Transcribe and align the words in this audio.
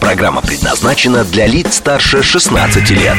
Программа 0.00 0.40
предназначена 0.40 1.24
для 1.24 1.46
лиц 1.46 1.74
старше 1.74 2.22
16 2.22 2.90
лет. 2.90 3.18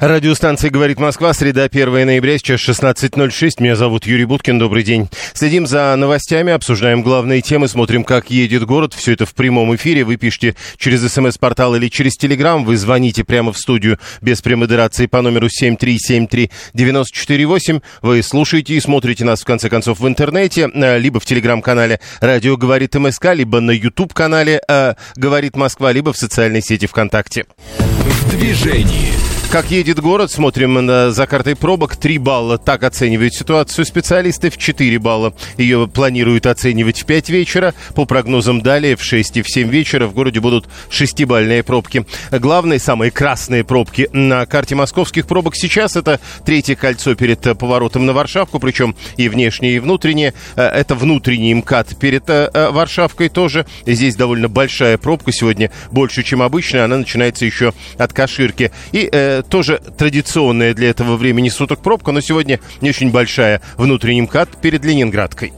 Радиостанция 0.00 0.70
«Говорит 0.70 0.98
Москва», 0.98 1.32
среда, 1.34 1.64
1 1.64 2.06
ноября, 2.06 2.38
сейчас 2.38 2.60
16.06. 2.60 3.56
Меня 3.58 3.76
зовут 3.76 4.06
Юрий 4.06 4.24
Буткин, 4.24 4.58
добрый 4.58 4.82
день. 4.82 5.10
Следим 5.34 5.66
за 5.66 5.94
новостями, 5.96 6.54
обсуждаем 6.54 7.02
главные 7.02 7.42
темы, 7.42 7.68
смотрим, 7.68 8.04
как 8.04 8.30
едет 8.30 8.64
город. 8.64 8.94
Все 8.94 9.12
это 9.12 9.26
в 9.26 9.34
прямом 9.34 9.76
эфире. 9.76 10.04
Вы 10.04 10.16
пишите 10.16 10.56
через 10.78 11.06
смс-портал 11.12 11.74
или 11.74 11.88
через 11.88 12.16
телеграм. 12.16 12.64
Вы 12.64 12.78
звоните 12.78 13.24
прямо 13.24 13.52
в 13.52 13.58
студию 13.58 13.98
без 14.22 14.40
премодерации 14.40 15.04
по 15.04 15.20
номеру 15.20 15.48
7373948. 15.48 17.82
Вы 18.00 18.22
слушаете 18.22 18.72
и 18.74 18.80
смотрите 18.80 19.26
нас, 19.26 19.42
в 19.42 19.44
конце 19.44 19.68
концов, 19.68 20.00
в 20.00 20.08
интернете, 20.08 20.70
э, 20.72 20.98
либо 20.98 21.20
в 21.20 21.26
телеграм-канале 21.26 22.00
«Радио 22.20 22.56
говорит 22.56 22.94
МСК», 22.94 23.34
либо 23.34 23.60
на 23.60 23.72
YouTube-канале 23.72 24.62
э, 24.66 24.94
«Говорит 25.16 25.56
Москва», 25.56 25.92
либо 25.92 26.09
в 26.12 26.18
социальной 26.18 26.62
сети 26.62 26.86
ВКонтакте. 26.86 27.46
В 27.78 28.30
движении. 28.30 29.39
Как 29.50 29.72
едет 29.72 29.98
город, 29.98 30.30
смотрим 30.30 30.74
на, 30.74 31.10
за 31.10 31.26
картой 31.26 31.56
пробок. 31.56 31.96
3 31.96 32.18
балла 32.18 32.56
так 32.56 32.84
оценивают 32.84 33.34
ситуацию 33.34 33.84
специалисты, 33.84 34.48
в 34.48 34.56
4 34.56 34.96
балла 35.00 35.34
ее 35.56 35.88
планируют 35.88 36.46
оценивать 36.46 37.02
в 37.02 37.04
5 37.04 37.30
вечера. 37.30 37.74
По 37.96 38.04
прогнозам 38.04 38.60
далее 38.60 38.94
в 38.94 39.02
6 39.02 39.38
и 39.38 39.42
в 39.42 39.50
7 39.50 39.68
вечера 39.68 40.06
в 40.06 40.14
городе 40.14 40.38
будут 40.38 40.68
6-бальные 40.90 41.64
пробки. 41.64 42.06
Главные, 42.30 42.78
самые 42.78 43.10
красные 43.10 43.64
пробки 43.64 44.08
на 44.12 44.46
карте 44.46 44.76
московских 44.76 45.26
пробок 45.26 45.56
сейчас 45.56 45.96
это 45.96 46.20
третье 46.46 46.76
кольцо 46.76 47.16
перед 47.16 47.40
поворотом 47.58 48.06
на 48.06 48.12
Варшавку, 48.12 48.60
причем 48.60 48.94
и 49.16 49.28
внешнее, 49.28 49.74
и 49.74 49.78
внутреннее. 49.80 50.32
Э, 50.54 50.62
это 50.62 50.94
внутренний 50.94 51.54
МКАД 51.54 51.98
перед 51.98 52.30
э, 52.30 52.50
э, 52.54 52.70
Варшавкой 52.70 53.28
тоже. 53.28 53.66
Здесь 53.84 54.14
довольно 54.14 54.48
большая 54.48 54.96
пробка 54.96 55.32
сегодня, 55.32 55.72
больше, 55.90 56.22
чем 56.22 56.40
обычно. 56.40 56.84
Она 56.84 56.98
начинается 56.98 57.44
еще 57.44 57.72
от 57.98 58.12
Каширки. 58.12 58.70
И 58.92 59.10
тоже 59.42 59.80
традиционная 59.96 60.74
для 60.74 60.90
этого 60.90 61.16
времени 61.16 61.48
суток 61.48 61.82
пробка, 61.82 62.12
но 62.12 62.20
сегодня 62.20 62.60
не 62.80 62.90
очень 62.90 63.10
большая. 63.10 63.60
Внутренний 63.76 64.22
МКАД 64.22 64.60
перед 64.60 64.84
Ленинградкой. 64.84 65.52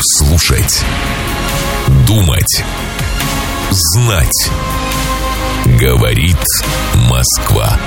Слушать. 0.00 0.82
Думать. 2.06 2.64
Знать. 3.70 4.50
Говорит 5.78 6.36
Москва. 7.08 7.78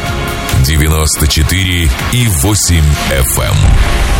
94 0.66 1.90
и 2.14 2.28
8 2.28 2.84
FM. 3.10 3.42
Эм. 3.42 3.56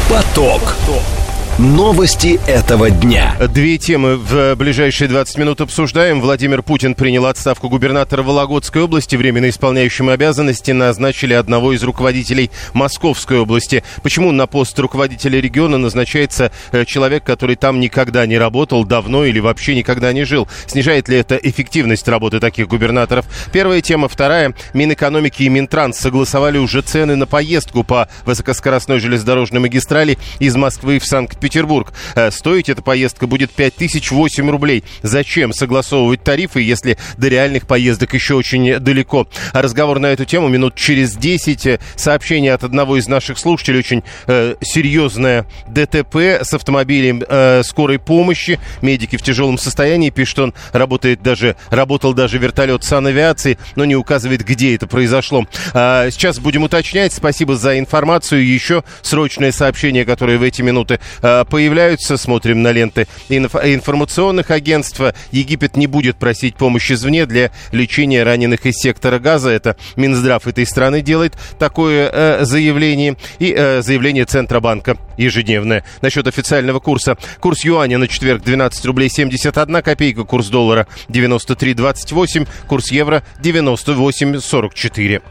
Поток. 0.10 0.62
Поток. 0.62 1.23
Новости 1.60 2.40
этого 2.48 2.90
дня. 2.90 3.36
Две 3.54 3.78
темы 3.78 4.18
в 4.18 4.56
ближайшие 4.56 5.08
20 5.08 5.38
минут 5.38 5.62
обсуждаем. 5.62 6.20
Владимир 6.20 6.64
Путин 6.64 6.96
принял 6.96 7.28
отставку 7.28 7.70
губернатора 7.70 8.24
Вологодской 8.24 8.82
области. 8.82 9.16
Временно 9.16 9.48
исполняющим 9.48 10.10
обязанности 10.10 10.72
назначили 10.72 11.36
одного 11.36 11.74
из 11.74 11.84
руководителей 11.84 12.50
Московской 12.74 13.38
области. 13.38 13.84
Почему 14.02 14.32
на 14.32 14.48
пост 14.48 14.80
руководителя 14.80 15.40
региона 15.40 15.78
назначается 15.78 16.52
э, 16.72 16.86
человек, 16.86 17.24
который 17.24 17.56
там 17.56 17.80
никогда 17.80 18.26
не 18.26 18.40
работал, 18.40 18.84
давно 18.84 19.24
или 19.24 19.40
вообще 19.40 19.76
никогда 19.76 20.12
не 20.12 20.24
жил? 20.24 20.48
Снижает 20.66 21.08
ли 21.08 21.18
это 21.18 21.36
эффективность 21.36 22.08
работы 22.08 22.40
таких 22.40 22.68
губернаторов? 22.68 23.28
Первая 23.52 23.82
тема. 23.82 24.10
Вторая. 24.10 24.56
Минэкономики 24.74 25.44
и 25.44 25.50
Минтранс 25.50 26.00
согласовали 26.00 26.58
уже 26.58 26.82
цены 26.82 27.16
на 27.16 27.28
поездку 27.28 27.84
по 27.84 28.10
высокоскоростной 28.26 29.00
железнодорожной 29.00 29.62
магистрали 29.62 30.18
из 30.40 30.56
Москвы 30.56 30.98
в 30.98 31.06
Санкт-Петербург. 31.06 31.43
Петербург. 31.44 31.92
Э, 32.16 32.32
стоить 32.32 32.70
эта 32.70 32.82
поездка 32.82 33.28
будет 33.28 33.52
5008 33.52 34.50
рублей. 34.50 34.86
Зачем 35.02 35.52
согласовывать 35.52 36.24
тарифы, 36.24 36.62
если 36.62 36.98
до 37.18 37.28
реальных 37.28 37.68
поездок 37.68 38.14
еще 38.14 38.36
очень 38.36 38.80
далеко? 38.80 39.28
Разговор 39.52 40.00
на 40.00 40.06
эту 40.06 40.24
тему 40.24 40.48
минут 40.48 40.76
через 40.76 41.18
10. 41.18 41.82
Сообщение 41.98 42.54
от 42.54 42.64
одного 42.64 42.96
из 42.96 43.10
наших 43.10 43.38
слушателей. 43.38 43.80
Очень 43.80 44.04
э, 44.28 44.56
серьезное 44.62 45.46
ДТП 45.68 46.16
с 46.16 46.54
автомобилем 46.54 47.22
э, 47.28 47.62
скорой 47.66 48.00
помощи. 48.00 48.58
Медики 48.82 49.18
в 49.18 49.22
тяжелом 49.22 49.58
состоянии. 49.58 50.12
Пишет, 50.12 50.40
он 50.40 50.54
работает 50.72 51.22
даже, 51.22 51.58
работал 51.70 52.14
даже 52.14 52.38
вертолет 52.38 52.86
санавиации, 52.86 53.58
но 53.76 53.84
не 53.84 53.98
указывает, 53.98 54.46
где 54.46 54.76
это 54.76 54.88
произошло. 54.88 55.46
А, 55.74 56.10
сейчас 56.10 56.40
будем 56.40 56.64
уточнять. 56.64 57.12
Спасибо 57.12 57.58
за 57.58 57.78
информацию. 57.78 58.48
Еще 58.48 58.86
срочное 59.02 59.52
сообщение, 59.52 60.06
которое 60.06 60.38
в 60.38 60.44
эти 60.44 60.62
минуты 60.62 61.02
э, 61.22 61.33
Э, 61.33 61.33
появляются, 61.50 62.18
смотрим 62.18 62.62
на 62.62 62.72
ленты 62.72 63.08
информационных 63.30 64.52
агентств. 64.52 65.02
Египет 65.32 65.76
не 65.76 65.88
будет 65.88 66.18
просить 66.18 66.56
помощи 66.56 66.94
извне 66.94 67.26
для 67.26 67.52
лечения 67.72 68.24
раненых 68.24 68.66
из 68.66 68.76
сектора 68.76 69.20
газа. 69.20 69.50
Это 69.50 69.76
Минздрав 69.96 70.48
этой 70.48 70.66
страны 70.66 71.02
делает 71.02 71.38
такое 71.60 72.10
э, 72.12 72.46
заявление. 72.46 73.18
И 73.40 73.54
э, 73.56 73.82
заявление 73.82 74.26
Центробанка 74.26 74.98
ежедневное. 75.18 75.84
Насчет 76.02 76.28
официального 76.28 76.80
курса. 76.80 77.18
Курс 77.40 77.66
юаня 77.66 77.98
на 77.98 78.08
четверг 78.08 78.44
12 78.44 78.86
рублей 78.86 79.10
71 79.10 79.82
копейка. 79.82 80.24
Курс 80.24 80.48
доллара 80.48 80.88
93.28. 81.10 82.48
Курс 82.68 82.92
евро 82.92 83.24
98.44. 83.42 85.22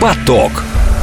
Поток. 0.00 0.52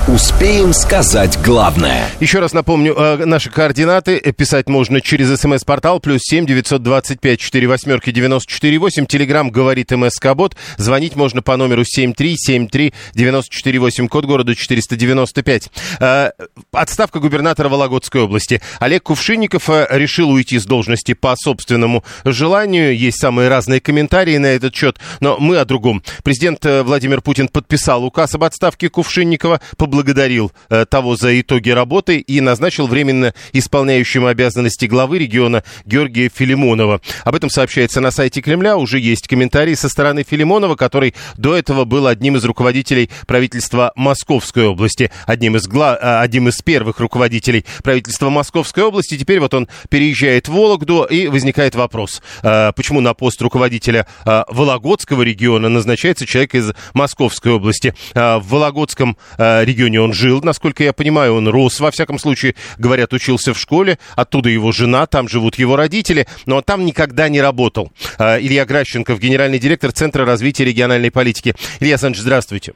Успеем 0.05 0.73
сказать 0.73 1.39
главное. 1.45 2.09
Еще 2.19 2.39
раз 2.39 2.51
напомню, 2.51 2.93
э, 2.93 3.23
наши 3.23 3.49
координаты. 3.49 4.19
Писать 4.33 4.67
можно 4.67 4.99
через 4.99 5.39
смс-портал 5.39 6.01
плюс 6.01 6.19
семь 6.23 6.45
девятьсот 6.45 6.83
двадцать 6.83 7.21
пять 7.21 7.39
четыре 7.39 7.67
восьмерки 7.67 8.11
девяносто 8.11 8.51
четыре 8.51 8.79
восемь. 8.79 9.05
Телеграмм 9.05 9.49
говорит 9.49 9.91
МСК 9.91 10.33
Бот. 10.35 10.57
Звонить 10.75 11.15
можно 11.15 11.41
по 11.41 11.55
номеру 11.55 11.85
семь 11.85 12.13
три 12.13 12.35
семь 12.35 12.67
три 12.67 12.93
девяносто 13.13 13.55
четыре 13.55 13.79
восемь. 13.79 14.09
Код 14.09 14.25
города 14.25 14.53
четыреста 14.55 14.97
девяносто 14.97 15.41
пять. 15.41 15.69
Э, 16.01 16.31
отставка 16.73 17.21
губернатора 17.21 17.69
Вологодской 17.69 18.23
области. 18.23 18.61
Олег 18.79 19.03
Кувшинников 19.03 19.69
э, 19.69 19.87
решил 19.89 20.31
уйти 20.31 20.59
с 20.59 20.65
должности 20.65 21.13
по 21.13 21.33
собственному 21.37 22.03
желанию. 22.25 22.93
Есть 22.93 23.21
самые 23.21 23.47
разные 23.47 23.79
комментарии 23.79 24.35
на 24.35 24.47
этот 24.47 24.75
счет, 24.75 24.99
но 25.21 25.37
мы 25.39 25.55
о 25.59 25.63
другом. 25.63 26.03
Президент 26.25 26.65
Владимир 26.65 27.21
Путин 27.21 27.47
подписал 27.47 28.03
указ 28.03 28.35
об 28.35 28.43
отставке 28.43 28.89
Кувшинникова. 28.89 29.61
Поблагодарил 29.93 30.51
того 30.89 31.15
за 31.15 31.39
итоги 31.39 31.69
работы 31.69 32.17
и 32.17 32.41
назначил 32.41 32.87
временно 32.87 33.35
исполняющим 33.51 34.25
обязанности 34.25 34.85
главы 34.85 35.19
региона 35.19 35.63
Георгия 35.85 36.31
Филимонова. 36.33 36.99
Об 37.23 37.35
этом 37.35 37.51
сообщается 37.51 38.01
на 38.01 38.09
сайте 38.09 38.41
Кремля. 38.41 38.75
Уже 38.75 38.97
есть 38.97 39.27
комментарии 39.27 39.75
со 39.75 39.89
стороны 39.89 40.25
Филимонова, 40.27 40.75
который 40.75 41.13
до 41.37 41.55
этого 41.55 41.85
был 41.85 42.07
одним 42.07 42.37
из 42.37 42.43
руководителей 42.43 43.11
правительства 43.27 43.91
Московской 43.95 44.65
области, 44.65 45.11
одним 45.27 45.57
из, 45.57 45.67
гла... 45.67 45.95
А, 46.01 46.21
одним 46.21 46.47
из 46.47 46.59
первых 46.63 46.99
руководителей 46.99 47.63
правительства 47.83 48.31
Московской 48.31 48.83
области. 48.83 49.15
Теперь 49.15 49.39
вот 49.39 49.53
он 49.53 49.67
переезжает 49.89 50.47
в 50.47 50.53
Вологду, 50.53 51.03
и 51.03 51.27
возникает 51.27 51.75
вопрос, 51.75 52.23
а, 52.41 52.71
почему 52.71 52.99
на 52.99 53.13
пост 53.13 53.39
руководителя 53.43 54.07
а, 54.25 54.45
Вологодского 54.49 55.21
региона 55.21 55.69
назначается 55.69 56.25
человек 56.25 56.55
из 56.55 56.71
Московской 56.95 57.51
области. 57.51 57.93
В 58.15 58.41
Вологодском 58.47 59.17
регионе 59.37 59.82
он 59.99 60.13
жил, 60.13 60.41
насколько 60.41 60.83
я 60.83 60.93
понимаю, 60.93 61.35
он 61.35 61.47
рос, 61.47 61.79
во 61.79 61.91
всяком 61.91 62.19
случае, 62.19 62.55
говорят, 62.77 63.13
учился 63.13 63.53
в 63.53 63.59
школе, 63.59 63.97
оттуда 64.15 64.49
его 64.49 64.71
жена, 64.71 65.05
там 65.05 65.27
живут 65.27 65.55
его 65.55 65.75
родители, 65.75 66.27
но 66.45 66.57
он 66.57 66.63
там 66.63 66.85
никогда 66.85 67.29
не 67.29 67.41
работал. 67.41 67.91
А, 68.17 68.39
Илья 68.39 68.65
Гращенков, 68.65 69.19
генеральный 69.19 69.59
директор 69.59 69.91
Центра 69.91 70.25
развития 70.25 70.65
региональной 70.65 71.11
политики. 71.11 71.55
Илья 71.79 71.93
Александрович, 71.93 72.21
здравствуйте. 72.21 72.73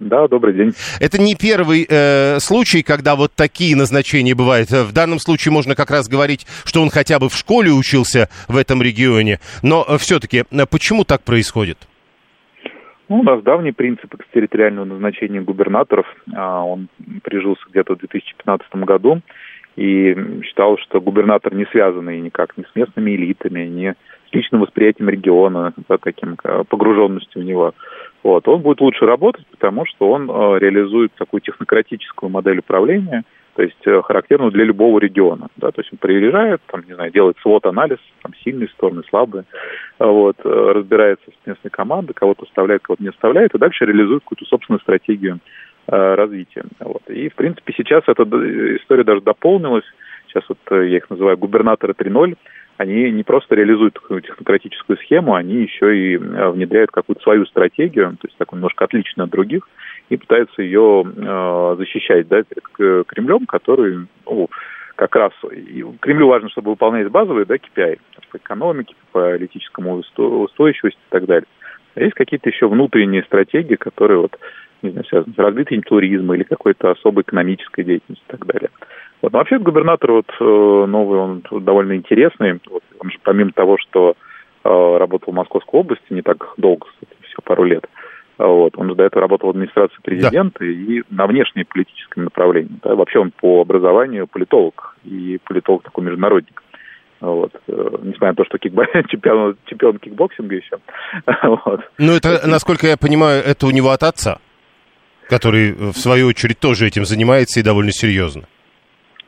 Да, 0.00 0.26
добрый 0.26 0.54
день. 0.54 0.72
Это 0.98 1.20
не 1.20 1.36
первый 1.36 1.86
э, 1.88 2.38
случай, 2.40 2.82
когда 2.82 3.14
вот 3.14 3.32
такие 3.34 3.76
назначения 3.76 4.34
бывают. 4.34 4.70
В 4.70 4.92
данном 4.92 5.20
случае 5.20 5.52
можно 5.52 5.76
как 5.76 5.90
раз 5.90 6.08
говорить, 6.08 6.46
что 6.64 6.82
он 6.82 6.90
хотя 6.90 7.20
бы 7.20 7.28
в 7.28 7.36
школе 7.36 7.70
учился 7.70 8.28
в 8.48 8.56
этом 8.56 8.82
регионе. 8.82 9.38
Но 9.62 9.84
э, 9.86 9.96
все-таки 9.98 10.44
э, 10.50 10.66
почему 10.66 11.04
так 11.04 11.22
происходит? 11.22 11.78
Ну, 13.14 13.20
у 13.20 13.22
нас 13.22 13.44
давний 13.44 13.70
принцип 13.70 14.12
экстерриториального 14.12 14.86
назначения 14.86 15.40
губернаторов. 15.40 16.04
А, 16.34 16.64
он 16.64 16.88
прижился 17.22 17.62
где-то 17.70 17.94
в 17.94 17.98
2015 17.98 18.74
году 18.74 19.20
и 19.76 20.16
считал, 20.42 20.78
что 20.78 21.00
губернатор 21.00 21.54
не 21.54 21.64
связанный 21.66 22.20
никак 22.20 22.56
ни 22.56 22.64
с 22.64 22.74
местными 22.74 23.12
элитами, 23.12 23.66
ни 23.66 23.90
с 23.92 24.34
личным 24.34 24.62
восприятием 24.62 25.08
региона, 25.10 25.72
да, 25.88 25.96
таким 25.98 26.36
погруженностью 26.68 27.42
в 27.42 27.44
него. 27.44 27.72
Вот. 28.24 28.48
Он 28.48 28.62
будет 28.62 28.80
лучше 28.80 29.06
работать, 29.06 29.46
потому 29.46 29.86
что 29.86 30.10
он 30.10 30.28
э, 30.28 30.58
реализует 30.58 31.12
такую 31.14 31.40
технократическую 31.40 32.30
модель 32.30 32.58
управления, 32.58 33.22
то 33.54 33.62
есть 33.62 33.86
э, 33.86 34.02
характерную 34.02 34.50
для 34.50 34.64
любого 34.64 34.98
региона. 34.98 35.48
Да? 35.56 35.70
То 35.70 35.80
есть 35.80 35.92
он 35.92 35.98
приезжает, 35.98 36.60
там, 36.66 36.82
не 36.86 36.94
знаю, 36.94 37.12
делает 37.12 37.36
свод-анализ, 37.40 37.98
там, 38.22 38.32
сильные 38.42 38.68
стороны, 38.68 39.02
слабые, 39.08 39.44
вот, 39.98 40.36
э, 40.44 40.48
разбирается 40.48 41.24
с 41.30 41.46
местной 41.46 41.70
командой, 41.70 42.14
кого-то 42.14 42.46
вставляет, 42.46 42.82
кого-то 42.82 43.02
не 43.02 43.10
вставляет, 43.10 43.54
и 43.54 43.58
дальше 43.58 43.84
реализует 43.84 44.22
какую-то 44.22 44.44
собственную 44.46 44.80
стратегию 44.80 45.38
э, 45.86 46.14
развития. 46.14 46.64
Вот. 46.80 47.02
И, 47.08 47.28
в 47.28 47.34
принципе, 47.34 47.72
сейчас 47.76 48.02
эта 48.06 48.24
история 48.76 49.04
даже 49.04 49.20
дополнилась. 49.20 49.84
Сейчас 50.26 50.44
вот 50.48 50.58
я 50.70 50.96
их 50.96 51.08
называю 51.08 51.38
губернаторы 51.38 51.92
3.0 51.92 52.36
они 52.76 53.10
не 53.12 53.22
просто 53.22 53.54
реализуют 53.54 53.94
такую 53.94 54.20
технократическую 54.20 54.96
схему, 54.98 55.34
они 55.34 55.62
еще 55.62 55.96
и 55.96 56.16
внедряют 56.16 56.90
какую-то 56.90 57.22
свою 57.22 57.46
стратегию, 57.46 58.16
то 58.20 58.26
есть 58.26 58.36
такую 58.36 58.58
немножко 58.58 58.84
отличную 58.84 59.26
от 59.26 59.30
других, 59.30 59.68
и 60.08 60.16
пытаются 60.16 60.62
ее 60.62 61.04
э, 61.04 61.76
защищать 61.78 62.28
да, 62.28 62.42
перед 62.42 63.06
Кремлем, 63.06 63.46
который 63.46 64.06
ну, 64.26 64.48
как 64.96 65.16
раз 65.16 65.32
Кремлю 66.00 66.28
важно, 66.28 66.50
чтобы 66.50 66.70
выполнять 66.70 67.10
базовые 67.10 67.46
да, 67.46 67.56
KPI 67.56 67.98
по 68.30 68.36
экономике, 68.36 68.94
по 69.12 69.20
политическому 69.20 70.02
устойчивости 70.16 70.98
и 70.98 71.10
так 71.10 71.26
далее. 71.26 71.46
А 71.94 72.00
есть 72.00 72.14
какие-то 72.14 72.48
еще 72.48 72.68
внутренние 72.68 73.22
стратегии, 73.22 73.76
которые 73.76 74.20
вот, 74.20 74.36
не 74.82 74.90
знаю, 74.90 75.04
связаны 75.06 75.34
с 75.34 75.38
развитием 75.38 75.82
туризма 75.82 76.34
или 76.34 76.42
какой-то 76.42 76.90
особой 76.90 77.22
экономической 77.22 77.84
деятельностью 77.84 78.26
и 78.28 78.32
так 78.32 78.46
далее. 78.46 78.70
Вот. 79.22 79.32
Но 79.32 79.38
вообще 79.38 79.58
губернатор 79.58 80.12
вот 80.12 80.30
э, 80.40 80.44
новый, 80.44 81.18
он 81.18 81.42
довольно 81.64 81.94
интересный. 81.94 82.60
Вот, 82.68 82.82
он 82.98 83.10
же 83.10 83.18
помимо 83.22 83.52
того, 83.52 83.78
что 83.78 84.16
э, 84.64 84.96
работал 84.98 85.32
в 85.32 85.36
Московской 85.36 85.80
области 85.80 86.12
не 86.12 86.22
так 86.22 86.54
долго, 86.56 86.86
кстати, 86.88 87.12
всего 87.22 87.42
пару 87.44 87.64
лет, 87.64 87.86
вот. 88.38 88.76
Он 88.76 88.88
же 88.88 88.94
до 88.94 89.04
этого 89.04 89.22
работал 89.22 89.48
в 89.48 89.50
администрации 89.50 89.96
президента 90.02 90.58
да. 90.60 90.66
и 90.66 91.02
на 91.10 91.26
внешнеполитическом 91.26 92.24
направлении. 92.24 92.78
Да. 92.82 92.94
Вообще 92.94 93.20
он 93.20 93.30
по 93.30 93.60
образованию 93.60 94.26
политолог, 94.26 94.96
и 95.04 95.38
политолог 95.44 95.82
такой 95.82 96.04
международник. 96.04 96.62
Вот. 97.20 97.52
Э, 97.68 97.96
несмотря 98.02 98.28
на 98.30 98.34
то, 98.34 98.44
что 98.44 98.58
кикбо... 98.58 98.86
чемпион, 99.08 99.56
чемпион 99.66 99.98
кикбоксинга 99.98 100.56
еще. 100.56 100.78
вот. 101.64 101.80
Ну, 101.98 102.12
это, 102.12 102.46
насколько 102.46 102.86
я 102.86 102.96
понимаю, 102.96 103.42
это 103.42 103.66
у 103.66 103.70
него 103.70 103.90
от 103.90 104.02
отца, 104.02 104.38
который, 105.28 105.72
в 105.72 105.94
свою 105.94 106.26
очередь, 106.28 106.58
тоже 106.58 106.86
этим 106.86 107.04
занимается 107.04 107.60
и 107.60 107.62
довольно 107.62 107.92
серьезно. 107.92 108.44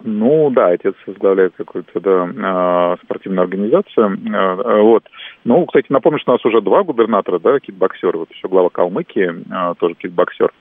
Ну 0.02 0.50
да, 0.50 0.68
отец 0.68 0.94
возглавляет 1.06 1.54
какую-то 1.56 2.00
да, 2.00 2.28
а, 2.42 2.96
спортивную 3.02 3.42
организацию. 3.42 4.18
А, 4.32 4.82
вот. 4.82 5.04
Ну, 5.44 5.64
кстати, 5.66 5.86
напомню, 5.88 6.18
что 6.20 6.32
у 6.32 6.34
нас 6.34 6.44
уже 6.44 6.60
два 6.60 6.82
губернатора, 6.82 7.38
да, 7.38 7.58
кикбоксеры. 7.58 8.18
Вот 8.18 8.30
еще 8.30 8.48
глава 8.48 8.68
Калмыкии, 8.68 9.44
а, 9.50 9.74
тоже 9.74 9.94
кикбоксер. 9.94 10.52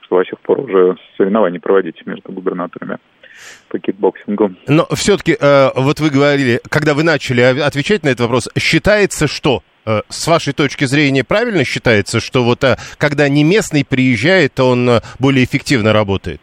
Что 0.00 0.18
до 0.18 0.24
сих 0.24 0.40
пор 0.40 0.60
уже 0.60 0.96
соревнований 1.16 1.60
проводить 1.60 2.04
между 2.06 2.32
губернаторами 2.32 2.98
по 3.68 3.78
кикбоксингу. 3.78 4.54
Но 4.66 4.86
все-таки, 4.94 5.36
э, 5.38 5.70
вот 5.76 6.00
вы 6.00 6.10
говорили, 6.10 6.60
когда 6.70 6.94
вы 6.94 7.02
начали 7.02 7.42
отвечать 7.42 8.02
на 8.02 8.08
этот 8.08 8.20
вопрос, 8.20 8.48
считается, 8.58 9.28
что 9.28 9.62
э, 9.84 10.00
с 10.08 10.26
вашей 10.26 10.54
точки 10.54 10.86
зрения 10.86 11.24
правильно 11.24 11.64
считается, 11.64 12.20
что 12.20 12.42
вот 12.42 12.64
э, 12.64 12.76
когда 12.96 13.28
не 13.28 13.44
местный 13.44 13.84
приезжает, 13.84 14.58
он 14.58 15.00
более 15.18 15.44
эффективно 15.44 15.92
работает? 15.92 16.40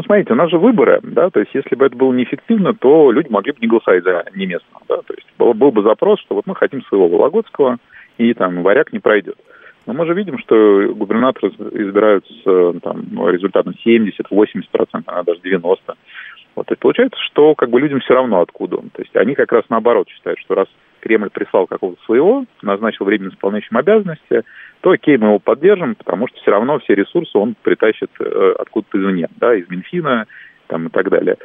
Ну, 0.00 0.04
смотрите, 0.04 0.32
у 0.32 0.36
нас 0.36 0.48
же 0.48 0.56
выборы, 0.56 0.98
да, 1.02 1.28
то 1.28 1.40
есть 1.40 1.50
если 1.52 1.74
бы 1.74 1.84
это 1.84 1.94
было 1.94 2.10
неэффективно, 2.14 2.72
то 2.72 3.12
люди 3.12 3.28
могли 3.28 3.52
бы 3.52 3.58
не 3.60 3.66
голосовать 3.66 4.02
за 4.02 4.24
неместного, 4.34 4.82
да, 4.88 4.96
то 4.96 5.12
есть 5.12 5.26
был, 5.36 5.52
был 5.52 5.72
бы 5.72 5.82
запрос, 5.82 6.20
что 6.20 6.34
вот 6.36 6.46
мы 6.46 6.54
хотим 6.54 6.82
своего 6.84 7.06
вологодского, 7.06 7.76
и 8.16 8.32
там 8.32 8.62
варяг 8.62 8.94
не 8.94 8.98
пройдет. 8.98 9.36
Но 9.84 9.92
мы 9.92 10.06
же 10.06 10.14
видим, 10.14 10.38
что 10.38 10.94
губернаторы 10.94 11.48
избираются 11.48 12.80
там, 12.82 13.28
результатом 13.28 13.74
70-80%, 13.84 15.02
а 15.04 15.22
даже 15.22 15.40
90%. 15.40 15.76
Вот, 16.54 16.70
есть 16.70 16.80
получается, 16.80 17.18
что 17.26 17.54
как 17.54 17.70
бы 17.70 17.80
людям 17.80 18.00
все 18.00 18.14
равно 18.14 18.40
откуда 18.40 18.76
он. 18.76 18.90
То 18.90 19.02
есть 19.02 19.16
они 19.16 19.34
как 19.34 19.52
раз 19.52 19.64
наоборот 19.68 20.08
считают, 20.08 20.38
что 20.40 20.54
раз 20.54 20.66
Кремль 21.00 21.30
прислал 21.30 21.66
какого-то 21.66 22.02
своего, 22.04 22.44
назначил 22.62 23.04
временно 23.04 23.30
исполняющим 23.30 23.76
обязанности, 23.76 24.42
то 24.80 24.90
окей, 24.90 25.16
мы 25.16 25.28
его 25.28 25.38
поддержим, 25.38 25.94
потому 25.94 26.28
что 26.28 26.38
все 26.40 26.50
равно 26.50 26.78
все 26.80 26.94
ресурсы 26.94 27.36
он 27.38 27.54
притащит 27.62 28.10
э, 28.20 28.54
откуда-то 28.58 28.98
извне, 28.98 29.28
да, 29.36 29.54
из 29.54 29.68
Минфина 29.70 30.26
там, 30.66 30.86
и 30.86 30.90
так 30.90 31.08
далее. 31.08 31.36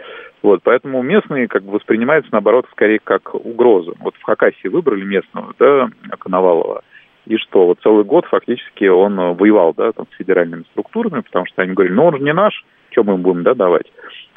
Вот, 0.42 0.62
поэтому 0.64 1.02
местные 1.02 1.48
как 1.48 1.64
бы 1.64 1.72
воспринимаются, 1.72 2.32
наоборот, 2.32 2.68
скорее 2.72 3.00
как 3.04 3.34
угроза. 3.34 3.94
Вот 4.00 4.16
в 4.16 4.24
Хакасии 4.24 4.68
выбрали 4.68 5.04
местного, 5.04 5.54
да, 5.58 5.90
Коновалова, 6.20 6.84
и 7.26 7.38
что, 7.38 7.66
вот 7.66 7.80
целый 7.82 8.04
год 8.04 8.26
фактически 8.26 8.86
он 8.86 9.16
воевал, 9.36 9.74
да, 9.76 9.92
там, 9.92 10.06
с 10.12 10.16
федеральными 10.16 10.64
структурами, 10.72 11.22
потому 11.22 11.46
что 11.48 11.64
они 11.64 11.74
говорили, 11.74 11.96
ну 11.96 12.06
он 12.06 12.18
же 12.18 12.24
не 12.24 12.34
наш, 12.34 12.64
что 12.96 13.04
мы 13.04 13.16
им 13.16 13.22
будем, 13.22 13.44
да, 13.44 13.54
давать. 13.54 13.92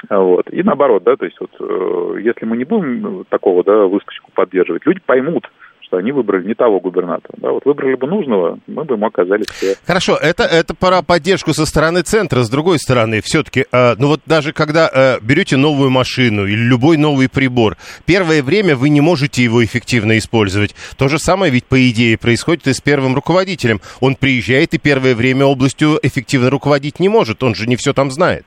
Вот. 0.09 0.51
И 0.51 0.61
наоборот, 0.63 1.03
да, 1.03 1.15
то 1.15 1.25
есть 1.25 1.39
вот 1.39 1.51
э, 1.59 2.19
если 2.21 2.45
мы 2.45 2.57
не 2.57 2.65
будем 2.65 3.25
такого, 3.29 3.63
да, 3.63 3.85
выскочку 3.85 4.31
поддерживать, 4.33 4.85
люди 4.85 4.99
поймут, 5.05 5.49
что 5.89 5.97
они 5.97 6.11
выбрали 6.11 6.45
не 6.45 6.53
того 6.53 6.79
губернатора. 6.79 7.35
Да? 7.37 7.51
Вот 7.51 7.65
выбрали 7.65 7.95
бы 7.95 8.05
нужного, 8.05 8.59
мы 8.67 8.83
бы 8.83 8.93
ему 8.93 9.07
оказали 9.07 9.43
все. 9.51 9.75
Хорошо, 9.85 10.15
это, 10.21 10.43
это 10.43 10.75
пора 10.75 11.01
поддержку 11.01 11.51
со 11.53 11.65
стороны 11.65 12.01
центра. 12.01 12.43
С 12.43 12.49
другой 12.49 12.77
стороны, 12.77 13.21
все-таки, 13.21 13.65
э, 13.71 13.95
ну 13.97 14.09
вот 14.09 14.21
даже 14.27 14.53
когда 14.53 14.87
э, 14.93 15.17
берете 15.21 15.57
новую 15.57 15.89
машину 15.89 16.45
или 16.45 16.61
любой 16.61 16.97
новый 16.97 17.27
прибор, 17.27 17.75
первое 18.05 18.43
время 18.43 18.75
вы 18.75 18.89
не 18.89 19.01
можете 19.01 19.43
его 19.43 19.65
эффективно 19.65 20.19
использовать. 20.19 20.75
То 20.95 21.07
же 21.07 21.17
самое 21.17 21.51
ведь, 21.51 21.65
по 21.65 21.89
идее, 21.89 22.19
происходит 22.19 22.67
и 22.67 22.73
с 22.73 22.81
первым 22.81 23.15
руководителем. 23.15 23.81
Он 23.99 24.15
приезжает 24.15 24.75
и 24.75 24.77
первое 24.77 25.15
время 25.15 25.45
областью 25.45 25.97
эффективно 26.03 26.51
руководить 26.51 26.99
не 26.99 27.09
может. 27.09 27.41
Он 27.41 27.55
же 27.55 27.67
не 27.67 27.75
все 27.75 27.93
там 27.93 28.11
знает. 28.11 28.45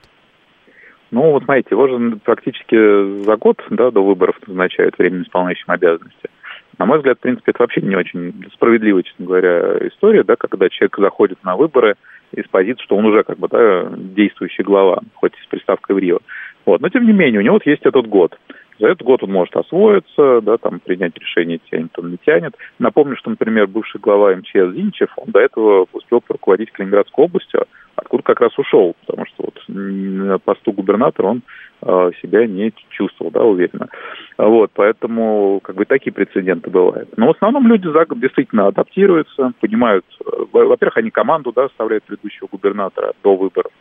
Ну, 1.11 1.31
вот 1.31 1.43
смотрите, 1.43 1.67
его 1.71 1.87
же 1.87 2.17
практически 2.23 3.23
за 3.23 3.35
год 3.35 3.61
да, 3.69 3.91
до 3.91 4.03
выборов 4.03 4.35
назначают 4.47 4.97
временно 4.97 5.23
исполняющим 5.23 5.69
обязанности. 5.69 6.29
На 6.77 6.85
мой 6.85 6.97
взгляд, 6.97 7.17
в 7.17 7.21
принципе, 7.21 7.51
это 7.51 7.63
вообще 7.63 7.81
не 7.81 7.95
очень 7.95 8.45
справедливая, 8.53 9.03
честно 9.03 9.25
говоря, 9.25 9.77
история, 9.87 10.23
да, 10.23 10.35
когда 10.35 10.69
человек 10.69 10.97
заходит 10.97 11.43
на 11.43 11.55
выборы 11.55 11.95
из 12.31 12.47
позиции, 12.47 12.83
что 12.83 12.95
он 12.95 13.05
уже 13.05 13.23
как 13.23 13.37
бы 13.37 13.47
да, 13.47 13.91
действующий 13.95 14.63
глава, 14.63 15.01
хоть 15.13 15.33
с 15.43 15.47
приставкой 15.47 15.95
в 15.95 15.99
Рио. 15.99 16.19
Вот. 16.65 16.81
Но 16.81 16.89
тем 16.89 17.05
не 17.05 17.13
менее, 17.13 17.39
у 17.39 17.43
него 17.43 17.55
вот 17.55 17.65
есть 17.65 17.85
этот 17.85 18.07
год. 18.07 18.37
За 18.79 18.87
этот 18.87 19.03
год 19.03 19.23
он 19.23 19.31
может 19.31 19.55
освоиться, 19.55 20.41
да, 20.41 20.57
там, 20.57 20.79
принять 20.79 21.17
решение, 21.17 21.59
тянет 21.69 21.97
он, 21.97 22.11
не 22.11 22.17
тянет. 22.17 22.55
Напомню, 22.79 23.15
что, 23.17 23.29
например, 23.29 23.67
бывший 23.67 23.99
глава 23.99 24.35
МЧС 24.35 24.73
Зинчев, 24.75 25.09
он 25.17 25.31
до 25.31 25.39
этого 25.39 25.85
успел 25.93 26.23
руководить 26.27 26.71
Калининградской 26.71 27.25
областью, 27.25 27.65
откуда 27.95 28.23
как 28.23 28.41
раз 28.41 28.57
ушел, 28.57 28.95
потому 29.05 29.25
что 29.27 29.43
вот 29.43 29.61
на 29.67 30.39
посту 30.39 30.71
губернатора 30.71 31.27
он 31.27 31.41
э, 31.81 32.11
себя 32.21 32.47
не 32.47 32.73
чувствовал, 32.89 33.31
да, 33.31 33.43
уверенно. 33.43 33.89
Вот, 34.37 34.71
поэтому 34.73 35.59
как 35.63 35.75
бы 35.75 35.85
такие 35.85 36.11
прецеденты 36.11 36.69
бывают. 36.69 37.09
Но 37.17 37.27
в 37.27 37.35
основном 37.35 37.67
люди 37.67 37.87
за 37.87 38.05
год 38.05 38.19
действительно 38.19 38.67
адаптируются, 38.67 39.53
понимают, 39.59 40.05
во-первых, 40.51 40.97
они 40.97 41.11
команду, 41.11 41.51
да, 41.55 41.65
оставляют 41.65 42.03
предыдущего 42.05 42.47
губернатора 42.51 43.13
до 43.23 43.35
выборов, 43.35 43.71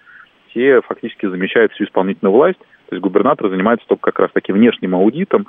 те 0.52 0.80
фактически 0.82 1.26
замещают 1.26 1.72
всю 1.72 1.84
исполнительную 1.84 2.34
власть, 2.34 2.58
то 2.92 2.96
есть 2.96 3.02
губернатор 3.02 3.48
занимается 3.48 3.86
только 3.88 4.10
как 4.12 4.18
раз 4.18 4.30
таки 4.32 4.52
внешним 4.52 4.94
аудитом, 4.94 5.46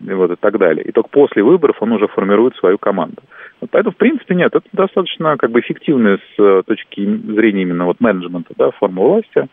вот, 0.00 0.30
и 0.30 0.36
так 0.36 0.58
далее. 0.58 0.82
И 0.82 0.92
только 0.92 1.10
после 1.10 1.42
выборов 1.42 1.76
он 1.80 1.92
уже 1.92 2.08
формирует 2.08 2.56
свою 2.56 2.78
команду. 2.78 3.22
Вот 3.60 3.68
поэтому, 3.70 3.92
в 3.92 3.98
принципе, 3.98 4.34
нет, 4.34 4.54
это 4.54 4.66
достаточно 4.72 5.36
как 5.36 5.50
бы 5.50 5.60
эффективная 5.60 6.16
с 6.16 6.40
э, 6.40 6.62
точки 6.66 7.04
зрения 7.04 7.62
именно 7.62 7.84
вот 7.84 8.00
менеджмента, 8.00 8.54
да, 8.56 8.70
форма 8.70 9.02
власти. 9.02 9.46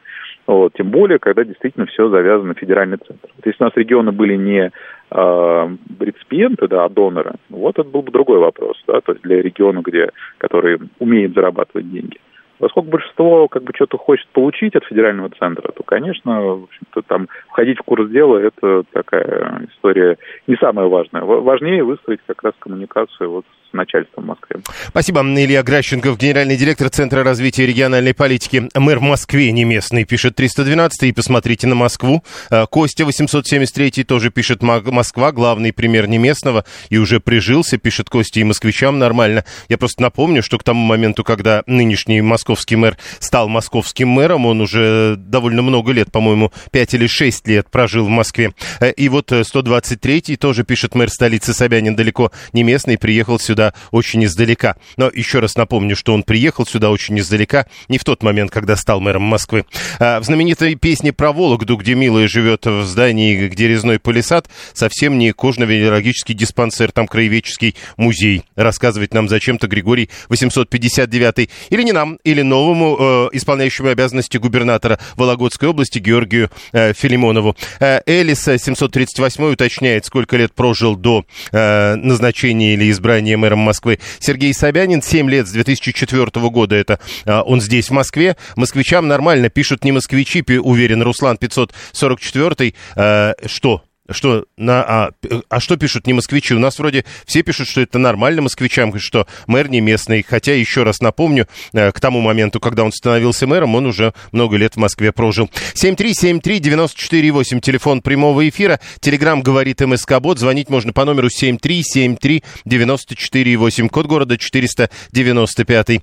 Вот, 0.47 0.71
тем 0.75 0.89
более, 0.89 1.19
когда 1.19 1.43
действительно 1.43 1.85
все 1.85 2.07
завязано 2.07 2.49
на 2.49 2.53
федеральный 2.53 2.97
центр. 2.97 3.27
Вот 3.35 3.45
если 3.45 3.61
у 3.61 3.65
нас 3.65 3.73
регионы 3.75 4.13
были 4.13 4.37
не 4.37 4.71
э, 5.11 5.69
реципиенты, 5.99 6.69
да, 6.69 6.85
а 6.85 6.89
доноры, 6.89 7.33
вот 7.49 7.77
это 7.77 7.89
был 7.89 8.03
бы 8.03 8.11
другой 8.13 8.39
вопрос, 8.39 8.81
да, 8.87 9.01
то 9.01 9.11
есть 9.11 9.23
для 9.23 9.41
региона, 9.41 9.81
где, 9.83 10.11
который 10.37 10.79
умеет 10.99 11.33
зарабатывать 11.33 11.91
деньги. 11.91 12.19
Поскольку 12.63 12.91
большинство 12.91 13.49
как 13.49 13.63
бы 13.63 13.73
что-то 13.75 13.97
хочет 13.97 14.25
получить 14.29 14.73
от 14.73 14.85
федерального 14.85 15.29
центра, 15.37 15.69
то, 15.73 15.83
конечно, 15.83 16.41
в 16.41 16.63
общем-то, 16.63 17.01
там 17.01 17.27
входить 17.49 17.77
в 17.77 17.83
курс 17.83 18.09
дела– 18.09 18.37
это 18.39 18.83
такая 18.93 19.67
история 19.69 20.17
не 20.47 20.55
самая 20.55 20.87
важная. 20.87 21.23
Важнее 21.23 21.83
выстроить 21.83 22.21
как 22.25 22.41
раз 22.41 22.53
коммуникацию 22.59 23.29
вот 23.29 23.45
начальством 23.73 24.23
в 24.23 24.27
Москве. 24.27 24.57
Спасибо. 24.87 25.21
Илья 25.21 25.63
Гращенков, 25.63 26.17
генеральный 26.17 26.57
директор 26.57 26.89
Центра 26.89 27.23
развития 27.23 27.65
региональной 27.65 28.13
политики. 28.13 28.69
Мэр 28.75 28.99
в 28.99 29.03
Москве 29.03 29.51
не 29.51 29.63
местный, 29.63 30.03
пишет 30.05 30.35
312 30.35 31.03
и 31.03 31.11
посмотрите 31.11 31.67
на 31.67 31.75
Москву. 31.75 32.23
А, 32.49 32.65
Костя 32.65 33.05
873 33.05 34.03
тоже 34.03 34.31
пишет 34.31 34.61
Москва, 34.61 35.31
главный 35.31 35.73
пример 35.73 36.07
не 36.07 36.17
местного, 36.17 36.65
и 36.89 36.97
уже 36.97 37.19
прижился, 37.19 37.77
пишет 37.77 38.09
Костя, 38.09 38.39
и 38.39 38.43
москвичам 38.43 38.99
нормально. 38.99 39.45
Я 39.69 39.77
просто 39.77 40.01
напомню, 40.01 40.43
что 40.43 40.57
к 40.57 40.63
тому 40.63 40.85
моменту, 40.85 41.23
когда 41.23 41.63
нынешний 41.65 42.21
московский 42.21 42.75
мэр 42.75 42.97
стал 43.19 43.47
московским 43.47 44.09
мэром, 44.09 44.45
он 44.45 44.61
уже 44.61 45.15
довольно 45.17 45.61
много 45.61 45.91
лет, 45.91 46.11
по-моему, 46.11 46.51
5 46.71 46.93
или 46.95 47.07
6 47.07 47.47
лет 47.47 47.69
прожил 47.69 48.05
в 48.05 48.09
Москве. 48.09 48.53
Э, 48.79 48.91
и 48.91 49.09
вот 49.09 49.31
123 49.31 50.35
тоже 50.37 50.63
пишет 50.63 50.95
мэр 50.95 51.09
столицы 51.09 51.53
Собянин 51.53 51.95
далеко 51.95 52.31
не 52.51 52.63
местный, 52.63 52.97
приехал 52.97 53.39
сюда 53.39 53.62
сюда 53.63 53.73
очень 53.91 54.25
издалека. 54.25 54.75
Но 54.97 55.09
еще 55.13 55.39
раз 55.39 55.55
напомню, 55.55 55.95
что 55.95 56.13
он 56.13 56.23
приехал 56.23 56.65
сюда 56.65 56.89
очень 56.89 57.19
издалека, 57.19 57.65
не 57.87 57.97
в 57.97 58.03
тот 58.03 58.23
момент, 58.23 58.51
когда 58.51 58.75
стал 58.75 58.99
мэром 58.99 59.23
Москвы. 59.23 59.65
А, 59.99 60.19
в 60.19 60.23
знаменитой 60.25 60.75
песне 60.75 61.13
про 61.13 61.31
Вологду, 61.31 61.77
где 61.77 61.95
Милая 61.95 62.27
живет 62.27 62.65
в 62.65 62.83
здании, 62.83 63.47
где 63.47 63.67
резной 63.67 63.99
полисад, 63.99 64.49
совсем 64.73 65.17
не 65.17 65.31
кожно-венерологический 65.31 66.35
диспансер, 66.35 66.91
там 66.91 67.07
краеведческий 67.07 67.75
музей. 67.97 68.43
Рассказывает 68.55 69.13
нам 69.13 69.29
зачем-то 69.29 69.67
Григорий 69.67 70.09
859 70.29 71.49
или 71.69 71.83
не 71.83 71.91
нам, 71.91 72.17
или 72.23 72.41
новому 72.41 72.97
э, 72.99 73.29
исполняющему 73.33 73.89
обязанности 73.89 74.37
губернатора 74.37 74.99
Вологодской 75.15 75.69
области 75.69 75.99
Георгию 75.99 76.49
э, 76.73 76.93
Филимонову. 76.93 77.55
Э, 77.79 78.01
Элиса 78.05 78.57
738 78.57 79.53
уточняет, 79.53 80.05
сколько 80.05 80.37
лет 80.37 80.53
прожил 80.53 80.95
до 80.95 81.25
э, 81.51 81.95
назначения 81.95 82.73
или 82.73 82.91
избрания 82.91 83.37
мэром 83.53 83.59
Москвы. 83.59 83.99
Сергей 84.19 84.53
Собянин 84.53 85.01
7 85.01 85.29
лет 85.29 85.47
с 85.47 85.51
2004 85.51 86.49
года, 86.49 86.75
это 86.75 86.99
э, 87.25 87.39
он 87.41 87.61
здесь, 87.61 87.89
в 87.89 87.91
Москве. 87.91 88.35
Москвичам 88.55 89.07
нормально, 89.07 89.49
пишут 89.49 89.83
не 89.83 89.91
москвичи, 89.91 90.43
уверен 90.59 91.01
Руслан 91.01 91.37
544. 91.37 92.73
Э, 92.95 93.33
что? 93.45 93.83
Что 94.09 94.45
на, 94.57 94.83
а, 94.83 95.11
а 95.49 95.61
что 95.61 95.77
пишут 95.77 96.07
не 96.07 96.13
москвичи? 96.13 96.53
У 96.53 96.59
нас 96.59 96.77
вроде 96.77 97.05
все 97.25 97.41
пишут, 97.41 97.69
что 97.69 97.79
это 97.81 97.97
нормально 97.99 98.41
москвичам, 98.41 98.93
что 98.99 99.27
мэр 99.47 99.69
не 99.69 99.79
местный. 99.79 100.25
Хотя, 100.27 100.53
еще 100.53 100.83
раз 100.83 100.99
напомню, 100.99 101.47
э, 101.71 101.89
к 101.91 102.01
тому 102.01 102.19
моменту, 102.21 102.59
когда 102.59 102.83
он 102.83 102.91
становился 102.91 103.47
мэром, 103.47 103.75
он 103.75 103.85
уже 103.85 104.13
много 104.31 104.57
лет 104.57 104.73
в 104.73 104.77
Москве 104.77 105.13
прожил. 105.13 105.49
7373948, 105.75 107.61
телефон 107.61 108.01
прямого 108.01 108.49
эфира. 108.49 108.81
Телеграмм 108.99 109.41
говорит 109.41 109.79
МСК-бот. 109.79 110.37
Звонить 110.37 110.69
можно 110.69 110.91
по 110.91 111.05
номеру 111.05 111.29
7373948, 111.29 113.87
код 113.87 114.07
города 114.07 114.37
495. 114.37 116.01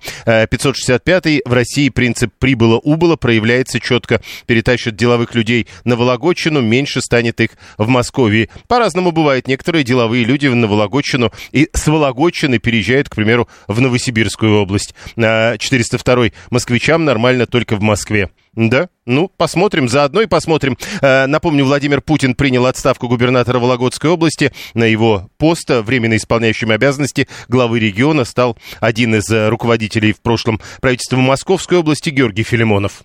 565 0.50 1.26
э, 1.26 1.40
в 1.44 1.52
России 1.52 1.90
принцип 1.90 2.32
прибыло-убыло 2.38 3.16
проявляется 3.16 3.78
четко. 3.78 4.22
Перетащат 4.46 4.96
деловых 4.96 5.34
людей 5.34 5.66
на 5.84 5.96
Вологодчину, 5.96 6.62
меньше 6.62 7.02
станет 7.02 7.42
их 7.42 7.50
в 7.76 7.89
Москве. 7.90 8.48
По-разному 8.66 9.12
бывает. 9.12 9.46
Некоторые 9.46 9.84
деловые 9.84 10.24
люди 10.24 10.46
в 10.46 10.54
Вологодчину 10.54 11.32
и 11.52 11.68
с 11.72 11.86
Вологодчины 11.86 12.58
переезжают, 12.58 13.08
к 13.08 13.14
примеру, 13.14 13.48
в 13.68 13.80
Новосибирскую 13.80 14.60
область. 14.62 14.94
402 15.16 16.30
москвичам 16.50 17.04
нормально 17.04 17.46
только 17.46 17.76
в 17.76 17.82
Москве. 17.82 18.30
Да, 18.54 18.88
ну, 19.06 19.30
посмотрим, 19.36 19.88
заодно 19.88 20.22
и 20.22 20.26
посмотрим. 20.26 20.76
Э, 21.02 21.26
напомню, 21.26 21.64
Владимир 21.64 22.00
Путин 22.00 22.34
принял 22.34 22.66
отставку 22.66 23.06
губернатора 23.06 23.60
Вологодской 23.60 24.10
области. 24.10 24.52
На 24.74 24.84
его 24.84 25.30
пост, 25.38 25.70
временно 25.70 26.16
исполняющим 26.16 26.70
обязанности 26.72 27.28
главы 27.48 27.78
региона, 27.78 28.24
стал 28.24 28.58
один 28.80 29.14
из 29.14 29.30
э, 29.30 29.48
руководителей 29.48 30.12
в 30.12 30.20
прошлом 30.20 30.60
правительства 30.80 31.16
Московской 31.16 31.78
области 31.78 32.10
Георгий 32.10 32.42
Филимонов. 32.42 33.04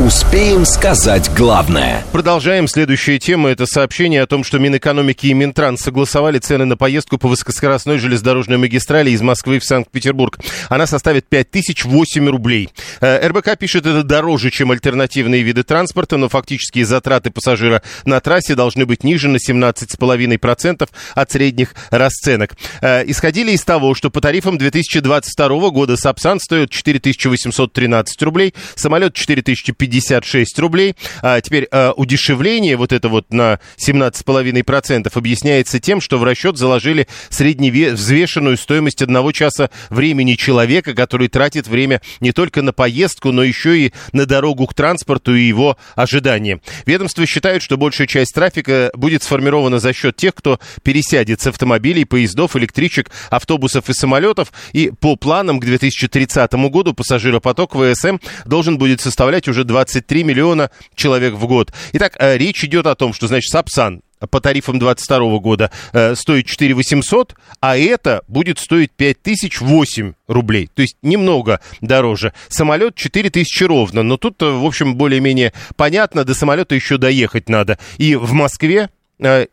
Успеем 0.00 0.64
сказать 0.64 1.30
главное. 1.36 2.02
Продолжаем. 2.12 2.66
Следующая 2.66 3.18
тема– 3.18 3.50
это 3.50 3.66
сообщение 3.66 4.22
о 4.22 4.26
том, 4.26 4.42
что 4.42 4.58
Минэкономики 4.58 5.26
и 5.26 5.34
Минтранс 5.34 5.82
согласовали 5.82 6.38
цены 6.38 6.64
на 6.64 6.78
поездку 6.78 7.18
по 7.18 7.28
высокоскоростной 7.28 7.98
железнодорожной 7.98 8.56
магистрали 8.56 9.10
из 9.10 9.20
Москвы 9.20 9.58
в 9.58 9.64
Санкт-Петербург. 9.64 10.38
Она 10.70 10.86
составит 10.86 11.28
5008 11.28 12.26
рублей. 12.26 12.70
Э, 13.00 13.28
РБК 13.28 13.58
пишет, 13.58 13.86
это 13.86 14.02
дороже, 14.02 14.50
чем 14.50 14.70
альтернативные 14.70 15.42
виды 15.42 15.62
транспорта, 15.62 16.16
но 16.16 16.30
фактические 16.30 16.86
затраты 16.86 17.30
пассажира 17.30 17.82
на 18.06 18.18
трассе 18.20 18.54
должны 18.54 18.86
быть 18.86 19.04
ниже 19.04 19.28
на 19.28 19.36
17,5% 19.36 20.88
от 21.14 21.30
средних 21.30 21.74
расценок. 21.90 22.56
Э, 22.80 23.04
исходили 23.06 23.52
из 23.52 23.62
того, 23.62 23.94
что 23.94 24.10
по 24.10 24.22
тарифам 24.22 24.56
2022 24.56 25.70
года 25.70 25.96
Сапсан 25.98 26.40
стоит 26.40 26.70
4813 26.70 28.22
рублей, 28.22 28.54
самолет 28.74 29.12
4050 29.14 29.81
56 29.82 30.58
рублей. 30.60 30.94
А 31.22 31.40
теперь 31.40 31.66
а, 31.72 31.92
удешевление 31.96 32.76
вот 32.76 32.92
это 32.92 33.08
вот 33.08 33.32
на 33.32 33.58
17,5% 33.84 35.10
объясняется 35.12 35.80
тем, 35.80 36.00
что 36.00 36.18
в 36.18 36.24
расчет 36.24 36.56
заложили 36.56 37.08
средневзвешенную 37.30 38.56
стоимость 38.58 39.02
одного 39.02 39.32
часа 39.32 39.70
времени 39.90 40.34
человека, 40.34 40.94
который 40.94 41.26
тратит 41.26 41.66
время 41.66 42.00
не 42.20 42.30
только 42.30 42.62
на 42.62 42.72
поездку, 42.72 43.32
но 43.32 43.42
еще 43.42 43.76
и 43.76 43.92
на 44.12 44.24
дорогу 44.24 44.68
к 44.68 44.74
транспорту 44.74 45.34
и 45.34 45.42
его 45.42 45.76
ожидания. 45.96 46.60
Ведомство 46.86 47.26
считает, 47.26 47.60
что 47.60 47.76
большая 47.76 48.06
часть 48.06 48.34
трафика 48.34 48.92
будет 48.94 49.24
сформирована 49.24 49.80
за 49.80 49.92
счет 49.92 50.14
тех, 50.14 50.36
кто 50.36 50.60
пересядет 50.84 51.40
с 51.40 51.48
автомобилей, 51.48 52.04
поездов, 52.04 52.54
электричек, 52.54 53.10
автобусов 53.30 53.90
и 53.90 53.94
самолетов. 53.94 54.52
И 54.72 54.92
по 55.00 55.16
планам 55.16 55.58
к 55.58 55.64
2030 55.64 56.52
году 56.70 56.94
пассажиропоток 56.94 57.72
ВСМ 57.72 58.18
должен 58.44 58.78
будет 58.78 59.00
составлять 59.00 59.48
уже 59.48 59.64
23 59.72 60.24
миллиона 60.24 60.70
человек 60.94 61.34
в 61.34 61.46
год. 61.46 61.72
Итак, 61.92 62.16
э, 62.18 62.36
речь 62.36 62.62
идет 62.64 62.86
о 62.86 62.94
том, 62.94 63.12
что, 63.12 63.26
значит, 63.26 63.50
Сапсан 63.50 64.02
по 64.30 64.40
тарифам 64.40 64.78
22 64.78 65.38
года 65.38 65.70
э, 65.92 66.14
стоит 66.14 66.46
4 66.46 66.74
800, 66.74 67.34
а 67.60 67.76
это 67.76 68.22
будет 68.28 68.58
стоить 68.58 68.92
5 68.92 69.22
тысяч 69.22 69.60
8 69.60 70.12
рублей. 70.28 70.68
То 70.72 70.82
есть 70.82 70.96
немного 71.02 71.60
дороже. 71.80 72.32
Самолет 72.48 72.94
4 72.94 73.30
тысячи 73.30 73.64
ровно. 73.64 74.02
Но 74.02 74.18
тут, 74.18 74.40
э, 74.42 74.50
в 74.50 74.64
общем, 74.64 74.94
более-менее 74.94 75.52
понятно, 75.76 76.24
до 76.24 76.34
самолета 76.34 76.74
еще 76.74 76.98
доехать 76.98 77.48
надо. 77.48 77.78
И 77.96 78.14
в 78.14 78.32
Москве 78.32 78.90
Э, 78.92 79.01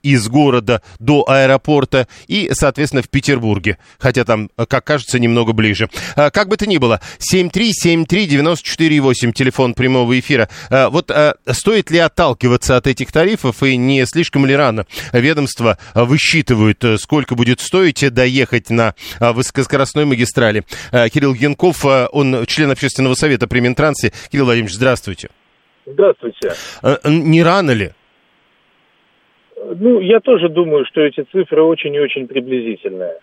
из 0.04 0.28
города 0.28 0.84
до 1.00 1.28
аэропорта 1.28 2.08
и, 2.28 2.52
соответственно, 2.54 3.02
в 3.02 3.10
Петербурге. 3.10 3.80
Хотя 4.00 4.26
там, 4.26 4.50
э, 4.58 4.66
как 4.66 4.84
кажется, 4.86 5.20
немного 5.20 5.54
ближе. 5.54 5.90
Э, 6.16 6.32
как 6.32 6.48
бы 6.48 6.58
то 6.58 6.68
ни 6.68 6.78
было, 6.78 7.00
7373948, 7.20 9.34
телефон 9.34 9.74
прямого 9.74 10.20
эфира. 10.20 10.50
Вот 10.70 11.12
стоит 11.52 11.92
ли 11.92 12.00
отталкиваться 12.00 12.78
от 12.78 12.88
этих 12.88 13.12
тарифов 13.12 13.62
и 13.64 13.76
не 13.78 14.06
слишком 14.06 14.46
ли 14.46 14.56
рано 14.56 14.86
ведомство 15.14 15.78
высчитывают, 15.94 16.84
сколько 16.98 17.36
будет 17.36 17.62
стоить 17.62 18.14
доехать 18.14 18.70
на 18.70 18.94
высокоскоростной 19.20 20.06
магистрали? 20.06 20.66
Кирилл 20.92 21.34
Янков, 21.34 21.86
он 21.86 22.46
член 22.46 22.72
общественного 22.72 23.16
совета 23.16 23.48
при 23.48 23.60
Минтрансе. 23.60 24.14
Кирилл 24.32 24.46
Владимирович, 24.46 24.76
здравствуйте. 24.76 25.30
Здравствуйте. 25.86 26.54
Не 27.06 27.44
рано 27.44 27.72
ли? 27.72 27.92
Ну, 29.80 30.00
я 30.00 30.20
тоже 30.20 30.50
думаю, 30.50 30.86
что 30.86 31.02
эти 31.02 31.22
цифры 31.32 31.62
очень 31.64 31.94
и 31.94 32.00
очень 32.00 32.28
приблизительные. 32.28 33.20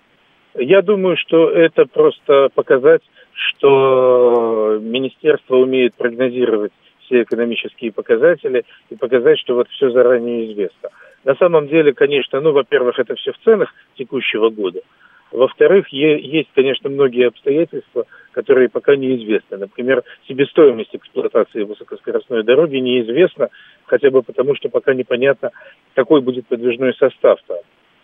Я 0.54 0.82
думаю, 0.82 1.16
что 1.16 1.50
это 1.50 1.86
просто 1.86 2.48
показать, 2.54 3.02
что 3.32 4.78
министерство 4.80 5.56
умеет 5.56 5.94
прогнозировать 5.94 6.72
все 7.00 7.22
экономические 7.22 7.92
показатели 7.92 8.64
и 8.90 8.96
показать, 8.96 9.38
что 9.38 9.54
вот 9.54 9.68
все 9.68 9.90
заранее 9.90 10.52
известно. 10.52 10.90
На 11.24 11.34
самом 11.36 11.68
деле, 11.68 11.92
конечно, 11.92 12.40
ну, 12.40 12.52
во-первых, 12.52 12.98
это 12.98 13.14
все 13.16 13.32
в 13.32 13.38
ценах 13.38 13.72
текущего 13.96 14.50
года. 14.50 14.80
Во-вторых, 15.32 15.88
есть, 15.88 16.48
конечно, 16.54 16.88
многие 16.88 17.28
обстоятельства, 17.28 18.06
которые 18.32 18.68
пока 18.68 18.96
неизвестны. 18.96 19.56
Например, 19.56 20.04
себестоимость 20.28 20.94
эксплуатации 20.94 21.64
высокоскоростной 21.64 22.44
дороги 22.44 22.76
неизвестна, 22.76 23.48
хотя 23.86 24.10
бы 24.10 24.22
потому, 24.22 24.54
что 24.54 24.68
пока 24.68 24.94
непонятно, 24.94 25.50
какой 25.94 26.20
будет 26.20 26.46
подвижной 26.46 26.94
состав 26.94 27.40
там. 27.46 27.58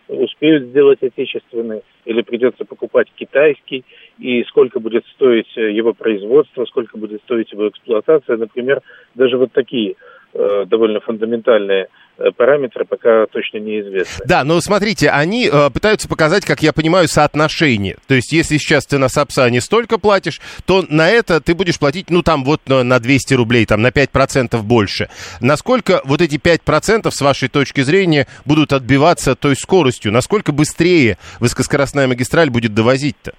Успеют 0.09 0.65
сделать 0.65 1.01
отечественный 1.01 1.81
или 2.03 2.21
придется 2.23 2.65
покупать 2.65 3.07
китайский, 3.15 3.85
и 4.19 4.43
сколько 4.43 4.81
будет 4.81 5.05
стоить 5.15 5.55
его 5.55 5.93
производство, 5.93 6.65
сколько 6.65 6.97
будет 6.97 7.21
стоить 7.21 7.51
его 7.53 7.69
эксплуатация. 7.69 8.35
Например, 8.35 8.81
даже 9.15 9.37
вот 9.37 9.53
такие 9.53 9.91
э, 9.91 9.95
довольно 10.33 10.99
фундаментальные 10.99 11.87
Э, 12.15 12.29
параметры 12.31 12.85
пока 12.85 13.25
точно 13.25 13.57
неизвестны. 13.57 14.23
Да, 14.25 14.43
но 14.43 14.61
смотрите, 14.61 15.09
они 15.09 15.49
э, 15.51 15.69
пытаются 15.71 16.07
показать, 16.07 16.45
как 16.45 16.61
я 16.61 16.71
понимаю, 16.71 17.07
соотношение. 17.07 17.97
То 18.07 18.13
есть, 18.13 18.31
если 18.31 18.57
сейчас 18.57 18.85
ты 18.85 18.99
на 18.99 19.09
Сапсане 19.09 19.61
столько 19.61 19.97
платишь, 19.97 20.39
то 20.65 20.85
на 20.89 21.09
это 21.09 21.41
ты 21.41 21.55
будешь 21.55 21.79
платить, 21.79 22.11
ну, 22.11 22.21
там 22.21 22.43
вот 22.43 22.61
на, 22.67 22.83
на 22.83 22.99
200 22.99 23.33
рублей, 23.33 23.65
там 23.65 23.81
на 23.81 23.87
5% 23.87 24.61
больше. 24.61 25.09
Насколько 25.41 26.01
вот 26.05 26.21
эти 26.21 26.35
5% 26.35 27.09
с 27.09 27.21
вашей 27.21 27.49
точки 27.49 27.81
зрения 27.81 28.27
будут 28.45 28.73
отбиваться 28.73 29.35
той 29.35 29.55
скоростью? 29.55 30.11
Насколько 30.11 30.51
быстрее 30.51 31.17
высокоскоростная 31.39 32.07
магистраль 32.07 32.51
будет 32.51 32.75
довозить-то? 32.75 33.33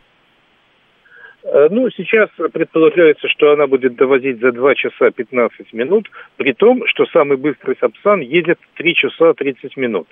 Э, 1.44 1.68
ну, 1.70 1.90
сейчас 1.90 2.30
предполагается, 2.52 3.28
что 3.28 3.52
она 3.52 3.66
будет 3.66 3.96
довозить 3.96 4.40
за 4.40 4.50
2 4.52 4.74
часа 4.74 5.10
15 5.10 5.72
минут, 5.74 6.10
при 6.36 6.52
том, 6.52 6.82
что 6.86 7.04
самый 7.06 7.36
быстрый 7.36 7.76
Сапсан 7.78 8.20
едет 8.20 8.58
3 8.76 8.94
часа 8.94 9.34
30 9.34 9.76
минут. 9.76 10.08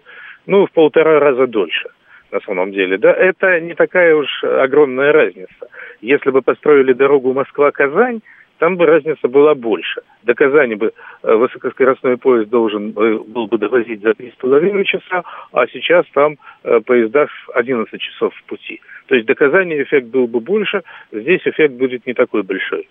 Ну, 0.47 0.67
в 0.67 0.73
полтора 0.73 1.21
раза 1.21 1.47
дольше. 1.47 1.89
на 2.31 2.41
самом 2.41 2.73
деле, 2.73 2.97
да, 2.99 3.12
это 3.12 3.61
не 3.61 3.75
такая 3.75 4.15
уж 4.15 4.45
огромная 4.45 5.12
разница. 5.12 5.69
Если 6.01 6.31
бы 6.31 6.43
построили 6.43 6.93
дорогу 6.93 7.33
Москва-Казань, 7.33 8.21
там 8.62 8.76
бы 8.76 8.87
разница 8.87 9.26
была 9.26 9.57
больше. 9.57 10.02
До 10.23 10.35
Казани 10.35 10.76
бы 10.76 10.92
э, 11.25 11.35
высокоскоростной 11.35 12.16
поезд 12.16 12.49
должен 12.49 12.90
э, 12.90 13.19
был 13.26 13.49
бы 13.49 13.59
довозить 13.59 14.02
за 14.02 14.14
три 14.14 14.31
с 14.31 14.40
половиной 14.40 14.85
часа, 14.85 15.25
а 15.50 15.66
сейчас 15.66 16.07
там 16.14 16.37
э, 16.62 16.78
поезда 16.87 17.26
в 17.26 17.50
11 17.57 18.00
часов 18.00 18.33
в 18.33 18.45
пути. 18.45 18.81
То 19.07 19.16
есть 19.16 19.26
до 19.26 19.35
Казани 19.35 19.83
эффект 19.83 20.07
был 20.07 20.28
бы 20.28 20.38
больше, 20.38 20.83
здесь 21.11 21.40
эффект 21.45 21.75
будет 21.75 22.07
не 22.07 22.14
такой 22.14 22.45
большой. 22.45 22.88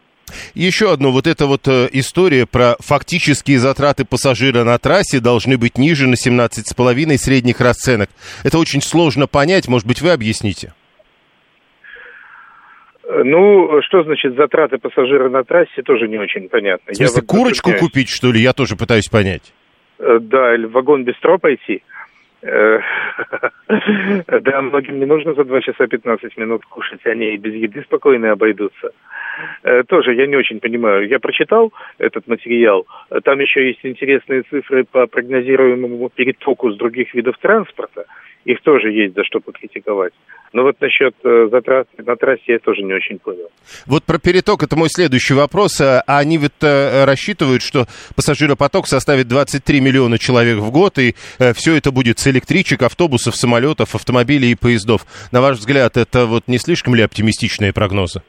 Еще 0.56 0.92
одно, 0.92 1.12
вот 1.12 1.26
эта 1.26 1.46
вот 1.46 1.66
история 1.70 2.46
про 2.46 2.76
фактические 2.80 3.58
затраты 3.58 4.04
пассажира 4.04 4.66
на 4.66 4.78
трассе 4.78 5.22
должны 5.22 5.58
быть 5.58 5.78
ниже 5.78 6.06
на 6.06 6.16
17,5 6.16 7.16
средних 7.16 7.62
расценок. 7.62 8.10
Это 8.44 8.58
очень 8.60 8.82
сложно 8.82 9.26
понять, 9.26 9.70
может 9.70 9.88
быть, 9.88 10.02
вы 10.02 10.12
объясните? 10.12 10.74
Ну, 13.24 13.82
что 13.82 14.04
значит 14.04 14.36
затраты 14.36 14.78
пассажира 14.78 15.30
на 15.30 15.44
трассе, 15.44 15.82
тоже 15.84 16.08
не 16.08 16.18
очень 16.18 16.48
понятно. 16.50 16.94
В 16.94 16.96
смысле, 16.96 17.06
Я 17.06 17.22
вот 17.22 17.26
курочку 17.28 17.72
купить, 17.80 18.10
что 18.10 18.32
ли? 18.32 18.40
Я 18.40 18.54
тоже 18.54 18.76
пытаюсь 18.76 19.10
понять. 19.10 19.54
Э, 20.00 20.20
Да, 20.20 20.56
или 20.56 20.66
в 20.66 20.72
вагон 20.72 21.04
бистро 21.04 21.38
пойти. 21.38 21.76
Э, 21.76 22.01
Да, 24.42 24.62
многим 24.62 25.00
не 25.00 25.06
нужно 25.06 25.34
за 25.34 25.44
2 25.44 25.62
часа 25.62 25.88
15 25.88 26.38
минут 26.38 26.66
кушать, 26.66 27.06
они 27.06 27.34
и 27.34 27.38
без 27.38 27.54
еды 27.54 27.82
спокойно 27.84 28.32
обойдутся. 28.32 28.92
Э, 29.64 29.84
Тоже 29.84 30.14
я 30.14 30.28
не 30.28 30.36
очень 30.36 30.60
понимаю. 30.60 31.08
Я 31.08 31.20
прочитал 31.20 31.74
этот 31.98 32.28
материал, 32.28 32.86
Э, 33.10 33.20
там 33.24 33.40
еще 33.40 33.68
есть 33.68 33.80
интересные 33.84 34.44
цифры 34.44 34.84
по 34.84 35.08
прогнозируемому 35.08 36.10
перетоку 36.10 36.72
с 36.72 36.78
других 36.78 37.14
видов 37.14 37.36
транспорта. 37.42 38.06
Их 38.44 38.60
тоже 38.62 38.92
есть 38.92 39.14
за 39.14 39.24
что 39.24 39.40
покритиковать. 39.40 40.14
Но 40.52 40.64
вот 40.64 40.76
насчет 40.82 41.14
э, 41.24 41.48
затрат 41.52 41.88
на 41.98 42.16
трассе 42.16 42.42
я 42.48 42.60
тоже 42.60 42.82
не 42.82 42.94
очень 42.94 43.20
понял. 43.20 43.50
Вот 43.86 44.04
про 44.04 44.18
переток 44.18 44.64
это 44.64 44.76
мой 44.76 44.90
следующий 44.90 45.36
вопрос. 45.36 45.80
А 45.80 46.02
они 46.08 46.38
ведь 46.38 46.52
э, 46.62 47.06
рассчитывают, 47.06 47.62
что 47.62 47.86
пассажиропоток 48.16 48.88
составит 48.88 49.28
23 49.28 49.80
миллиона 49.80 50.18
человек 50.18 50.58
в 50.58 50.72
год, 50.72 50.98
и 50.98 51.14
все 51.54 51.76
это 51.76 51.92
будет 51.92 52.18
электричек, 52.32 52.82
автобусов, 52.82 53.36
самолетов, 53.36 53.96
автомобилей 53.96 54.52
и 54.52 54.56
поездов. 54.56 55.06
На 55.32 55.42
ваш 55.42 55.60
взгляд, 55.60 55.98
это 55.98 56.26
вот 56.26 56.48
не 56.48 56.58
слишком 56.58 56.96
ли 56.96 57.04
оптимистичные 57.04 57.74
прогнозы? 57.74 58.22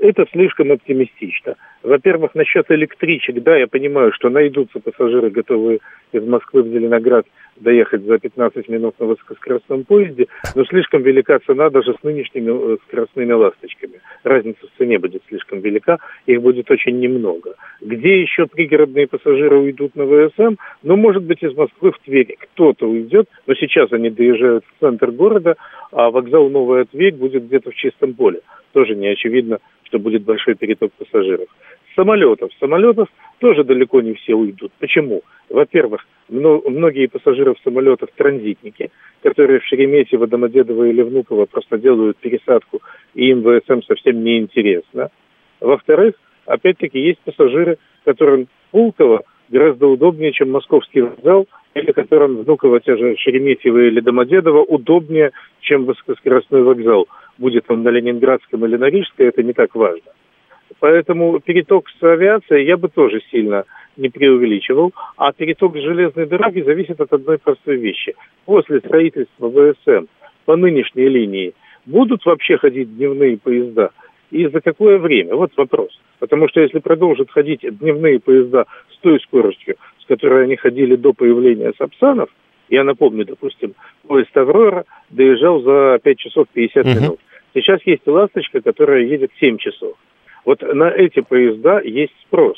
Это 0.00 0.26
слишком 0.32 0.72
оптимистично. 0.72 1.56
Во-первых, 1.82 2.34
насчет 2.34 2.70
электричек, 2.70 3.42
да, 3.42 3.56
я 3.56 3.66
понимаю, 3.66 4.12
что 4.14 4.30
найдутся 4.30 4.80
пассажиры, 4.80 5.28
готовые 5.28 5.80
из 6.12 6.24
Москвы 6.24 6.62
в 6.62 6.68
Зеленоград 6.68 7.26
доехать 7.56 8.04
за 8.04 8.18
15 8.18 8.66
минут 8.70 8.94
на 8.98 9.06
высокоскоростном 9.06 9.84
поезде, 9.84 10.28
но 10.54 10.64
слишком 10.64 11.02
велика 11.02 11.38
цена 11.40 11.68
даже 11.68 11.92
с 11.92 12.02
нынешними 12.02 12.50
э, 12.50 12.76
скоростными 12.86 13.32
ласточками. 13.32 14.00
Разница 14.24 14.66
в 14.66 14.78
цене 14.78 14.98
будет 14.98 15.22
слишком 15.28 15.60
велика, 15.60 15.98
их 16.24 16.40
будет 16.40 16.70
очень 16.70 16.98
немного. 16.98 17.56
Где 17.82 18.22
еще 18.22 18.46
пригородные 18.46 19.06
пассажиры 19.06 19.58
уйдут 19.58 19.94
на 19.96 20.06
ВСМ? 20.06 20.54
Ну, 20.82 20.96
может 20.96 21.24
быть, 21.24 21.42
из 21.42 21.54
Москвы 21.54 21.92
в 21.92 21.98
Тверь 21.98 22.36
кто-то 22.40 22.88
уйдет, 22.88 23.28
но 23.46 23.54
сейчас 23.54 23.92
они 23.92 24.08
доезжают 24.08 24.64
в 24.64 24.80
центр 24.80 25.10
города, 25.10 25.56
а 25.92 26.10
вокзал 26.10 26.48
Новая 26.48 26.86
Тверь 26.86 27.14
будет 27.14 27.46
где-то 27.46 27.70
в 27.70 27.74
чистом 27.74 28.14
поле. 28.14 28.40
Тоже 28.72 28.94
не 28.94 29.08
очевидно, 29.08 29.58
что 29.84 29.98
будет 29.98 30.22
большой 30.22 30.54
переток 30.54 30.92
пассажиров. 30.92 31.48
Самолетов. 31.96 32.50
Самолетов 32.60 33.08
тоже 33.38 33.64
далеко 33.64 34.00
не 34.00 34.14
все 34.14 34.34
уйдут. 34.34 34.72
Почему? 34.78 35.22
Во-первых, 35.48 36.06
мно- 36.28 36.62
многие 36.68 37.06
пассажиры 37.06 37.54
в 37.54 37.60
самолетах 37.64 38.10
транзитники, 38.14 38.90
которые 39.22 39.58
в 39.60 39.64
Шереметьево, 39.64 40.26
Домодедово 40.26 40.84
или 40.84 41.02
Внуково 41.02 41.46
просто 41.46 41.78
делают 41.78 42.16
пересадку, 42.18 42.80
и 43.14 43.30
им 43.30 43.42
ВСМ 43.42 43.82
совсем 43.86 44.22
не 44.22 44.38
интересно. 44.38 45.10
Во-вторых, 45.60 46.14
опять-таки, 46.46 47.00
есть 47.00 47.18
пассажиры, 47.20 47.78
которым 48.04 48.46
Пулково 48.70 49.24
гораздо 49.48 49.88
удобнее, 49.88 50.32
чем 50.32 50.52
московский 50.52 51.00
вокзал, 51.00 51.48
или 51.74 51.92
которым 51.92 52.36
Внуково, 52.38 52.80
те 52.80 52.96
же 52.96 53.16
Шереметьево 53.16 53.78
или 53.78 54.00
Домодедово 54.00 54.62
удобнее, 54.62 55.32
чем 55.60 55.84
высокоскоростной 55.84 56.62
вокзал. 56.62 57.08
Будет 57.40 57.70
он 57.70 57.82
на 57.82 57.88
Ленинградском 57.88 58.66
или 58.66 58.76
на 58.76 58.90
Рижской, 58.90 59.28
это 59.28 59.42
не 59.42 59.54
так 59.54 59.74
важно. 59.74 60.12
Поэтому 60.78 61.40
переток 61.40 61.88
с 61.88 62.02
авиацией 62.02 62.66
я 62.66 62.76
бы 62.76 62.88
тоже 62.90 63.22
сильно 63.30 63.64
не 63.96 64.10
преувеличивал. 64.10 64.92
А 65.16 65.32
переток 65.32 65.74
с 65.74 65.80
железной 65.80 66.26
дороги 66.26 66.60
зависит 66.60 67.00
от 67.00 67.10
одной 67.14 67.38
простой 67.38 67.76
вещи. 67.76 68.14
После 68.44 68.80
строительства 68.80 69.50
ВСМ 69.50 70.04
по 70.44 70.56
нынешней 70.56 71.08
линии 71.08 71.54
будут 71.86 72.26
вообще 72.26 72.58
ходить 72.58 72.94
дневные 72.94 73.38
поезда? 73.38 73.90
И 74.30 74.46
за 74.46 74.60
какое 74.60 74.98
время? 74.98 75.34
Вот 75.34 75.50
вопрос. 75.56 75.98
Потому 76.18 76.46
что 76.46 76.60
если 76.60 76.78
продолжат 76.78 77.30
ходить 77.30 77.60
дневные 77.62 78.20
поезда 78.20 78.66
с 78.94 78.98
той 78.98 79.18
скоростью, 79.20 79.76
с 80.02 80.06
которой 80.06 80.44
они 80.44 80.56
ходили 80.56 80.94
до 80.94 81.14
появления 81.14 81.72
Сапсанов, 81.78 82.28
я 82.68 82.84
напомню, 82.84 83.24
допустим, 83.24 83.72
поезд 84.06 84.36
«Аврора» 84.36 84.84
доезжал 85.08 85.62
за 85.62 85.98
5 86.02 86.18
часов 86.18 86.46
50 86.52 86.84
Мгм. 86.84 86.94
минут. 86.94 87.20
Сейчас 87.54 87.80
есть 87.84 88.06
«Ласточка», 88.06 88.60
которая 88.60 89.02
едет 89.04 89.30
7 89.40 89.58
часов. 89.58 89.96
Вот 90.44 90.62
на 90.62 90.90
эти 90.90 91.20
поезда 91.20 91.80
есть 91.80 92.14
спрос. 92.26 92.56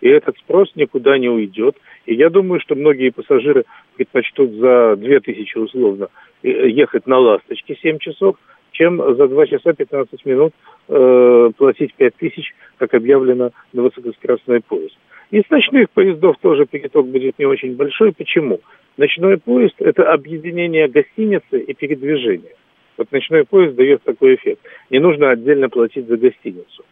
И 0.00 0.08
этот 0.08 0.36
спрос 0.38 0.70
никуда 0.74 1.16
не 1.18 1.28
уйдет. 1.28 1.76
И 2.04 2.14
я 2.14 2.28
думаю, 2.28 2.60
что 2.60 2.74
многие 2.74 3.10
пассажиры 3.10 3.64
предпочтут 3.96 4.52
за 4.52 4.96
2000 4.96 5.58
условно 5.58 6.08
э, 6.42 6.68
ехать 6.68 7.06
на 7.06 7.18
«Ласточке» 7.18 7.76
7 7.80 7.98
часов, 7.98 8.36
чем 8.72 8.98
за 8.98 9.28
2 9.28 9.46
часа 9.46 9.72
15 9.72 10.26
минут 10.26 10.52
э, 10.88 11.50
платить 11.56 11.94
5000, 11.94 12.54
как 12.78 12.92
объявлено 12.92 13.52
на 13.72 13.82
высокоскоростной 13.82 14.60
поезд. 14.60 14.96
И 15.30 15.40
с 15.40 15.48
ночных 15.48 15.88
поездов 15.90 16.36
тоже 16.42 16.66
переток 16.66 17.06
будет 17.08 17.38
не 17.38 17.46
очень 17.46 17.74
большой. 17.74 18.12
Почему? 18.12 18.60
Ночной 18.98 19.38
поезд– 19.38 19.74
это 19.78 20.12
объединение 20.12 20.86
гостиницы 20.86 21.58
и 21.60 21.72
передвижения. 21.72 22.52
Вот 22.96 23.10
ночной 23.12 23.44
поезд 23.44 23.74
дает 23.76 24.02
такой 24.02 24.36
эффект. 24.36 24.60
Не 24.90 25.00
нужно 25.00 25.30
отдельно 25.30 25.68
платить 25.68 26.06
за 26.06 26.16
гостиницу. 26.16 26.84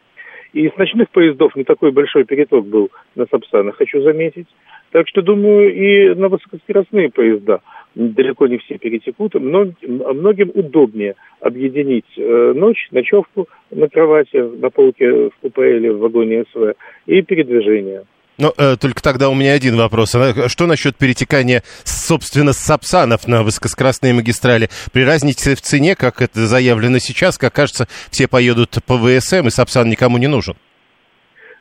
И 0.52 0.68
с 0.68 0.76
ночных 0.76 1.08
поездов 1.10 1.56
не 1.56 1.64
такой 1.64 1.92
большой 1.92 2.24
переток 2.24 2.66
был 2.66 2.90
на 3.14 3.26
Сапсанах, 3.26 3.76
хочу 3.76 4.02
заметить. 4.02 4.46
Так 4.90 5.08
что, 5.08 5.22
думаю, 5.22 5.74
и 5.74 6.14
на 6.14 6.28
высокоскоростные 6.28 7.08
поезда 7.08 7.60
далеко 7.94 8.46
не 8.46 8.58
все 8.58 8.76
перетекут. 8.76 9.34
Мног- 9.34 9.74
Многим 9.86 10.50
удобнее 10.54 11.14
объединить 11.40 12.04
э, 12.18 12.52
ночь, 12.54 12.88
ночевку 12.90 13.48
на 13.70 13.88
кровати, 13.88 14.36
на 14.36 14.68
полке 14.68 15.30
в 15.30 15.32
купе 15.40 15.76
или 15.78 15.88
в 15.88 15.98
вагоне 15.98 16.44
СВ 16.52 16.74
и 17.06 17.22
передвижение. 17.22 18.04
Но 18.38 18.52
э, 18.56 18.76
только 18.80 19.02
тогда 19.02 19.28
у 19.28 19.34
меня 19.34 19.52
один 19.52 19.76
вопрос. 19.76 20.14
А 20.14 20.48
Что 20.48 20.66
насчет 20.66 20.96
перетекания, 20.96 21.62
собственно, 21.84 22.52
с 22.52 22.58
Сапсанов 22.58 23.28
на 23.28 23.42
высокоскоростные 23.42 24.14
магистрали? 24.14 24.68
При 24.92 25.04
разнице 25.04 25.54
в 25.54 25.60
цене, 25.60 25.94
как 25.94 26.22
это 26.22 26.40
заявлено 26.46 26.98
сейчас, 26.98 27.36
как 27.36 27.52
кажется, 27.52 27.86
все 28.10 28.28
поедут 28.28 28.78
по 28.86 28.96
ВСМ, 28.96 29.46
и 29.46 29.50
Сапсан 29.50 29.88
никому 29.88 30.18
не 30.18 30.28
нужен. 30.28 30.54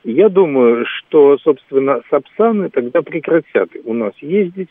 Я 0.03 0.29
думаю, 0.29 0.85
что, 0.85 1.37
собственно, 1.39 2.01
Сапсаны 2.09 2.69
тогда 2.69 3.01
прекратят 3.01 3.69
у 3.83 3.93
нас 3.93 4.13
ездить. 4.21 4.69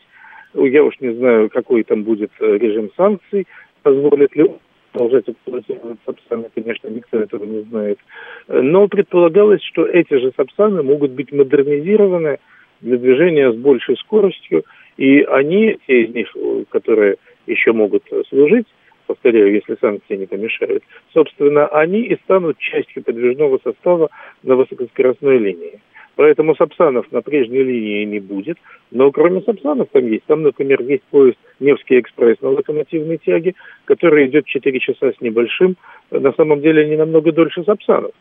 Я 0.53 0.83
уж 0.83 0.99
не 0.99 1.13
знаю, 1.13 1.49
какой 1.49 1.83
там 1.83 2.03
будет 2.03 2.31
э, 2.39 2.57
режим 2.57 2.89
санкций, 2.97 3.47
позволит 3.83 4.35
ли 4.35 4.51
продолжать 4.91 5.27
эксплуатировать 5.27 5.99
Сапсаны, 6.05 6.49
конечно, 6.53 6.87
никто 6.89 7.19
этого 7.19 7.43
не 7.43 7.61
знает. 7.63 7.99
Но 8.47 8.87
предполагалось, 8.87 9.63
что 9.63 9.85
эти 9.85 10.13
же 10.19 10.31
Сапсаны 10.35 10.83
могут 10.83 11.11
быть 11.11 11.31
модернизированы 11.31 12.39
для 12.81 12.97
движения 12.97 13.51
с 13.51 13.55
большей 13.55 13.97
скоростью, 13.97 14.63
и 14.97 15.21
они, 15.21 15.77
те 15.87 16.03
из 16.03 16.13
них, 16.13 16.35
э, 16.35 16.63
которые 16.69 17.17
еще 17.47 17.71
могут 17.71 18.03
служить, 18.29 18.67
повторяю, 19.07 19.53
если 19.53 19.77
санкции 19.79 20.15
не 20.15 20.25
помешают, 20.25 20.83
собственно, 21.13 21.67
они 21.67 22.01
и 22.01 22.15
станут 22.23 22.57
частью 22.57 23.03
подвижного 23.03 23.59
состава 23.63 24.09
на 24.43 24.55
высокоскоростной 24.55 25.37
линии. 25.37 25.81
Поэтому 26.21 26.55
Сапсанов 26.55 27.11
на 27.11 27.23
прежней 27.23 27.63
линии 27.63 28.05
не 28.05 28.19
будет, 28.19 28.59
но 28.91 29.11
кроме 29.11 29.41
Сапсанов 29.41 29.87
там 29.91 30.05
есть. 30.05 30.23
Там, 30.27 30.43
например, 30.43 30.79
есть 30.83 31.01
поезд 31.09 31.39
Невский 31.59 31.99
экспресс 31.99 32.39
на 32.41 32.49
локомотивной 32.49 33.17
тяге, 33.17 33.55
который 33.85 34.27
идет 34.27 34.45
4 34.45 34.79
часа 34.81 35.13
с 35.13 35.19
небольшим, 35.19 35.77
на 36.11 36.31
самом 36.33 36.61
деле 36.61 36.87
не 36.87 36.95
намного 36.95 37.31
дольше 37.31 37.63
Сапсанов. 37.63 38.11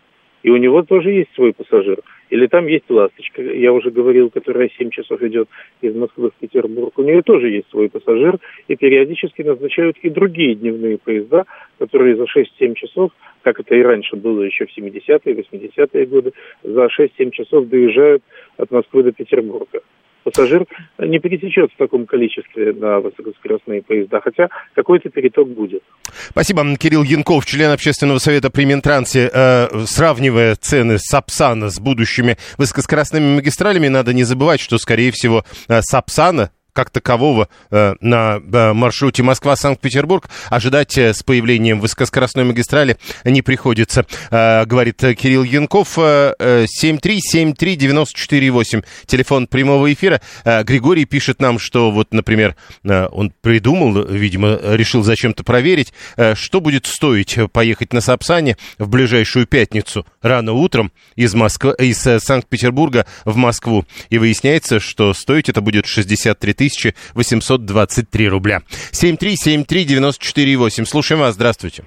И 0.42 0.50
у 0.50 0.56
него 0.56 0.82
тоже 0.82 1.10
есть 1.10 1.34
свой 1.34 1.52
пассажир. 1.52 1.98
Или 2.30 2.46
там 2.46 2.66
есть 2.66 2.88
«Ласточка», 2.88 3.42
я 3.42 3.72
уже 3.72 3.90
говорил, 3.90 4.30
которая 4.30 4.70
7 4.78 4.90
часов 4.90 5.20
идет 5.22 5.48
из 5.80 5.94
Москвы 5.94 6.30
в 6.30 6.34
Петербург. 6.34 6.96
У 6.96 7.02
нее 7.02 7.22
тоже 7.22 7.50
есть 7.50 7.68
свой 7.70 7.88
пассажир. 7.88 8.38
И 8.68 8.76
периодически 8.76 9.42
назначают 9.42 9.98
и 9.98 10.08
другие 10.08 10.54
дневные 10.54 10.98
поезда, 10.98 11.44
которые 11.78 12.16
за 12.16 12.24
6-7 12.24 12.74
часов, 12.74 13.10
как 13.42 13.60
это 13.60 13.74
и 13.74 13.82
раньше 13.82 14.16
было 14.16 14.42
еще 14.42 14.66
в 14.66 14.78
70-е, 14.78 15.34
80-е 15.34 16.06
годы, 16.06 16.32
за 16.62 16.86
6-7 16.86 17.30
часов 17.32 17.68
доезжают 17.68 18.22
от 18.56 18.70
Москвы 18.70 19.02
до 19.02 19.12
Петербурга. 19.12 19.80
Пассажир 20.24 20.66
не 20.98 21.18
пересечет 21.18 21.70
в 21.72 21.76
таком 21.76 22.06
количестве 22.06 22.72
на 22.72 23.00
высокоскоростные 23.00 23.82
поезда, 23.82 24.20
хотя 24.20 24.48
какой-то 24.74 25.08
переток 25.10 25.48
будет. 25.48 25.82
Спасибо. 26.30 26.64
Кирилл 26.76 27.02
Янков, 27.02 27.46
член 27.46 27.70
общественного 27.70 28.18
совета 28.18 28.50
при 28.50 28.64
Минтрансе, 28.64 29.30
э, 29.32 29.68
сравнивая 29.86 30.56
цены 30.56 30.98
Сапсана 30.98 31.70
с 31.70 31.80
будущими 31.80 32.36
высокоскоростными 32.58 33.36
магистралями, 33.36 33.88
надо 33.88 34.12
не 34.12 34.24
забывать, 34.24 34.60
что, 34.60 34.78
скорее 34.78 35.10
всего, 35.12 35.44
э, 35.68 35.80
Сапсана 35.82 36.50
как 36.80 36.88
такового 36.88 37.50
э, 37.70 37.94
на 38.00 38.40
э, 38.40 38.72
маршруте 38.72 39.22
Москва-Санкт-Петербург 39.22 40.30
ожидать 40.48 40.96
э, 40.96 41.12
с 41.12 41.22
появлением 41.22 41.78
высокоскоростной 41.78 42.44
магистрали 42.44 42.96
не 43.26 43.42
приходится, 43.42 44.06
говорит 44.30 44.96
Кирилл 44.96 45.42
Янков. 45.42 45.98
Э, 45.98 46.64
7373948, 46.82 48.84
телефон 49.04 49.46
прямого 49.46 49.92
эфира. 49.92 50.22
Григорий 50.44 51.04
пишет 51.04 51.42
нам, 51.42 51.58
что 51.58 51.90
вот, 51.90 52.14
например, 52.14 52.56
он 52.82 53.30
придумал, 53.42 54.04
видимо, 54.04 54.58
решил 54.62 55.02
зачем-то 55.02 55.44
проверить, 55.44 55.92
что 56.34 56.62
будет 56.62 56.86
стоить 56.86 57.36
поехать 57.52 57.92
на 57.92 58.00
Сапсане 58.00 58.56
в 58.78 58.88
ближайшую 58.88 59.46
пятницу 59.46 60.06
рано 60.22 60.52
утром 60.52 60.92
из, 61.16 61.34
Москвы, 61.34 61.74
из 61.78 61.98
Санкт-Петербурга 61.98 63.04
в 63.26 63.36
Москву. 63.36 63.84
И 64.08 64.16
выясняется, 64.16 64.80
что 64.80 65.12
стоить 65.12 65.50
это 65.50 65.60
будет 65.60 65.86
63 65.86 66.69
823 67.14 68.28
рубля. 68.28 68.62
7373948. 68.92 70.84
Слушаем 70.84 71.20
вас. 71.20 71.34
Здравствуйте. 71.34 71.84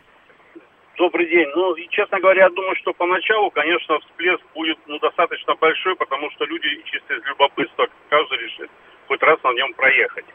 Добрый 0.97 1.27
день. 1.29 1.47
Ну, 1.55 1.73
и, 1.75 1.87
честно 1.89 2.19
говоря, 2.19 2.43
я 2.43 2.49
думаю, 2.49 2.75
что 2.81 2.93
поначалу, 2.93 3.49
конечно, 3.49 3.99
всплеск 3.99 4.43
будет 4.53 4.77
ну, 4.87 4.99
достаточно 4.99 5.55
большой, 5.55 5.95
потому 5.95 6.29
что 6.31 6.45
люди 6.45 6.67
чисто 6.85 7.15
из 7.15 7.25
любопытства 7.25 7.87
каждый 8.09 8.37
решит 8.37 8.69
хоть 9.07 9.21
раз 9.21 9.37
на 9.43 9.53
нем 9.53 9.73
проехать. 9.73 10.25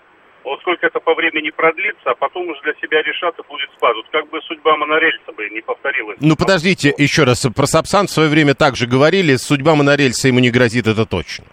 Вот 0.45 0.61
сколько 0.61 0.87
это 0.87 1.01
по 1.01 1.15
времени 1.15 1.51
продлится, 1.51 2.11
а 2.11 2.15
потом 2.15 2.49
уже 2.49 2.61
для 2.63 2.75
себя 2.75 3.03
решат 3.03 3.39
и 3.39 3.43
будет 3.49 3.71
спад. 3.77 3.95
Вот 3.97 4.07
как 4.11 4.31
бы 4.31 4.41
судьба 4.43 4.77
монорельса 4.77 5.33
бы 5.33 5.49
не 5.51 5.61
повторилась. 5.61 6.17
Ну, 6.21 6.37
подождите, 6.37 6.95
еще 6.97 7.25
раз. 7.25 7.47
Про 7.55 7.67
Сапсан 7.67 8.07
в 8.07 8.11
свое 8.11 8.29
время 8.29 8.55
также 8.55 8.87
говорили. 8.87 9.37
Судьба 9.37 9.75
монорельса 9.75 10.29
ему 10.29 10.39
не 10.39 10.51
грозит, 10.51 10.87
это 10.87 11.07
точно. 11.07 11.45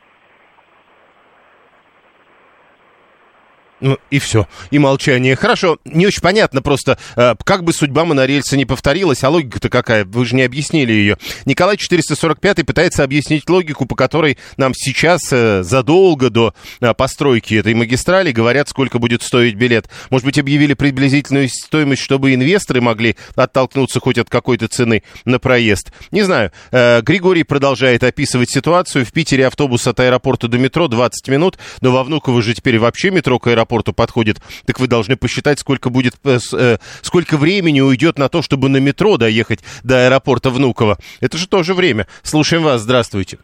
Ну, 3.85 3.99
и 4.09 4.17
все. 4.17 4.47
И 4.71 4.79
молчание. 4.79 5.35
Хорошо, 5.35 5.77
не 5.85 6.07
очень 6.07 6.21
понятно 6.21 6.63
просто, 6.63 6.97
э, 7.15 7.35
как 7.43 7.63
бы 7.63 7.71
судьба 7.71 8.03
монорельса 8.03 8.57
не 8.57 8.65
повторилась, 8.65 9.23
а 9.23 9.29
логика-то 9.29 9.69
какая? 9.69 10.05
Вы 10.05 10.25
же 10.25 10.35
не 10.35 10.41
объяснили 10.41 10.91
ее. 10.91 11.19
Николай 11.45 11.77
445 11.77 12.65
пытается 12.65 13.03
объяснить 13.03 13.47
логику, 13.47 13.85
по 13.85 13.95
которой 13.95 14.39
нам 14.57 14.73
сейчас, 14.73 15.21
э, 15.31 15.61
задолго 15.61 16.31
до 16.31 16.55
э, 16.81 16.95
постройки 16.95 17.53
этой 17.53 17.75
магистрали, 17.75 18.31
говорят, 18.31 18.69
сколько 18.69 18.97
будет 18.97 19.21
стоить 19.21 19.53
билет. 19.53 19.87
Может 20.09 20.25
быть, 20.25 20.39
объявили 20.39 20.73
приблизительную 20.73 21.47
стоимость, 21.47 22.01
чтобы 22.01 22.33
инвесторы 22.33 22.81
могли 22.81 23.15
оттолкнуться 23.35 23.99
хоть 23.99 24.17
от 24.17 24.31
какой-то 24.31 24.67
цены 24.67 25.03
на 25.25 25.37
проезд. 25.37 25.91
Не 26.09 26.23
знаю. 26.23 26.51
Григорий 26.71 27.43
продолжает 27.43 28.03
описывать 28.03 28.49
ситуацию. 28.49 29.05
В 29.05 29.11
Питере 29.11 29.45
автобус 29.45 29.85
от 29.85 29.99
аэропорта 29.99 30.47
до 30.47 30.57
метро 30.57 30.87
20 30.87 31.27
минут, 31.27 31.59
но 31.81 31.91
во 31.91 32.03
Внуково 32.03 32.41
же 32.41 32.55
теперь 32.55 32.79
вообще 32.79 33.11
метро 33.11 33.37
к 33.37 33.45
аэропорту 33.45 33.74
аэропорту 33.75 33.93
подходит, 33.93 34.37
так 34.65 34.79
вы 34.79 34.87
должны 34.87 35.15
посчитать, 35.15 35.59
сколько 35.59 35.89
будет, 35.89 36.13
э, 36.23 36.37
э, 36.53 36.77
сколько 37.01 37.37
времени 37.37 37.81
уйдет 37.81 38.17
на 38.17 38.29
то, 38.29 38.41
чтобы 38.41 38.69
на 38.69 38.77
метро 38.77 39.17
доехать 39.17 39.59
до 39.83 40.05
аэропорта 40.05 40.49
Внуково. 40.49 40.97
Это 41.21 41.37
же 41.37 41.47
тоже 41.47 41.73
время. 41.73 42.07
Слушаем 42.23 42.63
вас. 42.63 42.81
Здравствуйте. 42.81 43.37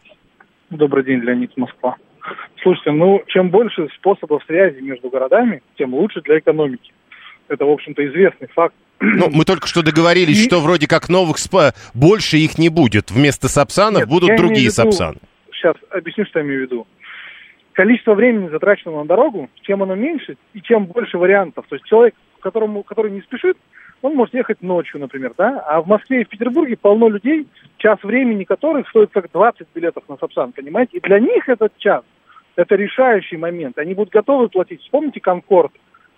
Добрый 0.70 1.04
день, 1.04 1.20
Леонид 1.20 1.56
Москва. 1.56 1.96
Слушайте, 2.62 2.92
ну, 2.92 3.22
чем 3.26 3.50
больше 3.50 3.88
способов 3.96 4.42
связи 4.46 4.80
между 4.80 5.10
городами, 5.10 5.62
тем 5.76 5.94
лучше 5.94 6.20
для 6.22 6.38
экономики. 6.38 6.92
Это, 7.48 7.64
в 7.64 7.70
общем-то, 7.70 8.06
известный 8.06 8.48
факт. 8.54 8.74
Ну, 9.00 9.28
мы 9.30 9.44
только 9.44 9.66
что 9.66 9.82
договорились, 9.82 10.38
и... 10.38 10.44
что 10.46 10.60
вроде 10.60 10.86
как 10.86 11.08
новых 11.08 11.38
СПА 11.38 11.74
больше 11.92 12.36
их 12.36 12.56
не 12.56 12.68
будет. 12.68 13.10
Вместо 13.10 13.48
Сапсанов 13.48 14.02
Нет, 14.02 14.08
будут 14.08 14.36
другие 14.36 14.66
виду... 14.66 14.74
Сапсаны. 14.74 15.18
Сейчас 15.52 15.74
объясню, 15.90 16.24
что 16.26 16.38
я 16.38 16.44
имею 16.44 16.60
в 16.60 16.62
виду 16.62 16.86
количество 17.72 18.14
времени, 18.14 18.48
затраченного 18.48 19.02
на 19.02 19.08
дорогу, 19.08 19.48
чем 19.62 19.82
оно 19.82 19.94
меньше 19.94 20.36
и 20.54 20.60
чем 20.60 20.86
больше 20.86 21.18
вариантов. 21.18 21.66
То 21.68 21.76
есть 21.76 21.86
человек, 21.86 22.14
которому, 22.40 22.82
который 22.82 23.10
не 23.10 23.22
спешит, 23.22 23.56
он 24.02 24.16
может 24.16 24.34
ехать 24.34 24.62
ночью, 24.62 25.00
например, 25.00 25.32
да? 25.38 25.60
А 25.60 25.80
в 25.80 25.86
Москве 25.86 26.22
и 26.22 26.24
в 26.24 26.28
Петербурге 26.28 26.76
полно 26.76 27.08
людей, 27.08 27.46
час 27.78 27.98
времени 28.02 28.44
которых 28.44 28.88
стоит 28.88 29.10
как 29.12 29.30
20 29.30 29.66
билетов 29.74 30.04
на 30.08 30.16
Сапсан, 30.16 30.52
понимаете? 30.52 30.98
И 30.98 31.00
для 31.00 31.20
них 31.20 31.48
этот 31.48 31.76
час, 31.78 32.02
это 32.56 32.74
решающий 32.74 33.36
момент. 33.36 33.78
Они 33.78 33.94
будут 33.94 34.12
готовы 34.12 34.48
платить. 34.48 34.80
Вспомните 34.82 35.20
«Конкорд», 35.20 35.72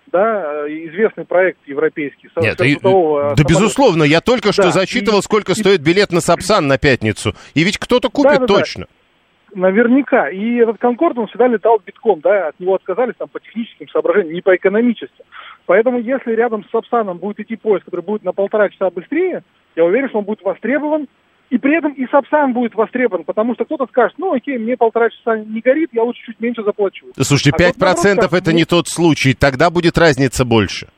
да, 0.06 0.66
известный 0.68 1.24
проект 1.24 1.58
европейский. 1.66 2.30
Нет, 2.36 2.60
и, 2.60 2.78
да, 2.82 3.34
безусловно, 3.46 4.04
я 4.04 4.20
только 4.20 4.52
что 4.52 4.64
да, 4.64 4.70
зачитывал, 4.70 5.18
и, 5.18 5.22
сколько 5.22 5.52
и, 5.52 5.54
стоит 5.54 5.82
билет 5.82 6.10
на 6.12 6.20
Сапсан 6.20 6.66
на 6.66 6.78
пятницу. 6.78 7.34
И 7.54 7.64
ведь 7.64 7.78
кто-то 7.78 8.08
купит 8.08 8.40
да, 8.40 8.46
да, 8.46 8.46
точно. 8.46 8.82
Да. 8.82 9.03
Наверняка. 9.54 10.28
И 10.28 10.56
этот 10.56 10.78
Конкорд, 10.78 11.18
он 11.18 11.26
всегда 11.28 11.46
летал 11.46 11.80
битком, 11.84 12.20
да, 12.20 12.48
от 12.48 12.60
него 12.60 12.74
отказались 12.74 13.14
там 13.16 13.28
по 13.28 13.40
техническим 13.40 13.88
соображениям, 13.88 14.34
не 14.34 14.40
по 14.40 14.54
экономическим. 14.54 15.24
Поэтому 15.66 15.98
если 15.98 16.32
рядом 16.32 16.64
с 16.64 16.70
Сапсаном 16.70 17.18
будет 17.18 17.40
идти 17.40 17.56
поезд, 17.56 17.84
который 17.84 18.02
будет 18.02 18.24
на 18.24 18.32
полтора 18.32 18.68
часа 18.68 18.90
быстрее, 18.90 19.42
я 19.76 19.84
уверен, 19.84 20.08
что 20.08 20.18
он 20.18 20.24
будет 20.24 20.42
востребован, 20.42 21.06
и 21.50 21.58
при 21.58 21.76
этом 21.76 21.92
и 21.92 22.06
Сапсан 22.10 22.52
будет 22.52 22.74
востребован, 22.74 23.24
потому 23.24 23.54
что 23.54 23.64
кто-то 23.64 23.86
скажет, 23.86 24.16
ну 24.18 24.34
окей, 24.34 24.58
мне 24.58 24.76
полтора 24.76 25.10
часа 25.10 25.38
не 25.38 25.60
горит, 25.60 25.90
я 25.92 26.02
лучше 26.02 26.22
чуть 26.26 26.40
меньше 26.40 26.62
заплачу. 26.64 27.06
Слушайте, 27.20 27.50
а 27.52 27.70
5% 27.70 27.72
скажет, 28.12 28.32
это 28.32 28.52
не 28.52 28.64
тот 28.64 28.88
случай, 28.88 29.34
тогда 29.34 29.70
будет 29.70 29.98
разница 29.98 30.44
больше. 30.44 30.88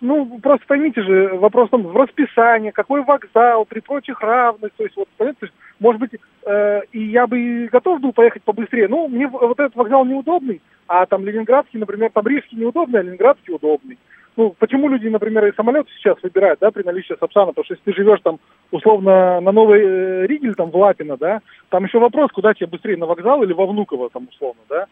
Ну, 0.00 0.38
просто 0.42 0.66
поймите 0.66 1.02
же, 1.02 1.28
вопрос 1.38 1.70
там 1.70 1.82
в 1.82 1.96
расписании, 1.96 2.70
какой 2.70 3.02
вокзал, 3.02 3.64
при 3.64 3.80
прочих 3.80 4.20
равных, 4.20 4.72
то 4.76 4.84
есть 4.84 4.94
вот, 4.96 5.08
понимаете, 5.16 5.48
может 5.80 6.00
быть, 6.00 6.10
э, 6.44 6.80
и 6.92 7.02
я 7.02 7.26
бы 7.26 7.68
готов 7.72 8.00
был 8.00 8.12
поехать 8.12 8.42
побыстрее. 8.42 8.88
Ну, 8.88 9.08
мне 9.08 9.26
вот 9.26 9.58
этот 9.58 9.74
вокзал 9.74 10.04
неудобный, 10.04 10.60
а 10.86 11.06
там 11.06 11.24
Ленинградский, 11.24 11.80
например, 11.80 12.10
там 12.12 12.26
Рижский 12.26 12.58
неудобный, 12.58 13.00
а 13.00 13.02
Ленинградский 13.02 13.54
удобный. 13.54 13.98
Ну, 14.36 14.54
почему 14.58 14.88
люди, 14.90 15.08
например, 15.08 15.46
и 15.46 15.54
самолеты 15.54 15.88
сейчас 15.96 16.22
выбирают, 16.22 16.60
да, 16.60 16.70
при 16.70 16.82
наличии 16.82 17.16
Сапсана, 17.18 17.48
потому 17.48 17.64
что 17.64 17.74
если 17.74 17.90
ты 17.90 17.96
живешь 17.96 18.20
там, 18.22 18.38
условно, 18.70 19.40
на 19.40 19.50
Новой 19.50 19.80
э, 19.80 20.26
Риге 20.26 20.48
или 20.48 20.54
там 20.54 20.70
в 20.70 20.76
Лапино, 20.76 21.16
да, 21.16 21.40
там 21.70 21.84
еще 21.84 21.98
вопрос, 21.98 22.30
куда 22.32 22.52
тебе 22.52 22.66
быстрее, 22.66 22.98
на 22.98 23.06
вокзал 23.06 23.42
или 23.42 23.54
во 23.54 23.66
Внуково, 23.66 24.10
там, 24.10 24.28
условно, 24.30 24.60
да. 24.68 24.86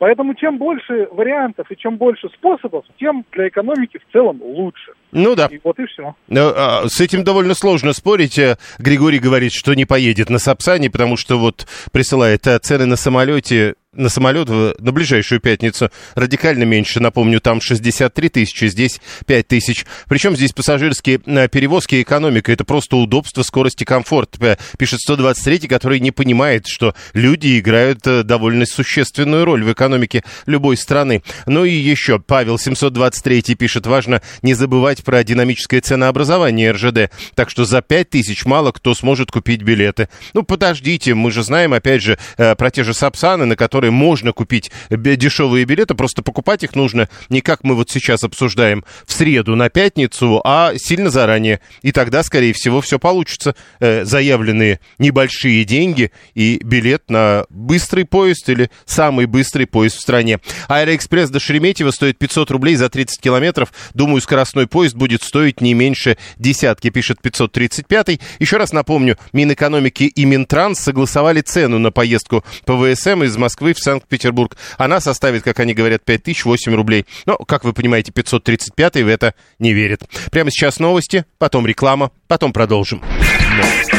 Поэтому 0.00 0.34
чем 0.34 0.56
больше 0.56 1.08
вариантов 1.12 1.70
и 1.70 1.76
чем 1.76 1.98
больше 1.98 2.30
способов, 2.30 2.86
тем 2.98 3.22
для 3.32 3.48
экономики 3.48 3.98
в 3.98 4.12
целом 4.12 4.40
лучше. 4.40 4.92
Ну 5.12 5.36
да. 5.36 5.46
И 5.50 5.60
вот 5.62 5.78
и 5.78 5.84
все. 5.84 6.14
Но, 6.26 6.54
а, 6.56 6.88
с 6.88 7.02
этим 7.02 7.22
довольно 7.22 7.52
сложно 7.52 7.92
спорить. 7.92 8.38
Э, 8.38 8.56
Григорий 8.78 9.18
говорит, 9.18 9.52
что 9.52 9.74
не 9.74 9.84
поедет 9.84 10.30
на 10.30 10.38
Сапсане, 10.38 10.88
потому 10.88 11.18
что 11.18 11.38
вот 11.38 11.66
присылает 11.92 12.46
э, 12.46 12.58
цены 12.60 12.86
на 12.86 12.96
самолете 12.96 13.74
на 13.92 14.08
самолет 14.08 14.48
на 14.48 14.92
ближайшую 14.92 15.40
пятницу 15.40 15.90
радикально 16.14 16.62
меньше. 16.62 17.00
Напомню, 17.00 17.40
там 17.40 17.60
63 17.60 18.28
тысячи, 18.28 18.66
здесь 18.66 19.00
5 19.26 19.48
тысяч. 19.48 19.84
Причем 20.08 20.36
здесь 20.36 20.52
пассажирские 20.52 21.20
э, 21.26 21.48
перевозки 21.48 21.96
и 21.96 22.02
экономика. 22.02 22.52
Это 22.52 22.64
просто 22.64 22.96
удобство, 22.96 23.42
скорость 23.42 23.82
и 23.82 23.84
комфорт. 23.84 24.38
Пишет 24.78 25.00
123, 25.00 25.66
который 25.66 25.98
не 25.98 26.12
понимает, 26.12 26.68
что 26.68 26.94
люди 27.14 27.58
играют 27.58 28.06
э, 28.06 28.22
довольно 28.22 28.64
существенную 28.64 29.44
роль 29.44 29.64
в 29.64 29.72
экономике 29.72 30.22
любой 30.46 30.76
страны. 30.76 31.24
Ну 31.46 31.64
и 31.64 31.72
еще 31.72 32.20
Павел 32.20 32.58
723 32.58 33.56
пишет, 33.56 33.86
важно 33.86 34.22
не 34.42 34.54
забывать 34.54 35.02
про 35.02 35.24
динамическое 35.24 35.80
ценообразование 35.80 36.70
РЖД. 36.70 37.10
Так 37.34 37.50
что 37.50 37.64
за 37.64 37.82
5 37.82 38.10
тысяч 38.10 38.44
мало 38.44 38.70
кто 38.70 38.94
сможет 38.94 39.32
купить 39.32 39.62
билеты. 39.62 40.08
Ну, 40.32 40.44
подождите, 40.44 41.14
мы 41.14 41.32
же 41.32 41.42
знаем, 41.42 41.72
опять 41.72 42.02
же, 42.02 42.18
э, 42.36 42.54
про 42.54 42.70
те 42.70 42.84
же 42.84 42.94
Сапсаны, 42.94 43.46
на 43.46 43.56
которые 43.56 43.79
которые 43.80 43.92
можно 43.92 44.34
купить 44.34 44.70
дешевые 44.90 45.64
билеты, 45.64 45.94
просто 45.94 46.22
покупать 46.22 46.62
их 46.64 46.74
нужно 46.74 47.08
не 47.30 47.40
как 47.40 47.64
мы 47.64 47.74
вот 47.74 47.88
сейчас 47.88 48.22
обсуждаем 48.24 48.84
в 49.06 49.12
среду 49.14 49.56
на 49.56 49.70
пятницу, 49.70 50.42
а 50.44 50.72
сильно 50.76 51.08
заранее. 51.08 51.60
И 51.80 51.90
тогда, 51.90 52.22
скорее 52.22 52.52
всего, 52.52 52.82
все 52.82 52.98
получится. 52.98 53.54
Э, 53.78 54.04
заявленные 54.04 54.80
небольшие 54.98 55.64
деньги 55.64 56.12
и 56.34 56.60
билет 56.62 57.08
на 57.08 57.46
быстрый 57.48 58.04
поезд 58.04 58.50
или 58.50 58.70
самый 58.84 59.24
быстрый 59.24 59.64
поезд 59.64 59.96
в 59.96 60.00
стране. 60.02 60.40
Аэроэкспресс 60.68 61.30
до 61.30 61.40
Шереметьево 61.40 61.90
стоит 61.90 62.18
500 62.18 62.50
рублей 62.50 62.76
за 62.76 62.90
30 62.90 63.18
километров. 63.18 63.72
Думаю, 63.94 64.20
скоростной 64.20 64.66
поезд 64.66 64.94
будет 64.94 65.22
стоить 65.22 65.62
не 65.62 65.72
меньше 65.72 66.18
десятки, 66.36 66.90
пишет 66.90 67.22
535. 67.22 68.20
Еще 68.40 68.58
раз 68.58 68.72
напомню, 68.72 69.16
Минэкономики 69.32 70.04
и 70.04 70.24
Минтранс 70.26 70.78
согласовали 70.80 71.40
цену 71.40 71.78
на 71.78 71.90
поездку 71.90 72.44
по 72.66 72.76
ВСМ 72.76 73.22
из 73.22 73.36
Москвы 73.38 73.69
Москвы 73.70 73.74
в 73.74 73.78
Санкт-Петербург. 73.78 74.56
Она 74.78 75.00
составит, 75.00 75.42
как 75.42 75.60
они 75.60 75.74
говорят, 75.74 76.04
5008 76.04 76.74
рублей. 76.74 77.06
Но, 77.26 77.36
как 77.36 77.64
вы 77.64 77.72
понимаете, 77.72 78.12
535 78.12 78.96
в 78.96 79.08
это 79.08 79.34
не 79.58 79.72
верит. 79.72 80.02
Прямо 80.30 80.50
сейчас 80.50 80.78
новости, 80.78 81.24
потом 81.38 81.66
реклама, 81.66 82.10
потом 82.28 82.52
продолжим. 82.52 83.02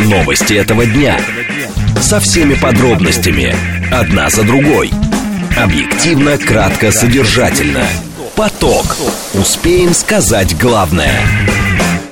Новости 0.05 0.53
этого 0.53 0.85
дня. 0.85 1.19
Со 1.99 2.19
всеми 2.19 2.55
подробностями. 2.55 3.55
Одна 3.91 4.29
за 4.29 4.43
другой. 4.43 4.91
Объективно, 5.57 6.37
кратко, 6.37 6.91
содержательно. 6.91 7.85
Поток. 8.35 8.97
Успеем 9.33 9.93
сказать 9.93 10.57
главное. 10.57 11.13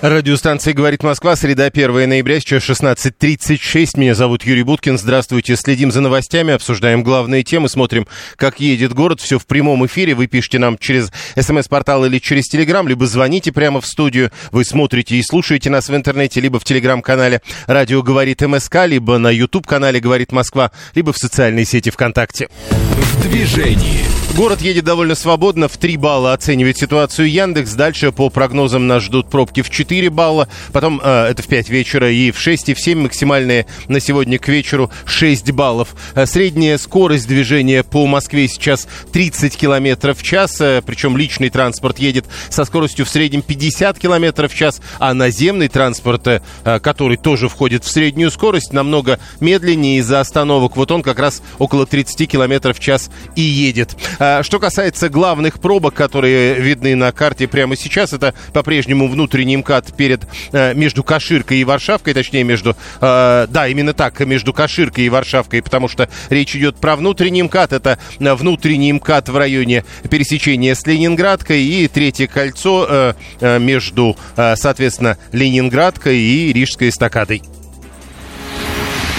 Радиостанция 0.01 0.73
«Говорит 0.73 1.03
Москва», 1.03 1.35
среда 1.35 1.65
1 1.65 2.07
ноября, 2.07 2.39
сейчас 2.39 2.63
16.36. 2.63 3.99
Меня 3.99 4.15
зовут 4.15 4.45
Юрий 4.45 4.63
Буткин. 4.63 4.97
Здравствуйте. 4.97 5.57
Следим 5.57 5.91
за 5.91 5.99
новостями, 5.99 6.53
обсуждаем 6.53 7.03
главные 7.03 7.43
темы, 7.43 7.67
смотрим, 7.67 8.07
как 8.37 8.61
едет 8.61 8.93
город. 8.93 9.19
Все 9.19 9.37
в 9.37 9.45
прямом 9.45 9.85
эфире. 9.87 10.15
Вы 10.15 10.27
пишите 10.27 10.57
нам 10.57 10.77
через 10.77 11.11
смс-портал 11.35 12.05
или 12.05 12.17
через 12.19 12.45
телеграм, 12.45 12.87
либо 12.87 13.07
звоните 13.07 13.51
прямо 13.51 13.81
в 13.81 13.85
студию. 13.85 14.31
Вы 14.53 14.63
смотрите 14.63 15.17
и 15.17 15.21
слушаете 15.21 15.69
нас 15.69 15.89
в 15.89 15.95
интернете, 15.95 16.39
либо 16.39 16.61
в 16.61 16.63
телеграм-канале 16.63 17.41
«Радио 17.67 18.01
говорит 18.01 18.39
МСК», 18.39 18.85
либо 18.85 19.17
на 19.17 19.29
YouTube-канале 19.29 19.99
«Говорит 19.99 20.31
Москва», 20.31 20.71
либо 20.95 21.11
в 21.11 21.17
социальной 21.17 21.65
сети 21.65 21.89
ВКонтакте. 21.89 22.47
В 22.69 23.21
движении. 23.23 24.05
Город 24.37 24.61
едет 24.61 24.85
довольно 24.85 25.15
свободно. 25.15 25.67
В 25.67 25.75
3 25.75 25.97
балла 25.97 26.33
оценивает 26.33 26.77
ситуацию 26.77 27.29
Яндекс. 27.29 27.73
Дальше 27.73 28.13
по 28.13 28.29
прогнозам 28.29 28.87
нас 28.87 29.03
ждут 29.03 29.29
пробки 29.29 29.61
в 29.61 29.69
4 29.69 29.88
балла. 30.09 30.47
Потом 30.71 31.01
э, 31.03 31.27
это 31.31 31.41
в 31.41 31.47
5 31.47 31.69
вечера 31.69 32.11
и 32.11 32.31
в 32.31 32.39
6 32.39 32.69
и 32.69 32.73
в 32.73 32.79
7 32.79 33.01
максимальные 33.01 33.65
на 33.87 33.99
сегодня 33.99 34.37
к 34.37 34.47
вечеру 34.47 34.91
6 35.05 35.51
баллов. 35.51 35.95
Э, 36.15 36.25
средняя 36.25 36.77
скорость 36.77 37.27
движения 37.27 37.83
по 37.83 38.05
Москве 38.05 38.47
сейчас 38.47 38.87
30 39.11 39.57
километров 39.57 40.19
в 40.19 40.23
час. 40.23 40.61
Э, 40.61 40.81
причем 40.85 41.17
личный 41.17 41.49
транспорт 41.49 41.99
едет 41.99 42.25
со 42.49 42.65
скоростью 42.65 43.05
в 43.05 43.09
среднем 43.09 43.41
50 43.41 43.97
километров 43.97 44.53
в 44.53 44.55
час. 44.55 44.79
А 44.99 45.13
наземный 45.13 45.67
транспорт, 45.67 46.27
э, 46.27 46.41
который 46.81 47.17
тоже 47.17 47.49
входит 47.49 47.83
в 47.83 47.89
среднюю 47.89 48.31
скорость, 48.31 48.71
намного 48.73 49.19
медленнее 49.39 49.99
из-за 49.99 50.19
остановок. 50.19 50.77
Вот 50.77 50.91
он 50.91 51.01
как 51.01 51.19
раз 51.19 51.41
около 51.57 51.85
30 51.85 52.27
километров 52.27 52.77
в 52.77 52.79
час 52.79 53.09
и 53.35 53.41
едет. 53.41 53.95
Что 54.41 54.59
касается 54.59 55.09
главных 55.09 55.59
пробок, 55.59 55.93
которые 55.93 56.55
видны 56.55 56.95
на 56.95 57.11
карте 57.11 57.47
прямо 57.47 57.75
сейчас, 57.75 58.13
это 58.13 58.33
по-прежнему 58.53 59.07
внутренний 59.07 59.57
МКАД 59.57 59.78
перед, 59.95 60.21
э, 60.51 60.73
между 60.73 61.03
Каширкой 61.03 61.59
и 61.59 61.63
Варшавкой, 61.63 62.13
точнее, 62.13 62.43
между, 62.43 62.75
э, 63.01 63.47
да, 63.49 63.67
именно 63.67 63.93
так, 63.93 64.19
между 64.21 64.53
Каширкой 64.53 65.05
и 65.05 65.09
Варшавкой, 65.09 65.61
потому 65.61 65.87
что 65.87 66.09
речь 66.29 66.55
идет 66.55 66.77
про 66.77 66.95
внутренний 66.95 67.43
МКАД, 67.43 67.73
это 67.73 67.99
э, 68.19 68.33
внутренний 68.33 68.93
МКАД 68.93 69.29
в 69.29 69.37
районе 69.37 69.83
пересечения 70.09 70.75
с 70.75 70.85
Ленинградкой 70.85 71.63
и 71.63 71.87
третье 71.87 72.27
кольцо 72.27 73.15
между, 73.41 74.15
соответственно, 74.35 75.17
Ленинградкой 75.31 76.17
и 76.17 76.53
Рижской 76.53 76.89
эстакадой. 76.89 77.41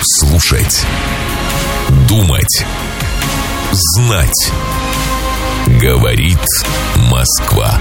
Слушать. 0.02 0.84
Думать. 2.08 2.64
Знать. 3.72 4.50
Говорит 5.80 6.38
Москва. 7.10 7.80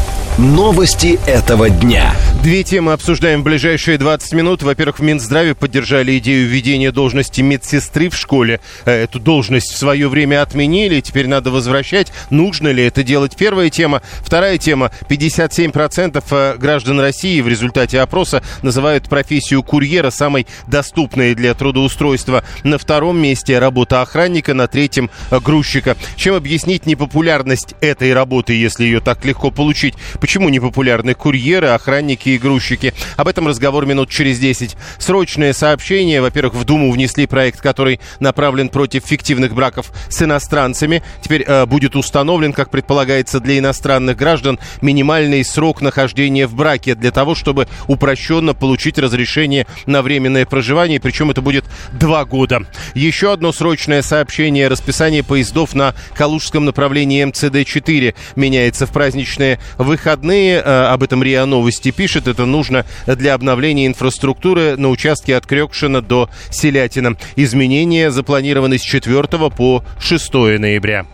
Новости 0.37 1.19
этого 1.27 1.69
дня. 1.69 2.15
Две 2.41 2.63
темы 2.63 2.93
обсуждаем 2.93 3.41
в 3.41 3.43
ближайшие 3.43 3.97
20 3.97 4.33
минут. 4.33 4.63
Во-первых, 4.63 4.99
в 4.99 5.03
Минздраве 5.03 5.53
поддержали 5.53 6.17
идею 6.17 6.47
введения 6.47 6.91
должности 6.91 7.41
медсестры 7.41 8.09
в 8.09 8.15
школе. 8.15 8.61
Э, 8.85 9.03
эту 9.03 9.19
должность 9.19 9.71
в 9.73 9.77
свое 9.77 10.07
время 10.07 10.41
отменили, 10.41 11.01
теперь 11.01 11.27
надо 11.27 11.51
возвращать. 11.51 12.11
Нужно 12.29 12.69
ли 12.69 12.85
это 12.85 13.03
делать? 13.03 13.35
Первая 13.35 13.69
тема. 13.69 14.01
Вторая 14.21 14.57
тема. 14.57 14.91
57% 15.09 16.23
э, 16.31 16.57
граждан 16.57 16.99
России 17.01 17.41
в 17.41 17.47
результате 17.49 17.99
опроса 17.99 18.41
называют 18.63 19.09
профессию 19.09 19.61
курьера 19.61 20.09
самой 20.11 20.47
доступной 20.65 21.35
для 21.35 21.53
трудоустройства. 21.53 22.43
На 22.63 22.77
втором 22.77 23.19
месте 23.19 23.59
работа 23.59 24.01
охранника, 24.01 24.53
на 24.53 24.67
третьем 24.67 25.11
грузчика. 25.29 25.97
Чем 26.15 26.35
объяснить 26.35 26.85
непопулярность 26.85 27.75
этой 27.81 28.13
работы, 28.13 28.53
если 28.53 28.85
ее 28.85 29.01
так 29.01 29.25
легко 29.25 29.51
получить? 29.51 29.93
Почему 30.21 30.49
не 30.49 30.59
популярны 30.59 31.15
курьеры, 31.15 31.69
охранники 31.69 32.29
и 32.29 32.37
грузчики? 32.37 32.93
Об 33.17 33.27
этом 33.27 33.47
разговор 33.47 33.87
минут 33.87 34.11
через 34.11 34.37
10. 34.37 34.77
Срочное 34.99 35.51
сообщение. 35.51 36.21
Во-первых, 36.21 36.53
в 36.53 36.63
Думу 36.63 36.91
внесли 36.91 37.25
проект, 37.25 37.59
который 37.59 37.99
направлен 38.19 38.69
против 38.69 39.03
фиктивных 39.03 39.55
браков 39.55 39.91
с 40.09 40.21
иностранцами. 40.21 41.01
Теперь 41.23 41.41
э, 41.41 41.65
будет 41.65 41.95
установлен, 41.95 42.53
как 42.53 42.69
предполагается, 42.69 43.39
для 43.39 43.57
иностранных 43.57 44.15
граждан 44.15 44.59
минимальный 44.81 45.43
срок 45.43 45.81
нахождения 45.81 46.45
в 46.45 46.53
браке 46.53 46.93
для 46.93 47.09
того, 47.09 47.33
чтобы 47.33 47.67
упрощенно 47.87 48.53
получить 48.53 48.99
разрешение 48.99 49.65
на 49.87 50.03
временное 50.03 50.45
проживание. 50.45 50.99
Причем 50.99 51.31
это 51.31 51.41
будет 51.41 51.65
два 51.93 52.25
года. 52.25 52.67
Еще 52.93 53.33
одно 53.33 53.51
срочное 53.51 54.03
сообщение. 54.03 54.67
Расписание 54.67 55.23
поездов 55.23 55.73
на 55.73 55.95
Калужском 56.13 56.63
направлении 56.63 57.25
МЦД-4 57.25 58.13
меняется 58.35 58.85
в 58.85 58.91
праздничные 58.91 59.59
выходные 59.79 60.10
выходные, 60.11 60.61
э, 60.63 60.85
об 60.87 61.03
этом 61.03 61.23
РИА 61.23 61.45
Новости 61.45 61.91
пишет, 61.91 62.27
это 62.27 62.45
нужно 62.45 62.85
для 63.05 63.33
обновления 63.33 63.87
инфраструктуры 63.87 64.75
на 64.75 64.89
участке 64.89 65.37
от 65.37 65.45
Крёкшина 65.45 66.01
до 66.01 66.29
Селятина. 66.49 67.15
Изменения 67.37 68.11
запланированы 68.11 68.77
с 68.77 68.81
4 68.81 69.49
по 69.49 69.83
6 69.99 70.57
ноября. 70.59 71.05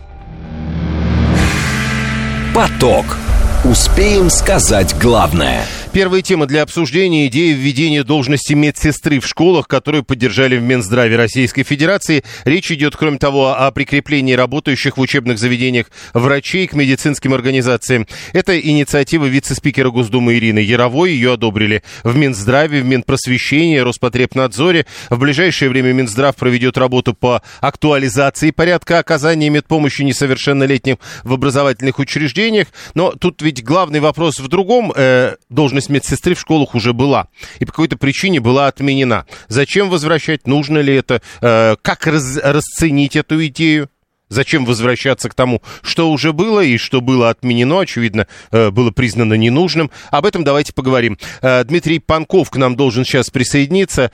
Поток. 2.55 3.17
Успеем 3.63 4.29
сказать 4.29 4.95
главное– 4.99 5.63
Первая 5.97 6.21
тема 6.21 6.45
для 6.45 6.61
обсуждения– 6.61 7.25
идея 7.27 7.55
введения 7.55 8.03
должности 8.03 8.53
медсестры 8.53 9.19
в 9.19 9.25
школах, 9.25 9.67
которую 9.67 10.03
поддержали 10.03 10.55
в 10.55 10.61
Минздраве 10.61 11.15
Российской 11.15 11.63
Федерации. 11.63 12.23
Речь 12.45 12.71
идет, 12.71 12.95
кроме 12.95 13.17
того, 13.17 13.57
о 13.57 13.71
прикреплении 13.71 14.33
работающих 14.33 14.97
в 14.97 15.01
учебных 15.01 15.39
заведениях 15.39 15.87
врачей 16.13 16.67
к 16.67 16.73
медицинским 16.73 17.33
организациям. 17.33 18.05
Это 18.31 18.59
инициатива 18.59 19.25
вице-спикера 19.25 19.89
Госдумы 19.89 20.35
Ирины 20.35 20.59
Яровой. 20.59 21.13
Ее 21.13 21.33
одобрили 21.33 21.81
в 22.03 22.15
Минздраве, 22.15 22.83
в 22.83 22.85
Минпросвещении, 22.85 23.79
Роспотребнадзоре. 23.79 24.85
В 25.09 25.17
ближайшее 25.17 25.69
время 25.69 25.93
Минздрав 25.93 26.35
проведет 26.35 26.77
работу 26.77 27.15
по 27.15 27.41
актуализации 27.59 28.51
порядка 28.51 28.99
оказания 28.99 29.49
медпомощи 29.49 30.03
несовершеннолетним 30.03 30.99
в 31.23 31.33
образовательных 31.33 31.97
учреждениях. 31.97 32.67
Но 32.93 33.13
тут 33.13 33.41
ведь 33.41 33.63
главный 33.63 33.99
вопрос 33.99 34.37
в 34.37 34.47
другом. 34.47 34.93
Э, 34.95 35.37
должность 35.49 35.86
должность 35.87 35.89
медсестры 35.89 36.35
в 36.35 36.39
школах 36.39 36.75
уже 36.75 36.93
была. 36.93 37.27
И 37.59 37.65
по 37.65 37.71
какой-то 37.71 37.97
причине 37.97 38.39
была 38.39 38.67
отменена. 38.67 39.25
Зачем 39.47 39.89
возвращать? 39.89 40.47
Нужно 40.47 40.79
ли 40.79 40.95
это? 40.95 41.21
Э, 41.41 41.75
как 41.81 42.07
раз, 42.07 42.37
расценить 42.43 43.15
эту 43.15 43.45
идею? 43.47 43.89
Зачем 44.29 44.65
возвращаться 44.65 45.29
к 45.29 45.33
тому, 45.33 45.61
что 45.81 46.11
уже 46.11 46.33
было 46.33 46.59
и 46.59 46.77
что 46.77 46.99
было 46.99 47.29
отменено, 47.29 47.79
очевидно, 47.79 48.27
э, 48.51 48.71
было 48.71 48.91
признано 48.91 49.35
ненужным. 49.35 49.89
Об 50.11 50.25
этом 50.25 50.43
давайте 50.43 50.73
поговорим. 50.73 51.17
Э, 51.41 51.63
Дмитрий 51.63 51.99
Панков 51.99 52.49
к 52.49 52.57
нам 52.57 52.75
должен 52.75 53.05
сейчас 53.05 53.29
присоединиться. 53.29 54.11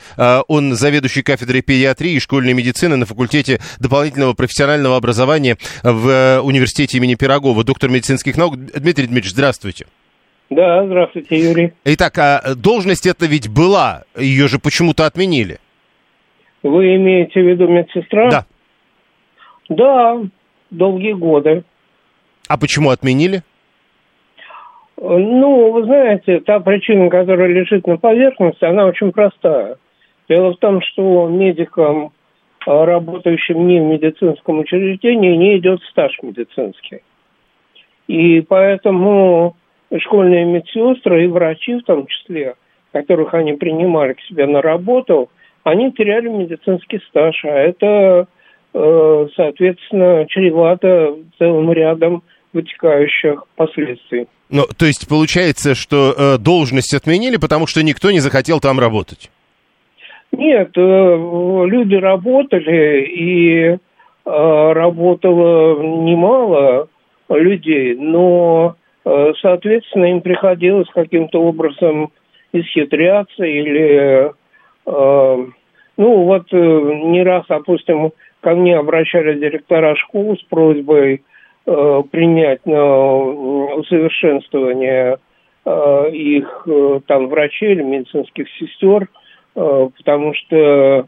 Он 0.48 0.76
заведующий 0.76 1.24
кафедрой 1.24 1.62
педиатрии 1.62 2.14
и 2.14 2.20
школьной 2.20 2.54
медицины 2.54 2.96
на 2.96 3.08
факультете 3.08 3.60
дополнительного 3.80 4.34
профессионального 4.34 4.98
образования 4.98 5.58
в 5.82 6.42
университете 6.44 6.98
имени 6.98 7.16
Пирогова, 7.16 7.64
доктор 7.64 7.90
медицинских 7.90 8.38
наук. 8.38 8.56
Дмитрий 8.56 9.08
Дмитриевич, 9.08 9.32
здравствуйте. 9.32 9.88
Да, 10.56 10.86
здравствуйте, 10.86 11.36
Юрий. 11.36 11.74
Итак, 11.84 12.18
а 12.20 12.54
должность 12.56 13.08
это 13.08 13.26
ведь 13.26 13.50
была, 13.50 14.04
ее 14.16 14.48
же 14.48 14.60
почему-то 14.60 15.06
отменили. 15.08 15.58
Вы 16.62 16.96
имеете 16.96 17.42
в 17.42 17.48
виду 17.48 17.68
медсестра? 17.68 18.30
Да. 18.30 18.46
Да, 19.70 20.22
долгие 20.70 21.14
годы. 21.14 21.64
А 22.48 22.58
почему 22.58 22.92
отменили? 22.92 23.42
Ну, 24.98 25.72
вы 25.72 25.86
знаете, 25.86 26.40
та 26.42 26.60
причина, 26.60 27.10
которая 27.10 27.48
лежит 27.48 27.88
на 27.88 27.98
поверхности, 27.98 28.64
она 28.64 28.86
очень 28.86 29.12
простая. 29.12 29.78
Дело 30.30 30.54
в 30.54 30.58
том, 30.58 30.82
что 30.82 31.28
медикам, 31.28 32.12
работающим 32.66 33.68
не 33.68 33.80
в 33.80 33.84
медицинском 33.84 34.60
учреждении, 34.60 35.36
не 35.36 35.58
идет 35.58 35.82
стаж 35.90 36.12
медицинский. 36.22 37.02
И 38.08 38.42
поэтому 38.42 39.58
школьные 40.00 40.46
медсестры 40.46 41.26
и 41.26 41.28
врачи 41.28 41.76
в 41.76 41.84
том 41.84 42.08
числе, 42.08 42.56
которых 42.92 43.34
они 43.34 43.54
принимали 43.54 44.14
к 44.14 44.22
себе 44.22 44.46
на 44.46 44.62
работу, 44.62 45.30
они 45.64 45.92
теряли 45.92 46.28
медицинский 46.28 47.00
стаж, 47.10 47.44
а 47.46 47.50
это, 47.50 48.28
э, 48.74 49.28
соответственно, 49.36 50.26
чревато 50.28 51.16
целым 51.38 51.72
рядом 51.72 52.24
вытекающих 52.54 53.46
последствий. 53.56 54.28
Ну, 54.50 54.64
то 54.78 54.86
есть 54.86 55.08
получается, 55.08 55.74
что 55.74 56.14
э, 56.16 56.38
должность 56.38 56.94
отменили, 56.94 57.38
потому 57.38 57.66
что 57.66 57.82
никто 57.82 58.12
не 58.12 58.20
захотел 58.20 58.60
там 58.60 58.80
работать? 58.80 59.32
Нет, 60.32 60.72
э, 60.76 61.62
люди 61.66 61.96
работали, 61.96 63.06
и 63.06 63.64
э, 63.70 63.78
работало 64.26 65.82
немало 65.82 66.88
людей, 67.30 67.96
но 67.96 68.76
соответственно, 69.04 70.06
им 70.06 70.22
приходилось 70.22 70.88
каким-то 70.94 71.42
образом 71.42 72.12
исхитряться 72.52 73.44
или 73.44 74.32
ну, 74.86 76.24
вот 76.24 76.52
не 76.52 77.24
раз, 77.24 77.46
допустим, 77.48 78.12
ко 78.42 78.56
мне 78.56 78.78
обращались 78.78 79.40
директора 79.40 79.96
школ 79.96 80.38
с 80.38 80.44
просьбой 80.44 81.24
принять 81.66 82.66
на 82.66 83.16
усовершенствование 83.76 85.18
их 86.12 86.68
там 87.08 87.28
врачей 87.30 87.72
или 87.72 87.84
медицинских 87.84 88.48
сестер, 88.60 89.08
потому 89.54 90.34
что, 90.34 91.08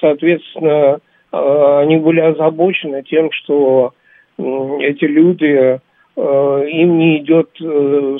соответственно, 0.00 1.00
они 1.30 1.96
были 1.96 2.20
озабочены 2.20 3.02
тем, 3.02 3.30
что 3.32 3.94
эти 4.36 5.04
люди 5.04 5.80
Э, 5.80 5.89
им 6.20 6.98
не 6.98 7.18
идет 7.18 7.48
э, 7.60 8.16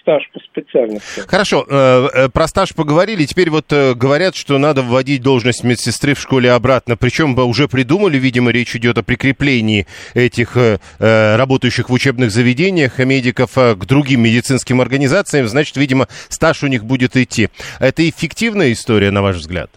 стаж 0.00 0.22
по 0.32 0.40
специальности. 0.40 1.20
Хорошо, 1.26 1.64
э, 1.68 2.28
про 2.32 2.48
стаж 2.48 2.74
поговорили. 2.74 3.24
Теперь 3.24 3.50
вот 3.50 3.66
говорят, 3.70 4.34
что 4.34 4.58
надо 4.58 4.82
вводить 4.82 5.22
должность 5.22 5.64
медсестры 5.64 6.14
в 6.14 6.20
школе 6.20 6.50
обратно. 6.52 6.96
Причем 6.96 7.38
уже 7.38 7.68
придумали, 7.68 8.18
видимо, 8.18 8.50
речь 8.50 8.74
идет 8.76 8.98
о 8.98 9.02
прикреплении 9.02 9.86
этих 10.14 10.56
работающих 10.98 11.90
в 11.90 11.92
учебных 11.92 12.30
заведениях 12.30 12.98
медиков 12.98 13.54
к 13.54 13.84
другим 13.86 14.22
медицинским 14.22 14.80
организациям. 14.80 15.46
Значит, 15.48 15.76
видимо, 15.76 16.08
стаж 16.28 16.62
у 16.62 16.66
них 16.66 16.84
будет 16.84 17.16
идти. 17.16 17.48
Это 17.78 18.08
эффективная 18.08 18.72
история, 18.72 19.10
на 19.10 19.22
ваш 19.22 19.36
взгляд? 19.36 19.70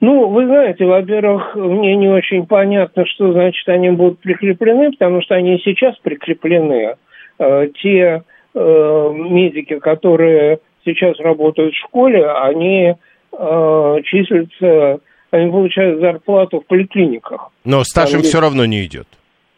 Ну, 0.00 0.28
вы 0.28 0.46
знаете, 0.46 0.84
во-первых, 0.84 1.56
мне 1.56 1.96
не 1.96 2.08
очень 2.08 2.46
понятно, 2.46 3.04
что 3.06 3.32
значит 3.32 3.68
они 3.68 3.90
будут 3.90 4.20
прикреплены, 4.20 4.92
потому 4.92 5.22
что 5.22 5.34
они 5.34 5.58
сейчас 5.64 5.96
прикреплены. 5.98 6.96
Э, 7.38 7.68
те 7.82 8.22
э, 8.54 9.12
медики, 9.12 9.78
которые 9.80 10.60
сейчас 10.84 11.18
работают 11.18 11.74
в 11.74 11.78
школе, 11.78 12.28
они 12.30 12.94
э, 13.32 13.96
числятся, 14.04 15.00
они 15.32 15.50
получают 15.50 16.00
зарплату 16.00 16.60
в 16.60 16.66
поликлиниках. 16.66 17.50
Но 17.64 17.82
стаж 17.82 18.14
им 18.14 18.22
все 18.22 18.40
равно 18.40 18.64
не 18.66 18.84
идет. 18.84 19.08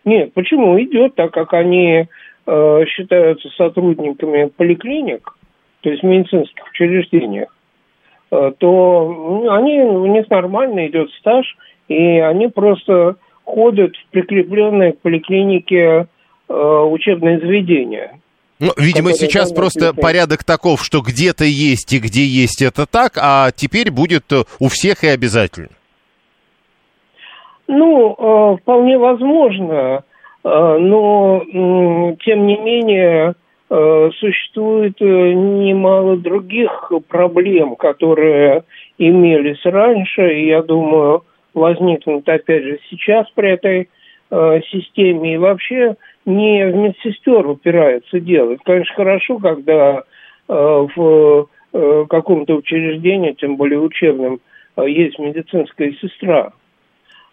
Нет, 0.07 0.33
почему 0.33 0.81
идет, 0.83 1.14
так 1.16 1.33
как 1.33 1.53
они 1.53 2.07
э, 2.46 2.85
считаются 2.87 3.48
сотрудниками 3.50 4.50
поликлиник, 4.57 5.37
то 5.83 5.90
есть 5.90 6.03
в 6.03 6.07
медицинских 6.07 6.66
учреждениях. 6.70 7.55
Э, 8.31 8.53
то 8.59 9.09
ну, 9.09 9.51
они, 9.53 9.81
у 9.81 10.07
них 10.07 10.31
нормально 10.31 10.87
идет 10.87 11.11
стаж, 11.19 11.45
и 11.88 12.19
они 12.21 12.49
просто 12.49 13.16
ходят 13.45 13.97
в 13.97 14.11
прикрепленные 14.11 14.93
к 14.93 15.01
поликлинике 15.01 16.07
э, 16.49 16.53
учебные 16.53 17.40
заведения. 17.40 18.21
Ну, 18.61 18.73
видимо, 18.77 19.12
сейчас 19.14 19.53
просто 19.53 19.95
порядок 19.95 20.45
таков, 20.45 20.85
что 20.85 21.01
где-то 21.01 21.45
есть 21.45 21.93
и 21.93 21.99
где 21.99 22.25
есть 22.25 22.62
это 22.62 22.87
так, 22.87 23.14
а 23.21 23.51
теперь 23.53 23.90
будет 23.90 24.31
э, 24.33 24.45
у 24.61 24.69
всех 24.69 25.03
и 25.03 25.09
обязательно. 25.09 25.71
Ну, 27.66 28.57
вполне 28.61 28.99
возможно, 28.99 30.03
но 30.43 31.40
тем 32.25 32.47
не 32.49 32.57
менее 32.59 33.35
существует 33.70 34.96
э, 35.00 35.04
немало 35.33 36.16
других 36.16 36.90
проблем, 37.09 37.76
которые 37.76 38.64
имелись 38.98 39.64
раньше, 39.64 40.35
и 40.35 40.46
я 40.48 40.62
думаю, 40.62 41.22
возникнут 41.54 42.28
опять 42.28 42.64
же 42.64 42.80
сейчас 42.90 43.30
при 43.35 43.50
этой 43.50 43.88
э, 44.30 44.61
системе. 44.72 45.35
И 45.35 45.38
вообще 45.38 45.94
не 46.26 46.66
в 46.66 46.74
медсестер 46.74 47.46
упирается 47.46 48.18
дело. 48.18 48.56
Конечно, 48.64 48.94
хорошо, 48.94 49.38
когда 49.38 50.02
в 50.48 51.46
каком-то 52.09 52.56
учреждении, 52.56 53.33
тем 53.33 53.56
более 53.56 53.78
учебном, 53.78 54.40
есть 54.76 55.16
медицинская 55.20 55.92
сестра. 55.92 56.50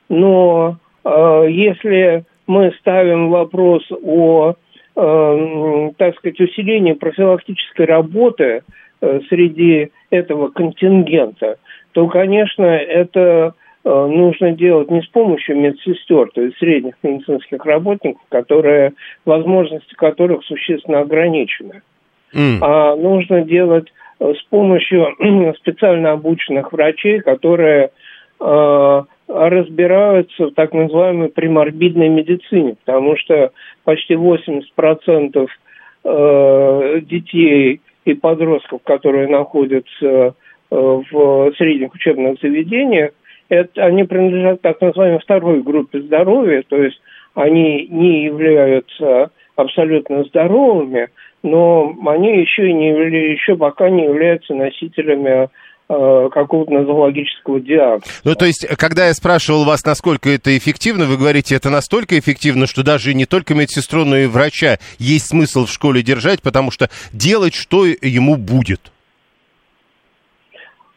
Но 0.08 0.78
если 1.04 2.26
мы 2.45 2.71
ставим 2.80 3.32
вопрос 3.32 3.84
о 4.04 4.54
э, 4.98 5.92
так 5.98 6.18
сказать, 6.18 6.40
усиление 6.40 6.96
профилактической 6.96 7.86
работы 7.86 8.64
э, 9.02 9.20
среди 9.30 9.92
этого 10.10 10.50
контингента, 10.50 11.58
то, 11.94 12.08
конечно, 12.08 12.64
это 12.64 13.54
э, 13.84 13.90
нужно 13.90 14.52
делать 14.52 14.90
не 14.90 15.02
с 15.02 15.08
помощью 15.08 15.58
медсестер, 15.58 16.32
то 16.34 16.42
есть 16.42 16.58
средних 16.58 16.96
медицинских 17.04 17.64
работников, 17.66 18.22
которые, 18.30 18.94
возможности 19.26 19.94
которых 19.94 20.44
существенно 20.46 21.00
ограничены, 21.00 21.84
mm. 22.34 22.58
а 22.62 22.96
нужно 22.96 23.42
делать 23.42 23.88
э, 24.20 24.34
с 24.34 24.44
помощью 24.50 25.16
специально 25.58 26.12
обученных 26.12 26.74
врачей, 26.74 27.20
которые 27.20 27.92
э, 28.40 29.04
разбираются 29.28 30.48
в 30.48 30.54
так 30.54 30.74
называемой 30.74 31.30
приморбидной 31.30 32.10
медицине, 32.10 32.76
потому 32.86 33.18
что 33.18 33.52
почти 33.84 34.13
80% 34.13 35.48
э, 36.04 37.00
детей 37.02 37.82
и 38.06 38.13
подростков, 38.13 38.82
которые 38.84 39.28
находятся 39.28 40.06
э, 40.06 40.32
в 40.70 41.54
средних 41.58 41.94
учебных 41.94 42.40
заведениях, 42.42 43.12
это, 43.50 43.86
они 43.86 44.04
принадлежат 44.04 44.62
так 44.62 44.80
называемой 44.82 45.20
второй 45.20 45.62
группе 45.62 46.02
здоровья, 46.02 46.63
то 46.68 46.82
есть 46.82 47.00
они 47.34 47.88
не 47.90 48.24
являются 48.24 49.32
абсолютно 49.56 50.24
здоровыми, 50.24 51.10
но 51.44 51.96
они 52.06 52.40
еще, 52.42 52.72
не, 52.74 52.90
еще 53.32 53.56
пока 53.56 53.90
не 53.90 54.04
являются 54.04 54.54
носителями 54.54 55.50
какого-то 55.88 56.71
нозологического 56.71 57.62
диагноза. 57.62 58.06
Ну, 58.26 58.36
то 58.36 58.45
есть, 58.45 58.67
когда 58.78 59.08
я 59.08 59.13
спрашивал 59.13 59.63
вас, 59.63 59.86
насколько 59.86 60.30
это 60.30 60.56
эффективно, 60.58 61.06
вы 61.06 61.17
говорите, 61.17 61.56
это 61.56 61.69
настолько 61.69 62.19
эффективно, 62.19 62.67
что 62.67 62.84
даже 62.84 63.13
не 63.13 63.26
только 63.26 63.56
медсестру, 63.56 64.04
но 64.04 64.17
и 64.17 64.28
врача 64.28 64.80
есть 65.00 65.30
смысл 65.30 65.65
в 65.65 65.71
школе 65.71 66.04
держать, 66.04 66.41
потому 66.41 66.71
что 66.71 66.89
делать 67.13 67.54
что 67.54 67.86
ему 67.86 68.36
будет. 68.36 68.91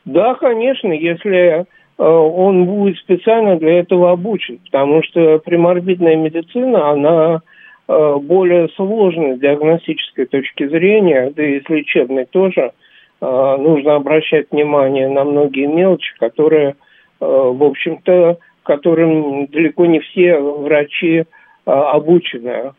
Да, 0.05 0.35
конечно, 0.35 0.93
если 0.93 1.61
э, 1.61 1.65
он 1.97 2.65
будет 2.65 2.99
специально 2.99 3.57
для 3.57 3.79
этого 3.79 4.11
обучен, 4.11 4.59
потому 4.65 5.05
что 5.05 5.39
приморбидная 5.39 6.17
медицина, 6.17 6.91
она 6.91 7.43
э, 7.87 8.17
более 8.21 8.69
сложная 8.71 9.37
с 9.37 9.41
диагностической 9.41 10.27
точки 10.27 10.67
зрения, 10.67 11.33
да 11.37 11.45
и 11.45 11.61
с 11.61 11.69
лечебной 11.69 12.25
тоже– 12.25 12.73
Э, 12.81 12.90
нужно 13.27 13.97
обращать 13.97 14.51
внимание 14.51 15.09
на 15.09 15.25
многие 15.25 15.67
мелочи, 15.67 16.15
которые, 16.19 16.71
э, 16.71 16.75
в 17.21 17.63
общем-то, 17.63 18.39
которым 18.63 19.47
далеко 19.47 19.87
не 19.87 20.01
все 20.01 20.39
врачи 20.39 21.19
э, 21.19 21.25
обучены. 21.65 22.73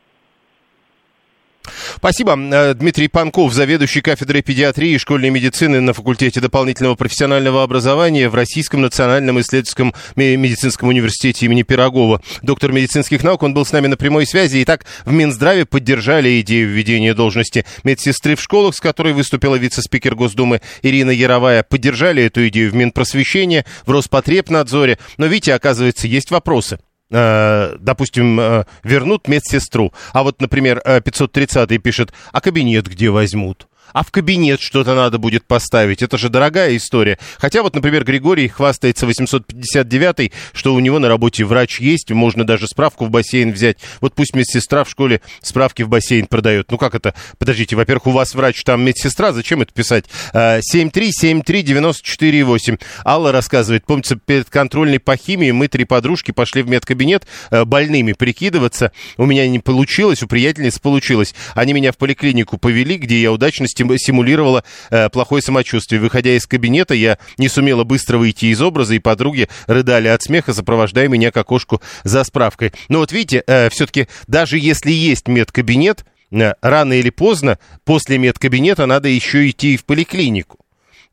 Спасибо. 1.97 2.38
Э, 2.38 2.74
Дмитрий 2.74 3.08
Панков, 3.08 3.54
заведующий 3.54 4.02
кафедрой 4.02 4.41
педиатрии 4.41 4.91
и 4.91 4.97
школьной 4.97 5.30
медицины 5.30 5.80
на 5.80 5.93
факультете 5.93 6.39
дополнительного 6.39 6.95
профессионального 6.95 7.63
образования 7.63 8.30
в 8.30 8.36
Российском 8.36 8.82
национальном 8.82 9.39
исследовательском 9.39 9.93
медицинском 10.15 10.89
университете 10.89 11.45
имени 11.45 11.63
Пирогова. 11.63 12.21
Доктор 12.41 12.71
медицинских 12.71 13.24
наук, 13.24 13.43
он 13.43 13.54
был 13.54 13.65
с 13.65 13.71
нами 13.71 13.88
на 13.88 13.97
прямой 13.97 14.26
связи. 14.26 14.63
Итак, 14.63 14.86
в 15.06 15.12
Минздраве 15.12 15.65
поддержали 15.65 16.41
идею 16.41 16.69
введения 16.69 17.13
должности 17.13 17.65
медсестры 17.84 18.36
в 18.36 18.41
школах, 18.41 18.76
с 18.76 18.80
которой 18.80 19.13
выступила 19.13 19.56
вице-спикер 19.56 20.15
Госдумы 20.15 20.62
Ирина 20.82 21.12
Яровая. 21.12 21.63
Поддержали 21.63 22.24
эту 22.24 22.47
идею 22.47 22.71
в 22.71 22.76
Минпросвещении, 22.76 23.65
в 23.86 23.91
Роспотребнадзоре. 23.91 24.97
Но, 25.17 25.28
видите, 25.28 25.54
оказывается, 25.54 26.08
есть 26.08 26.32
вопросы. 26.32 26.80
Э, 27.12 27.76
допустим, 27.80 28.39
э, 28.39 28.63
вернут 28.84 29.28
медсестру, 29.28 29.93
а 30.13 30.24
вот, 30.24 30.39
например, 30.39 30.82
530 30.82 31.71
э, 31.71 31.78
пишет, 31.78 32.13
а 32.32 32.39
кабинет 32.39 32.88
где 32.88 33.10
возьмут? 33.10 33.67
А 33.94 34.04
в 34.04 34.12
кабинет 34.12 34.62
что-то 34.62 34.96
надо 34.96 35.18
будет 35.18 35.46
поставить. 35.46 36.02
Это 36.02 36.18
же 36.18 36.30
дорогая 36.30 36.76
история. 36.78 37.18
Хотя 37.38 37.64
вот, 37.64 37.76
например, 37.76 38.04
Григорий 38.04 38.48
хвастается 38.48 39.06
859 39.06 40.32
что 40.54 40.74
у 40.74 40.80
него 40.80 41.00
на 41.00 41.08
работе 41.08 41.44
врач 41.44 41.80
есть, 41.80 42.12
можно 42.12 42.46
даже 42.46 42.68
справку 42.68 43.06
в 43.06 43.10
бассейн 43.10 43.52
взять. 43.52 43.78
Вот 44.00 44.14
пусть 44.14 44.36
медсестра 44.36 44.84
в 44.84 44.90
школе 44.90 45.22
справки 45.42 45.82
в 45.84 45.90
бассейн 45.90 46.28
продает. 46.28 46.72
Ну 46.72 46.78
как 46.78 46.96
это? 46.96 47.14
Подождите, 47.38 47.76
во-первых, 47.76 48.08
у 48.08 48.12
вас 48.12 48.36
врач, 48.36 48.64
там 48.64 48.84
медсестра, 48.84 49.32
зачем 49.32 49.62
это 49.62 49.74
писать? 49.74 50.06
7373948. 50.34 52.80
А, 53.04 53.14
Алла 53.14 53.32
рассказывает, 53.32 53.86
помнится, 53.86 54.16
перед 54.16 54.50
контрольной 54.50 55.00
по 55.00 55.18
химии 55.18 55.52
мы 55.52 55.68
три 55.68 55.86
подружки 55.86 56.32
пошли 56.32 56.62
в 56.62 56.70
медкабинет 56.70 57.26
э, 57.50 57.66
больными 57.66 58.14
прикидываться. 58.14 58.92
У 59.18 59.26
меня 59.26 59.48
не 59.48 59.60
получилось, 59.60 60.22
у 60.24 60.28
приятельниц 60.28 60.80
получилось. 60.80 61.36
Они 61.56 61.74
меня 61.74 61.92
в 61.92 61.98
поликлинику 61.98 62.58
повели, 62.58 62.98
где 62.98 63.22
я 63.22 63.32
удачно 63.32 63.68
симулировала 63.98 64.64
э, 64.90 65.10
плохое 65.10 65.42
самочувствие. 65.42 66.02
Выходя 66.02 66.32
из 66.36 66.46
кабинета, 66.46 66.94
я 66.94 67.18
не 67.38 67.50
сумела 67.50 67.84
быстро 67.84 68.18
выйти 68.18 68.46
из 68.46 68.62
образа, 68.62 68.96
и 68.96 69.00
подруги 69.00 69.48
рыдали 69.68 70.08
от 70.08 70.24
смеха, 70.24 70.54
сопровождая 70.54 71.08
меня 71.08 71.32
к 71.32 71.38
окошку 71.38 71.82
за 72.04 72.24
справкой. 72.24 72.74
Но 72.90 73.00
вот 73.00 73.12
видите, 73.12 73.44
э, 73.48 73.70
все-таки 73.70 74.08
даже 74.28 74.58
если 74.58 74.92
есть 74.92 75.28
медкабинет, 75.28 76.06
э, 76.32 76.54
рано 76.62 76.94
или 76.94 77.10
поздно 77.10 77.60
после 77.84 78.18
медкабинета 78.18 78.86
надо 78.86 79.10
еще 79.10 79.50
идти 79.50 79.78
в 79.78 79.86
поликлинику. 79.86 80.58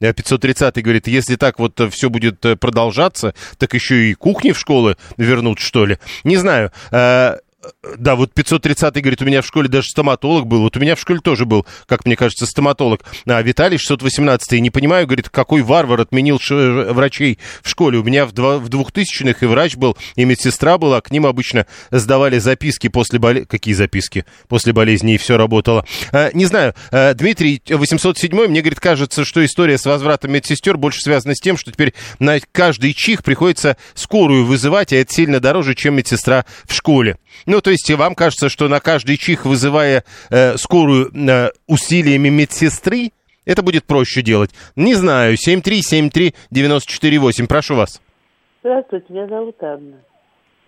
530 0.00 0.80
говорит, 0.80 1.08
если 1.08 1.34
так 1.34 1.58
вот 1.58 1.80
все 1.90 2.08
будет 2.08 2.40
продолжаться, 2.60 3.34
так 3.58 3.74
еще 3.74 4.10
и 4.10 4.14
кухни 4.14 4.52
в 4.52 4.58
школы 4.58 4.96
вернут, 5.16 5.58
что 5.58 5.86
ли. 5.86 5.98
Не 6.22 6.36
знаю. 6.36 6.70
Да, 7.96 8.16
вот 8.16 8.32
530 8.34 8.94
говорит, 8.94 9.22
у 9.22 9.24
меня 9.24 9.42
в 9.42 9.46
школе 9.46 9.68
даже 9.68 9.88
стоматолог 9.88 10.46
был. 10.46 10.62
Вот 10.62 10.76
у 10.76 10.80
меня 10.80 10.94
в 10.94 11.00
школе 11.00 11.20
тоже 11.20 11.44
был, 11.44 11.66
как 11.86 12.06
мне 12.06 12.16
кажется, 12.16 12.46
стоматолог. 12.46 13.02
А 13.26 13.40
Виталий 13.42 13.78
618 13.78 14.60
не 14.60 14.70
понимаю, 14.70 15.06
говорит, 15.06 15.28
какой 15.28 15.62
варвар 15.62 16.00
отменил 16.00 16.40
врачей 16.48 17.38
в 17.62 17.68
школе. 17.68 17.98
У 17.98 18.02
меня 18.02 18.26
в, 18.26 18.32
два, 18.32 18.58
в 18.58 18.68
2000-х 18.68 19.44
и 19.44 19.48
врач 19.48 19.76
был, 19.76 19.96
и 20.16 20.24
медсестра 20.24 20.78
была. 20.78 21.00
К 21.00 21.10
ним 21.10 21.26
обычно 21.26 21.66
сдавали 21.90 22.38
записки 22.38 22.88
после 22.88 23.18
болезни. 23.18 23.46
Какие 23.46 23.74
записки? 23.74 24.24
После 24.48 24.72
болезни, 24.72 25.14
и 25.14 25.18
все 25.18 25.36
работало. 25.36 25.84
А, 26.12 26.30
не 26.32 26.46
знаю, 26.46 26.74
а, 26.90 27.14
Дмитрий 27.14 27.62
807 27.68 28.46
мне, 28.46 28.60
говорит, 28.60 28.80
кажется, 28.80 29.24
что 29.24 29.44
история 29.44 29.78
с 29.78 29.84
возвратом 29.84 30.32
медсестер 30.32 30.76
больше 30.76 31.00
связана 31.00 31.34
с 31.34 31.40
тем, 31.40 31.56
что 31.56 31.72
теперь 31.72 31.94
на 32.18 32.38
каждый 32.52 32.94
чих 32.94 33.22
приходится 33.22 33.76
скорую 33.94 34.44
вызывать, 34.44 34.92
а 34.92 34.96
это 34.96 35.12
сильно 35.12 35.40
дороже, 35.40 35.74
чем 35.74 35.94
медсестра 35.94 36.44
в 36.66 36.74
школе. 36.74 37.18
Ну, 37.46 37.60
то 37.60 37.70
есть 37.70 37.90
вам 37.90 38.14
кажется, 38.14 38.48
что 38.48 38.68
на 38.68 38.78
каждый 38.80 39.16
чих, 39.16 39.44
вызывая 39.44 40.04
э, 40.30 40.56
скорую 40.56 41.10
э, 41.14 41.50
усилиями 41.66 42.28
медсестры, 42.28 43.10
это 43.46 43.62
будет 43.62 43.84
проще 43.84 44.22
делать? 44.22 44.50
Не 44.76 44.94
знаю. 44.94 45.36
7373948. 45.36 47.46
Прошу 47.48 47.74
вас. 47.76 48.00
Здравствуйте, 48.62 49.06
меня 49.08 49.26
зовут 49.26 49.56
Анна. 49.62 49.96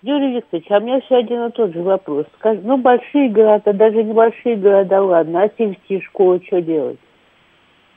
Юрий 0.03 0.37
Викторович, 0.37 0.71
а 0.71 0.79
у 0.79 0.81
меня 0.81 0.99
все 1.03 1.17
один 1.17 1.45
и 1.45 1.51
тот 1.51 1.75
же 1.75 1.83
вопрос. 1.83 2.25
Ну, 2.43 2.79
большие 2.79 3.29
города, 3.29 3.75
даже 3.75 4.03
небольшие 4.03 4.57
города, 4.57 5.03
ладно, 5.03 5.43
а 5.43 5.51
сельские 5.59 6.01
школы 6.01 6.41
что 6.47 6.63
делать? 6.63 6.97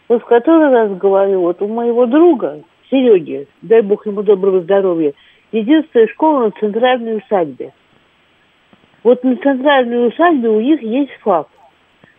Вот 0.10 0.22
в 0.22 0.26
который 0.26 0.70
раз 0.70 0.92
говорю, 0.98 1.40
вот 1.40 1.62
у 1.62 1.70
моего 1.70 2.06
друга, 2.06 2.62
Сереги, 2.92 3.48
дай 3.62 3.82
бог 3.82 4.06
ему 4.06 4.22
доброго 4.22 4.60
здоровья, 4.64 5.14
единственная 5.54 6.08
школа 6.08 6.48
на 6.48 6.52
центральной 6.52 7.20
усадьбе– 7.20 7.72
вот 9.04 9.24
на 9.24 9.36
центральной 9.38 10.08
усадьбе 10.08 10.50
у 10.50 10.62
них 10.62 10.82
есть 10.82 11.12
ФАП. 11.22 11.48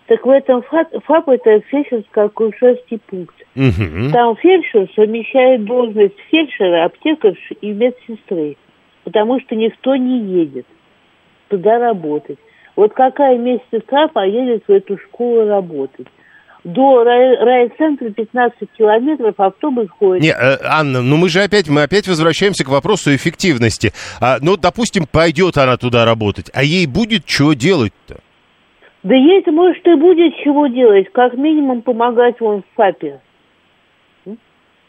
Так 0.06 0.26
в 0.26 0.30
этом 0.30 0.62
ФАП, 0.62 0.88
ФАП 1.04 1.28
это 1.30 1.60
фельдшерско-акушерский 1.70 3.00
пункт. 3.06 3.34
Угу. 3.56 4.12
Там 4.12 4.36
фельдшер 4.36 4.88
совмещает 4.94 5.64
должность 5.64 6.18
фельдшера, 6.30 6.84
аптекарши 6.84 7.54
и 7.60 7.72
медсестры. 7.72 8.56
Потому 9.04 9.40
что 9.40 9.54
никто 9.54 9.96
не 9.96 10.20
едет 10.20 10.66
туда 11.48 11.78
работать. 11.78 12.38
Вот 12.76 12.92
какая 12.92 13.38
медсестра 13.38 14.08
поедет 14.08 14.64
в 14.66 14.70
эту 14.72 14.98
школу 14.98 15.46
работать? 15.46 16.08
До 16.64 17.04
райцентра 17.04 18.10
15 18.10 18.68
километров 18.76 19.38
автобус 19.38 19.88
ходит. 19.90 20.22
Не, 20.22 20.30
э, 20.30 20.58
Анна, 20.64 21.02
ну 21.02 21.16
мы 21.16 21.28
же 21.28 21.40
опять, 21.40 21.68
мы 21.68 21.82
опять 21.82 22.08
возвращаемся 22.08 22.64
к 22.64 22.68
вопросу 22.68 23.14
эффективности. 23.14 23.92
А, 24.20 24.38
ну, 24.40 24.56
допустим, 24.56 25.06
пойдет 25.10 25.58
она 25.58 25.76
туда 25.76 26.04
работать, 26.04 26.50
а 26.54 26.62
ей 26.64 26.86
будет 26.86 27.28
что 27.28 27.52
делать-то? 27.52 28.16
Да 29.02 29.14
ей, 29.14 29.44
может, 29.48 29.86
и 29.86 29.94
будет 29.94 30.34
чего 30.42 30.66
делать. 30.66 31.12
Как 31.12 31.34
минимум 31.34 31.82
помогать 31.82 32.40
вон 32.40 32.62
в 32.62 32.76
ФАПе. 32.76 33.20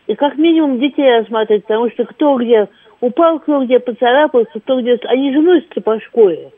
И 0.07 0.15
как 0.15 0.37
минимум 0.37 0.79
детей 0.79 1.19
осматривать, 1.19 1.65
потому 1.65 1.89
что 1.91 2.05
кто 2.05 2.37
где 2.37 2.69
упал, 3.01 3.39
кто 3.39 3.65
где 3.65 3.79
поцарапался, 3.79 4.59
кто 4.59 4.79
где... 4.79 4.97
Они 5.09 5.33
же 5.33 5.41
носятся 5.41 5.81
по 5.81 5.99
школе. 5.99 6.51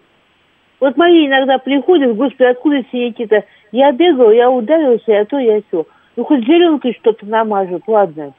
Вот 0.79 0.95
мои 0.97 1.25
иногда 1.25 1.57
приходят, 1.57 2.15
господи, 2.15 2.43
откуда 2.43 2.83
все 2.89 3.07
эти-то 3.07 3.43
я 3.71 3.91
бегал, 3.91 4.31
я 4.31 4.49
ударился, 4.49 5.19
а 5.19 5.25
то 5.25 5.37
я 5.37 5.61
все. 5.67 5.85
Ну, 6.15 6.23
хоть 6.23 6.45
зеленкой 6.45 6.97
что-то 6.99 7.25
намажут, 7.25 7.83
ладно. 7.87 8.33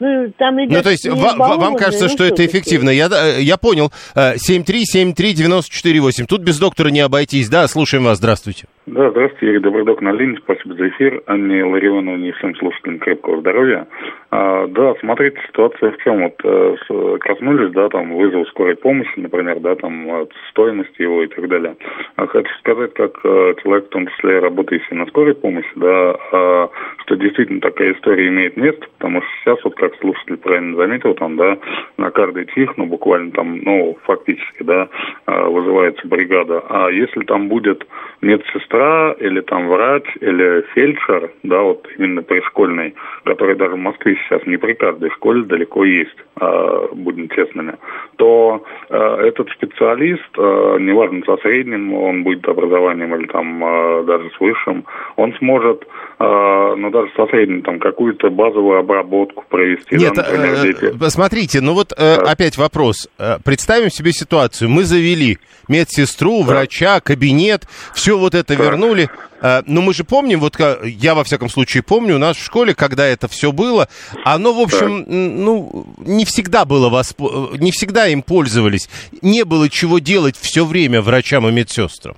Ну, 0.00 0.32
там 0.36 0.56
ну, 0.56 0.82
то 0.82 0.90
есть 0.90 1.08
вам, 1.08 1.38
вам 1.38 1.76
кажется, 1.76 2.06
ну, 2.06 2.10
что 2.10 2.24
это 2.24 2.44
эффективно. 2.44 2.90
Я, 2.90 3.06
э, 3.06 3.40
я 3.40 3.56
понял. 3.56 3.92
7373948. 4.16 6.26
Тут 6.26 6.40
без 6.40 6.58
доктора 6.58 6.88
не 6.88 6.98
обойтись. 6.98 7.48
Да, 7.48 7.68
слушаем 7.68 8.02
вас. 8.04 8.18
Здравствуйте. 8.18 8.66
Да, 8.84 9.10
здравствуйте, 9.10 9.46
Игорь 9.46 9.60
Добродок 9.60 10.00
на 10.00 10.10
линии. 10.10 10.38
Спасибо 10.38 10.74
за 10.74 10.88
эфир. 10.88 11.22
Анне 11.26 11.62
Ларионовне 11.64 12.30
и 12.30 12.32
всем 12.32 12.56
слушателям 12.56 12.98
крепкого 12.98 13.38
здоровья. 13.38 13.86
А, 14.32 14.66
да, 14.66 14.94
смотрите, 14.98 15.38
ситуация 15.46 15.92
в 15.92 15.98
чем. 15.98 16.24
Вот 16.24 16.34
э, 16.42 17.18
коснулись, 17.20 17.70
да, 17.70 17.88
там, 17.90 18.12
вызов 18.12 18.48
скорой 18.48 18.74
помощи, 18.74 19.12
например, 19.20 19.60
да, 19.60 19.76
там, 19.76 20.26
стоимость 20.50 20.98
его 20.98 21.22
и 21.22 21.28
так 21.28 21.46
далее. 21.46 21.76
А 22.16 22.26
хочу 22.26 22.52
сказать, 22.58 22.92
как 22.94 23.20
э, 23.22 23.54
человек, 23.62 23.86
в 23.86 23.90
том 23.90 24.08
числе 24.08 24.40
работающий 24.40 24.96
на 24.96 25.06
скорой 25.06 25.36
помощи, 25.36 25.70
да, 25.76 26.16
а, 26.32 26.68
что 27.02 27.14
действительно 27.14 27.60
такая 27.60 27.92
история 27.92 28.26
имеет 28.26 28.56
место, 28.56 28.84
потому 28.98 29.22
что 29.22 29.30
сейчас, 29.44 29.62
вот 29.62 29.76
как 29.76 29.94
слушатель 30.00 30.38
правильно 30.38 30.76
заметил, 30.76 31.14
там, 31.14 31.36
да, 31.36 31.56
на 31.98 32.10
каждый 32.10 32.46
чих, 32.46 32.76
ну, 32.76 32.86
буквально 32.86 33.30
там, 33.30 33.58
ну, 33.62 33.96
фактически, 34.02 34.64
да, 34.64 34.88
а, 35.26 35.48
вызывается 35.48 36.08
бригада. 36.08 36.64
А 36.68 36.88
если 36.90 37.20
там 37.20 37.46
будет 37.46 37.86
медсестра 38.22 38.71
или 38.72 39.40
там 39.40 39.68
врач 39.68 40.04
или 40.20 40.64
фельдшер, 40.74 41.30
да, 41.42 41.60
вот 41.62 41.86
именно 41.98 42.22
пришкольный, 42.22 42.94
который 43.24 43.56
даже 43.56 43.74
в 43.74 43.78
Москве 43.78 44.16
сейчас 44.16 44.46
не 44.46 44.56
при 44.56 44.74
каждой 44.74 45.10
школе 45.10 45.44
далеко 45.44 45.84
есть, 45.84 46.16
э, 46.40 46.86
будем 46.92 47.28
честными, 47.28 47.74
то 48.16 48.64
э, 48.88 48.96
этот 48.96 49.50
специалист, 49.50 50.22
э, 50.36 50.76
неважно 50.80 51.22
со 51.26 51.36
средним, 51.38 51.94
он 51.94 52.22
будет 52.22 52.46
образованием 52.48 53.14
или 53.14 53.26
там 53.26 53.60
даже 54.06 54.30
с 54.30 54.40
высшим, 54.40 54.84
он 55.16 55.34
сможет, 55.34 55.86
ну 56.18 56.90
даже 56.90 57.10
со 57.16 57.26
средним, 57.26 57.62
там 57.62 57.78
какую-то 57.78 58.30
базовую 58.30 58.78
обработку 58.78 59.44
провести. 59.48 59.96
Нет, 59.96 60.14
да, 60.14 60.22
например, 60.22 60.56
дети. 60.62 61.08
смотрите, 61.08 61.60
ну 61.60 61.74
вот 61.74 61.92
э, 61.92 62.16
да. 62.16 62.30
опять 62.30 62.56
вопрос. 62.56 63.08
Э, 63.18 63.38
представим 63.44 63.90
себе 63.90 64.12
ситуацию. 64.12 64.68
Мы 64.70 64.84
завели 64.84 65.38
медсестру, 65.68 66.42
врача, 66.42 67.00
кабинет, 67.00 67.66
все 67.94 68.18
вот 68.18 68.34
это. 68.34 68.54
Вернули. 68.62 69.10
Э, 69.40 69.62
но 69.66 69.82
мы 69.82 69.92
же 69.94 70.04
помним, 70.04 70.40
вот 70.40 70.58
я 70.84 71.14
во 71.14 71.24
всяком 71.24 71.48
случае 71.48 71.82
помню, 71.82 72.16
у 72.16 72.18
нас 72.18 72.36
в 72.36 72.44
школе, 72.44 72.74
когда 72.74 73.06
это 73.06 73.28
все 73.28 73.52
было, 73.52 73.88
оно, 74.24 74.52
в 74.52 74.60
общем, 74.60 75.04
ну, 75.08 75.86
не 75.98 76.24
всегда 76.24 76.64
было, 76.64 76.88
восп... 76.88 77.20
не 77.58 77.70
всегда 77.72 78.08
им 78.08 78.22
пользовались. 78.22 78.88
Не 79.20 79.44
было 79.44 79.68
чего 79.68 79.98
делать 79.98 80.36
все 80.40 80.64
время 80.64 81.02
врачам 81.02 81.48
и 81.48 81.52
медсестрам. 81.52 82.16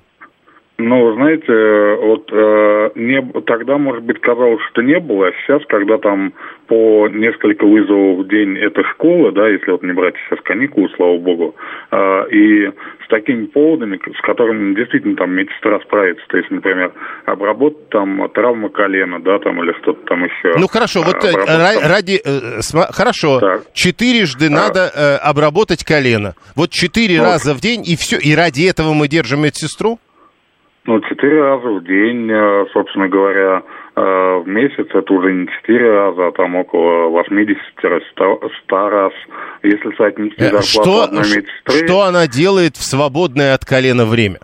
Ну, 0.76 1.14
знаете, 1.14 1.52
вот 2.02 2.28
э, 2.32 2.90
не, 2.96 3.22
тогда, 3.42 3.78
может 3.78 4.02
быть, 4.02 4.20
казалось, 4.20 4.60
что 4.70 4.82
не 4.82 4.98
было, 4.98 5.28
а 5.28 5.32
сейчас, 5.32 5.62
когда 5.68 5.98
там 5.98 6.32
по 6.66 7.08
несколько 7.08 7.64
вызовов 7.64 8.24
в 8.24 8.28
день 8.28 8.58
это 8.58 8.82
школа, 8.90 9.30
да, 9.30 9.48
если 9.48 9.70
вот 9.70 9.84
не 9.84 9.92
брать 9.92 10.14
сейчас 10.26 10.40
каникулы, 10.42 10.88
слава 10.96 11.16
богу, 11.18 11.54
э, 11.92 12.28
и 12.30 12.72
с 13.04 13.08
такими 13.08 13.46
поводами, 13.46 13.98
с 13.98 14.20
которыми 14.22 14.74
действительно 14.74 15.14
там 15.14 15.30
медсестра 15.32 15.78
справится, 15.78 16.24
то 16.26 16.38
есть, 16.38 16.50
например, 16.50 16.92
обработать 17.26 17.88
там 17.90 18.28
травма 18.30 18.68
колена, 18.68 19.20
да, 19.20 19.38
там 19.38 19.62
или 19.62 19.72
что-то 19.80 20.04
там 20.06 20.24
еще. 20.24 20.58
Ну, 20.58 20.66
хорошо, 20.66 21.02
вот 21.02 21.22
э, 21.22 21.32
там... 21.32 21.88
ради, 21.88 22.20
э, 22.24 22.62
см... 22.62 22.92
хорошо, 22.92 23.38
так. 23.38 23.62
четырежды 23.74 24.46
а... 24.46 24.50
надо 24.50 24.90
э, 24.92 25.16
обработать 25.18 25.84
колено, 25.84 26.34
вот 26.56 26.70
четыре 26.70 27.18
ну, 27.18 27.26
раза 27.26 27.54
в 27.54 27.60
день, 27.60 27.84
и 27.86 27.94
все, 27.94 28.18
и 28.18 28.34
ради 28.34 28.68
этого 28.68 28.92
мы 28.92 29.06
держим 29.06 29.42
медсестру? 29.42 30.00
Ну, 30.86 31.00
четыре 31.00 31.42
раза 31.42 31.66
в 31.66 31.82
день, 31.84 32.30
э, 32.30 32.66
собственно 32.74 33.08
говоря, 33.08 33.62
э, 33.96 34.00
в 34.00 34.46
месяц 34.46 34.86
это 34.92 35.14
уже 35.14 35.32
не 35.32 35.48
четыре 35.48 35.90
раза, 35.90 36.26
а 36.26 36.32
там 36.32 36.56
около 36.56 37.08
80-100 37.08 38.90
раз. 38.90 39.12
Если 39.62 39.96
соотнести 39.96 40.42
зарплату 40.42 40.66
что, 40.66 41.02
одной 41.04 41.22
медсестры... 41.22 41.86
Что 41.86 42.02
она 42.02 42.26
делает 42.26 42.76
в 42.76 42.82
свободное 42.82 43.54
от 43.54 43.64
колена 43.64 44.04
время? 44.04 44.40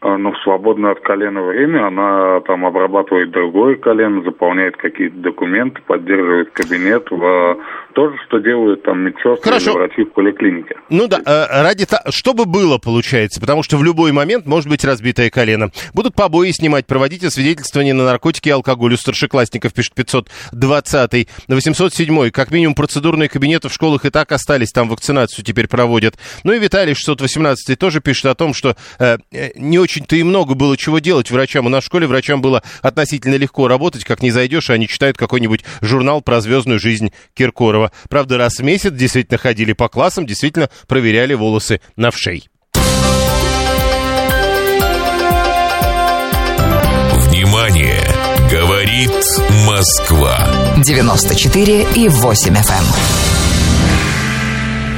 Ну, 0.00 0.30
в 0.32 0.38
свободное 0.44 0.92
от 0.92 1.00
колена 1.00 1.42
время 1.42 1.86
она 1.88 2.40
там 2.40 2.64
обрабатывает 2.66 3.30
другое 3.30 3.74
колено, 3.74 4.22
заполняет 4.22 4.76
какие-то 4.76 5.16
документы, 5.16 5.80
поддерживает 5.86 6.50
кабинет, 6.50 7.10
в, 7.10 7.56
то 7.98 8.10
же, 8.10 8.16
что 8.28 8.38
делают 8.38 8.84
там 8.84 9.00
медсестры 9.00 9.42
Хорошо. 9.42 9.72
врачи 9.72 10.04
в 10.04 10.12
поликлинике. 10.12 10.76
Ну 10.88 11.08
да, 11.08 11.18
э, 11.18 11.62
ради 11.62 11.84
того, 11.84 12.02
чтобы 12.10 12.44
было, 12.46 12.78
получается, 12.78 13.40
потому 13.40 13.64
что 13.64 13.76
в 13.76 13.82
любой 13.82 14.12
момент 14.12 14.46
может 14.46 14.68
быть 14.68 14.84
разбитое 14.84 15.30
колено. 15.30 15.70
Будут 15.94 16.14
побои 16.14 16.52
снимать, 16.52 16.86
проводить 16.86 17.24
освидетельствование 17.24 17.94
на 17.94 18.04
наркотики 18.04 18.48
и 18.48 18.52
алкоголь 18.52 18.94
у 18.94 18.96
старшеклассников, 18.96 19.74
пишет 19.74 19.94
520 19.94 21.28
на 21.48 21.54
807 21.56 22.30
как 22.30 22.52
минимум 22.52 22.76
процедурные 22.76 23.28
кабинеты 23.28 23.68
в 23.68 23.72
школах 23.72 24.04
и 24.04 24.10
так 24.10 24.30
остались, 24.30 24.70
там 24.70 24.88
вакцинацию 24.88 25.44
теперь 25.44 25.66
проводят. 25.66 26.14
Ну 26.44 26.52
и 26.52 26.60
Виталий 26.60 26.94
618 26.94 27.76
тоже 27.76 28.00
пишет 28.00 28.26
о 28.26 28.34
том, 28.36 28.54
что 28.54 28.76
э, 29.00 29.18
не 29.56 29.78
очень 29.80 29.98
очень-то 29.98 30.16
и 30.16 30.22
много 30.22 30.54
было 30.54 30.76
чего 30.76 31.00
делать 31.00 31.30
врачам. 31.30 31.66
У 31.66 31.68
нас 31.68 31.82
в 31.82 31.86
школе 31.86 32.06
врачам 32.06 32.40
было 32.40 32.62
относительно 32.82 33.34
легко 33.34 33.66
работать, 33.66 34.04
как 34.04 34.22
не 34.22 34.30
зайдешь, 34.30 34.70
и 34.70 34.72
они 34.72 34.86
читают 34.86 35.16
какой-нибудь 35.16 35.64
журнал 35.80 36.22
про 36.22 36.40
звездную 36.40 36.78
жизнь 36.78 37.12
Киркорова. 37.34 37.87
Правда, 38.08 38.38
раз 38.38 38.58
в 38.58 38.62
месяц 38.62 38.92
действительно 38.92 39.38
ходили 39.38 39.72
по 39.72 39.88
классам, 39.88 40.26
действительно 40.26 40.70
проверяли 40.86 41.34
волосы 41.34 41.80
на 41.96 42.10
вшей. 42.10 42.48
Внимание! 47.14 48.00
Говорит 48.50 49.12
Москва. 49.66 50.38
94 50.78 51.86
и 51.94 52.08
8 52.08 52.54
FM. 52.54 52.84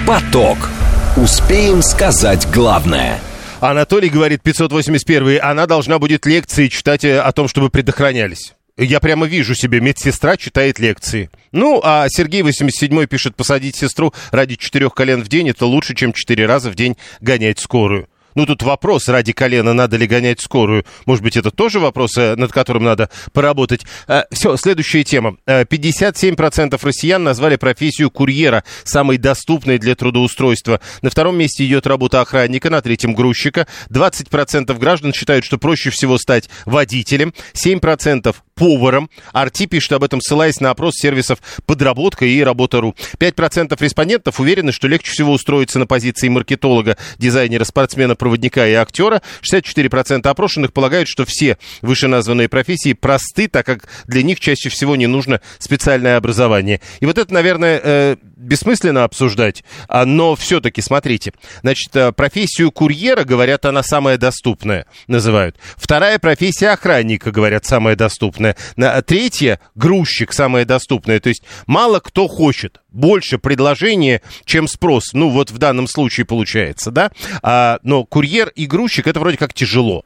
Поток. 0.07 0.71
Успеем 1.17 1.83
сказать 1.83 2.49
главное. 2.53 3.19
Анатолий 3.61 4.09
говорит, 4.09 4.43
581 4.43 5.41
она 5.43 5.67
должна 5.67 5.99
будет 5.99 6.27
лекции 6.27 6.69
читать 6.69 7.05
э, 7.05 7.21
о 7.21 7.33
том, 7.33 7.49
чтобы 7.49 7.71
предохранялись. 7.71 8.55
Я 8.83 8.99
прямо 8.99 9.27
вижу 9.27 9.55
себе, 9.55 9.79
медсестра 9.79 10.39
читает 10.39 10.79
лекции. 10.79 11.29
Ну, 11.53 11.83
а 11.85 12.07
Сергей 12.09 12.41
87 12.41 13.07
пишет, 13.07 13.37
посадить 13.37 13.77
сестру 13.77 14.15
ради 14.31 14.57
четырех 14.57 14.95
колен 14.95 15.23
в 15.23 15.29
день, 15.29 15.51
это 15.51 15.67
лучше, 15.67 15.95
чем 15.95 16.15
четыре 16.15 16.47
раза 16.47 16.71
в 16.71 16.75
день 16.75 16.97
гонять 17.21 17.59
скорую. 17.59 18.09
Ну, 18.35 18.47
тут 18.47 18.63
вопрос, 18.63 19.09
ради 19.09 19.33
колена 19.33 19.75
надо 19.75 19.99
ли 19.99 20.07
гонять 20.07 20.41
скорую. 20.41 20.87
Может 21.05 21.23
быть, 21.23 21.37
это 21.37 21.51
тоже 21.51 21.79
вопрос, 21.79 22.17
э, 22.17 22.37
над 22.37 22.53
которым 22.53 22.85
надо 22.85 23.11
поработать. 23.33 23.83
А, 24.07 24.25
все, 24.31 24.57
следующая 24.57 25.05
тема. 25.05 25.37
57% 25.47 26.83
россиян 26.83 27.23
назвали 27.23 27.57
профессию 27.57 28.11
курьера 28.11 28.65
самой 28.85 29.19
доступной 29.19 29.79
для 29.79 29.95
трудоустройства. 29.95 30.81
На 31.03 31.11
втором 31.11 31.37
месте 31.37 31.67
идет 31.67 31.87
работа 31.87 32.21
охранника, 32.21 32.71
на 32.71 32.81
третьем 32.81 33.15
грузчика. 33.15 33.67
20% 33.91 34.79
граждан 34.79 35.13
считают, 35.13 35.45
что 35.45 35.59
проще 35.59 35.91
всего 35.91 36.17
стать 36.17 36.49
водителем. 36.65 37.35
7% 37.53 38.35
поваром. 38.61 39.09
Арти 39.33 39.65
пишет 39.65 39.93
об 39.93 40.05
этом, 40.05 40.21
ссылаясь 40.21 40.61
на 40.61 40.69
опрос 40.69 40.93
сервисов 40.97 41.39
«Подработка» 41.65 42.27
и 42.27 42.43
«Работа.ру». 42.43 42.95
5% 43.19 43.75
респондентов 43.83 44.39
уверены, 44.39 44.71
что 44.71 44.87
легче 44.87 45.13
всего 45.13 45.33
устроиться 45.33 45.79
на 45.79 45.87
позиции 45.87 46.29
маркетолога, 46.29 46.99
дизайнера, 47.17 47.65
спортсмена, 47.65 48.17
проводника 48.17 48.67
и 48.67 48.75
актера. 48.75 49.23
64% 49.51 50.29
опрошенных 50.29 50.75
полагают, 50.75 51.09
что 51.09 51.25
все 51.25 51.57
вышеназванные 51.81 52.51
профессии 52.51 52.93
просты, 52.93 53.49
так 53.49 53.65
как 53.65 53.89
для 54.07 54.23
них 54.23 54.39
чаще 54.41 54.69
всего 54.69 54.95
не 54.95 55.07
нужно 55.07 55.41
специальное 55.59 56.19
образование. 56.19 56.83
И 57.01 57.07
вот 57.07 57.17
это, 57.17 57.33
наверное, 57.33 57.81
э, 57.83 58.17
бессмысленно 58.41 59.05
обсуждать, 59.05 59.63
а, 59.89 60.05
но 60.05 60.35
все-таки, 60.35 60.81
смотрите, 60.81 61.33
значит, 61.63 61.95
э, 61.95 62.13
профессию 62.13 62.73
курьера, 62.73 63.25
говорят, 63.25 63.67
она 63.67 63.83
самая 63.83 64.17
доступная, 64.17 64.87
называют. 65.07 65.57
Вторая 65.77 66.19
профессия 66.19 66.71
охранника, 66.71 67.31
говорят, 67.31 67.65
самая 67.65 67.97
доступная. 67.97 68.57
На, 68.77 69.01
третья, 69.03 69.61
грузчик, 69.75 70.33
самая 70.33 70.65
доступная. 70.65 71.21
То 71.21 71.29
есть 71.29 71.43
мало 71.67 72.01
кто 72.01 72.27
хочет. 72.29 72.81
Больше 72.89 73.39
предложения, 73.39 74.23
чем 74.45 74.67
спрос. 74.67 75.13
Ну, 75.13 75.29
вот 75.29 75.51
в 75.51 75.59
данном 75.59 75.87
случае 75.87 76.27
получается, 76.27 76.91
да? 76.91 77.11
А, 77.43 77.79
но 77.83 78.05
курьер 78.05 78.49
и 78.49 78.67
грузчик, 78.67 79.07
это 79.07 79.21
вроде 79.21 79.37
как 79.37 79.53
тяжело. 79.53 80.05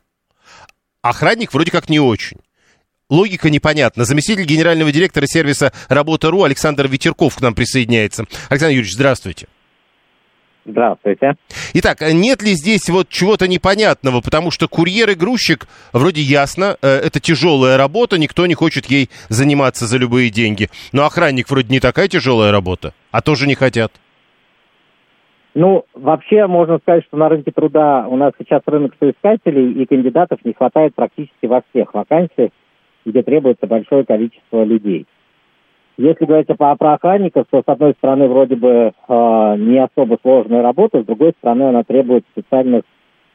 Охранник 1.02 1.52
вроде 1.54 1.70
как 1.70 1.88
не 1.88 2.00
очень 2.00 2.38
логика 3.10 3.50
непонятна. 3.50 4.04
Заместитель 4.04 4.44
генерального 4.44 4.92
директора 4.92 5.26
сервиса 5.26 5.72
«Работа.ру» 5.88 6.44
Александр 6.44 6.88
Ветерков 6.88 7.36
к 7.36 7.40
нам 7.40 7.54
присоединяется. 7.54 8.24
Александр 8.48 8.74
Юрьевич, 8.74 8.94
здравствуйте. 8.94 9.46
Здравствуйте. 10.66 11.34
Итак, 11.74 11.98
нет 12.00 12.42
ли 12.42 12.54
здесь 12.54 12.88
вот 12.88 13.10
чего-то 13.10 13.46
непонятного, 13.46 14.22
потому 14.22 14.50
что 14.50 14.66
курьер 14.66 15.10
и 15.10 15.14
грузчик, 15.14 15.66
вроде 15.92 16.22
ясно, 16.22 16.78
э, 16.80 16.88
это 16.88 17.20
тяжелая 17.20 17.76
работа, 17.76 18.16
никто 18.16 18.46
не 18.46 18.54
хочет 18.54 18.86
ей 18.86 19.10
заниматься 19.28 19.84
за 19.84 19.98
любые 19.98 20.30
деньги. 20.30 20.70
Но 20.92 21.04
охранник 21.04 21.50
вроде 21.50 21.68
не 21.68 21.80
такая 21.80 22.08
тяжелая 22.08 22.50
работа, 22.50 22.94
а 23.10 23.20
тоже 23.20 23.46
не 23.46 23.54
хотят. 23.54 23.92
Ну, 25.52 25.84
вообще 25.92 26.46
можно 26.46 26.78
сказать, 26.78 27.04
что 27.04 27.18
на 27.18 27.28
рынке 27.28 27.52
труда 27.52 28.06
у 28.08 28.16
нас 28.16 28.32
сейчас 28.38 28.62
рынок 28.64 28.94
соискателей 28.98 29.82
и 29.82 29.84
кандидатов 29.84 30.40
не 30.44 30.54
хватает 30.54 30.94
практически 30.94 31.44
во 31.44 31.62
всех 31.70 31.92
вакансиях 31.92 32.50
где 33.04 33.22
требуется 33.22 33.66
большое 33.66 34.04
количество 34.04 34.64
людей. 34.64 35.06
Если 35.96 36.24
говорить 36.24 36.48
про, 36.58 36.74
про 36.74 36.94
охранников, 36.94 37.46
то, 37.50 37.60
с 37.60 37.68
одной 37.68 37.94
стороны, 37.98 38.26
вроде 38.26 38.56
бы 38.56 38.68
э, 38.68 39.56
не 39.58 39.78
особо 39.78 40.18
сложная 40.22 40.62
работа, 40.62 41.02
с 41.02 41.06
другой 41.06 41.32
стороны, 41.38 41.68
она 41.68 41.84
требует 41.84 42.24
специальных 42.32 42.82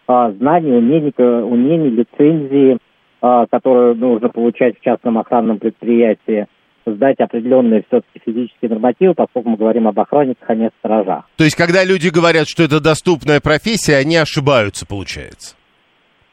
э, 0.08 0.34
знаний, 0.38 0.74
умений, 0.74 1.14
умений, 1.18 1.90
лицензии, 1.90 2.78
э, 3.22 3.46
которые 3.50 3.96
нужно 3.96 4.28
получать 4.28 4.78
в 4.78 4.84
частном 4.84 5.18
охранном 5.18 5.60
предприятии, 5.60 6.48
сдать 6.86 7.20
определенные 7.20 7.84
все-таки 7.88 8.20
физические 8.26 8.72
нормативы, 8.72 9.14
поскольку 9.14 9.50
мы 9.50 9.58
говорим 9.58 9.88
об 9.88 9.98
охранниках, 9.98 10.50
а 10.50 10.56
не 10.56 10.68
о 10.68 10.72
сторожах. 10.80 11.30
То 11.38 11.46
есть, 11.46 11.56
когда 11.56 11.86
люди 11.86 12.10
говорят, 12.10 12.48
что 12.48 12.64
это 12.64 12.82
доступная 12.82 13.40
профессия, 13.40 13.96
они 13.96 14.18
ошибаются, 14.18 14.86
получается? 14.86 15.56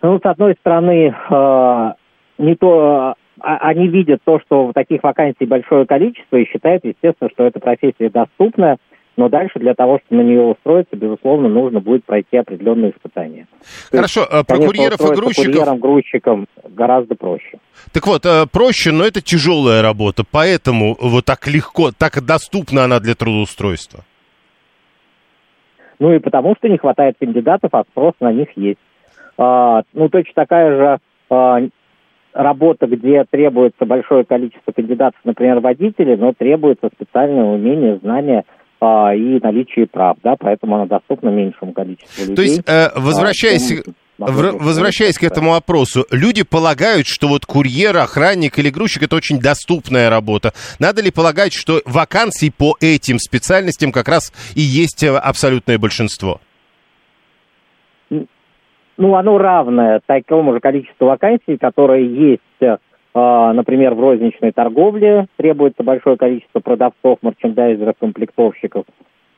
Ну, 0.03 0.19
с 0.19 0.25
одной 0.25 0.55
стороны, 0.61 1.15
э, 1.31 1.93
не 2.39 2.57
то 2.57 3.15
они 3.41 3.89
видят 3.89 4.21
то, 4.25 4.41
что 4.41 4.73
таких 4.75 5.03
вакансий 5.03 5.45
большое 5.45 5.87
количество 5.87 6.37
и 6.37 6.47
считают, 6.47 6.85
естественно, 6.85 7.31
что 7.31 7.45
эта 7.45 7.61
профессия 7.61 8.09
доступна, 8.09 8.77
но 9.17 9.29
дальше 9.29 9.59
для 9.59 9.75
того, 9.75 9.99
чтобы 10.05 10.23
на 10.23 10.27
нее 10.27 10.43
устроиться, 10.43 10.95
безусловно, 10.95 11.49
нужно 11.49 11.81
будет 11.81 12.05
пройти 12.05 12.37
определенные 12.37 12.91
испытания. 12.91 13.47
Хорошо, 13.91 14.21
есть, 14.21 14.33
а 14.33 14.45
про 14.45 14.59
курьеров 14.59 15.01
и 15.01 15.15
грузчиков... 15.15 15.47
курьером, 15.47 15.79
грузчиком 15.79 16.47
гораздо 16.69 17.15
проще. 17.15 17.59
Так 17.93 18.07
вот, 18.07 18.27
э, 18.27 18.47
проще, 18.51 18.93
но 18.93 19.05
это 19.05 19.23
тяжелая 19.23 19.83
работа, 19.83 20.25
поэтому 20.31 20.97
вот 21.01 21.25
так 21.25 21.47
легко, 21.47 21.93
так 21.97 22.25
доступна 22.25 22.85
она 22.85 23.01
для 23.01 23.15
трудоустройства. 23.15 24.05
Ну 25.99 26.13
и 26.13 26.19
потому, 26.19 26.55
что 26.57 26.69
не 26.69 26.77
хватает 26.77 27.17
кандидатов, 27.19 27.71
а 27.73 27.85
спрос 27.91 28.13
на 28.21 28.33
них 28.33 28.49
есть. 28.57 28.79
А, 29.39 29.83
ну, 29.95 30.11
точно 30.11 30.33
такая 30.35 30.77
же 30.77 30.99
а, 31.31 31.61
работа, 32.37 32.87
где 32.87 33.25
требуется 33.29 33.85
большое 33.87 34.25
количество 34.25 34.73
кандидатов, 34.73 35.19
например, 35.25 35.61
водителей, 35.61 36.17
но 36.17 36.33
требуется 36.33 36.89
специальное 36.95 37.45
умение, 37.45 37.99
знание 38.03 38.45
а, 38.81 39.15
и 39.15 39.41
наличие 39.43 39.87
прав, 39.87 40.19
да, 40.23 40.37
поэтому 40.39 40.77
она 40.77 40.87
доступна 40.87 41.31
меньшему 41.31 41.73
количеству 41.73 42.21
людей. 42.21 42.37
То 42.37 42.43
есть, 42.43 42.63
э, 42.67 42.89
возвращаясь... 42.95 43.83
А, 44.19 44.31
Возвращаясь 44.31 45.19
к 45.19 45.25
этому 45.25 45.51
вопросу, 45.51 46.07
люди 46.11 46.43
полагают, 46.43 47.07
что 47.07 47.29
вот 47.29 47.45
курьер, 47.45 47.95
охранник 47.99 48.59
или 48.59 48.71
грузчик 48.71 49.03
это 49.03 49.15
очень 49.15 49.39
доступная 49.39 50.09
работа. 50.09 50.55
Надо 50.79 51.03
ли 51.03 51.11
полагать, 51.11 51.53
что 51.53 51.83
вакансий 51.85 52.51
по 52.51 52.79
этим 52.81 53.19
специальностям 53.19 53.93
как 53.93 54.09
раз 54.09 54.33
и 54.55 54.63
есть 54.63 55.03
э, 55.03 55.15
абсолютное 55.15 55.79
большинство? 55.79 56.41
Ну, 58.97 59.15
оно 59.15 59.39
равное 59.39 60.01
такому 60.07 60.55
же 60.55 60.61
количеству 60.61 61.07
вакансий, 61.07 61.59
которые 61.59 62.07
есть, 62.07 62.41
э, 62.61 62.77
например, 63.13 63.95
в 63.95 64.01
розничной 64.01 64.53
торговле. 64.53 65.27
Требуется 65.37 65.83
большое 65.83 66.17
количество 66.17 66.61
продавцов, 66.61 67.19
мерчендайзеров, 67.23 67.97
комплектовщиков. 67.99 68.85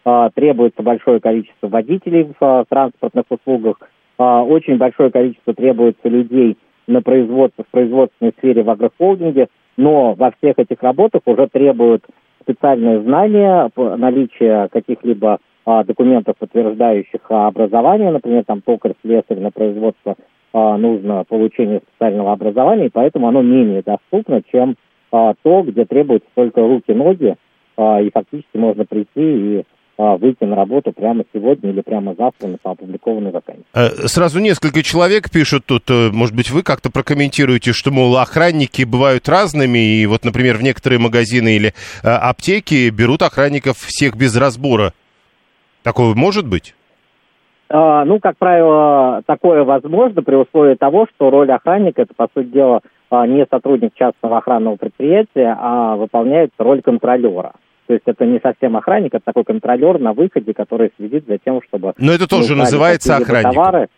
Э, 0.04 0.30
требуется 0.34 0.82
большое 0.82 1.20
количество 1.20 1.68
водителей 1.68 2.24
в 2.38 2.44
э, 2.44 2.64
транспортных 2.68 3.24
услугах. 3.30 3.76
Очень 4.20 4.78
большое 4.78 5.12
количество 5.12 5.54
требуется 5.54 6.08
людей 6.08 6.56
на 6.88 7.02
производстве, 7.02 7.62
в 7.62 7.70
производственной 7.70 8.32
сфере 8.38 8.64
в 8.64 8.70
агрохолдинге. 8.70 9.46
Но 9.76 10.14
во 10.14 10.32
всех 10.32 10.58
этих 10.58 10.82
работах 10.82 11.22
уже 11.26 11.46
требуют 11.46 12.04
специальные 12.42 13.00
знания, 13.02 13.70
наличие 13.76 14.68
каких-либо 14.72 15.38
документов, 15.84 16.36
подтверждающих 16.38 17.20
образование, 17.28 18.10
например, 18.10 18.44
там 18.44 18.62
токарь, 18.62 18.94
слесарь 19.02 19.38
на 19.38 19.50
производство, 19.50 20.16
а, 20.52 20.76
нужно 20.78 21.24
получение 21.28 21.80
специального 21.80 22.32
образования, 22.32 22.86
и 22.86 22.92
поэтому 22.92 23.28
оно 23.28 23.42
менее 23.42 23.82
доступно, 23.82 24.42
чем 24.50 24.76
а, 25.12 25.34
то, 25.42 25.62
где 25.62 25.84
требуются 25.84 26.28
только 26.34 26.60
руки-ноги, 26.60 27.36
а, 27.76 28.00
и 28.00 28.10
фактически 28.10 28.56
можно 28.56 28.84
прийти 28.84 29.10
и 29.16 29.62
а, 29.98 30.16
выйти 30.16 30.44
на 30.44 30.56
работу 30.56 30.92
прямо 30.92 31.24
сегодня 31.34 31.70
или 31.70 31.80
прямо 31.80 32.14
завтра 32.14 32.48
на 32.48 32.58
опубликованной 32.62 33.32
вакансии. 33.32 33.64
Э, 33.74 33.88
сразу 34.06 34.38
несколько 34.38 34.82
человек 34.82 35.28
пишут 35.30 35.66
тут, 35.66 35.90
э, 35.90 36.10
может 36.12 36.36
быть, 36.36 36.50
вы 36.50 36.62
как-то 36.62 36.88
прокомментируете, 36.88 37.72
что, 37.72 37.90
мол, 37.90 38.16
охранники 38.16 38.84
бывают 38.84 39.28
разными, 39.28 39.78
и 39.78 40.06
вот, 40.06 40.24
например, 40.24 40.56
в 40.56 40.62
некоторые 40.62 41.00
магазины 41.00 41.56
или 41.56 41.74
э, 42.02 42.08
аптеки 42.08 42.90
берут 42.90 43.22
охранников 43.22 43.78
всех 43.78 44.16
без 44.16 44.36
разбора. 44.36 44.92
Такое 45.82 46.14
может 46.14 46.46
быть? 46.46 46.74
А, 47.70 48.04
ну, 48.04 48.18
как 48.18 48.38
правило, 48.38 49.22
такое 49.26 49.64
возможно 49.64 50.22
при 50.22 50.34
условии 50.34 50.74
того, 50.74 51.06
что 51.14 51.30
роль 51.30 51.50
охранника 51.52 52.02
это, 52.02 52.14
по 52.14 52.28
сути 52.34 52.48
дела, 52.48 52.80
а, 53.10 53.26
не 53.26 53.46
сотрудник 53.50 53.94
частного 53.94 54.38
охранного 54.38 54.76
предприятия, 54.76 55.56
а 55.58 55.96
выполняет 55.96 56.50
роль 56.58 56.80
контролера. 56.80 57.52
То 57.86 57.94
есть 57.94 58.04
это 58.06 58.26
не 58.26 58.38
совсем 58.40 58.76
охранник, 58.76 59.14
это 59.14 59.24
такой 59.24 59.44
контролер 59.44 59.98
на 59.98 60.12
выходе, 60.12 60.52
который 60.52 60.92
следит 60.96 61.24
за 61.26 61.38
тем, 61.38 61.60
чтобы... 61.62 61.94
Но 61.98 62.12
это 62.12 62.28
тоже 62.28 62.54
называется 62.54 63.16
охранник. 63.16 63.54
Товары. 63.54 63.88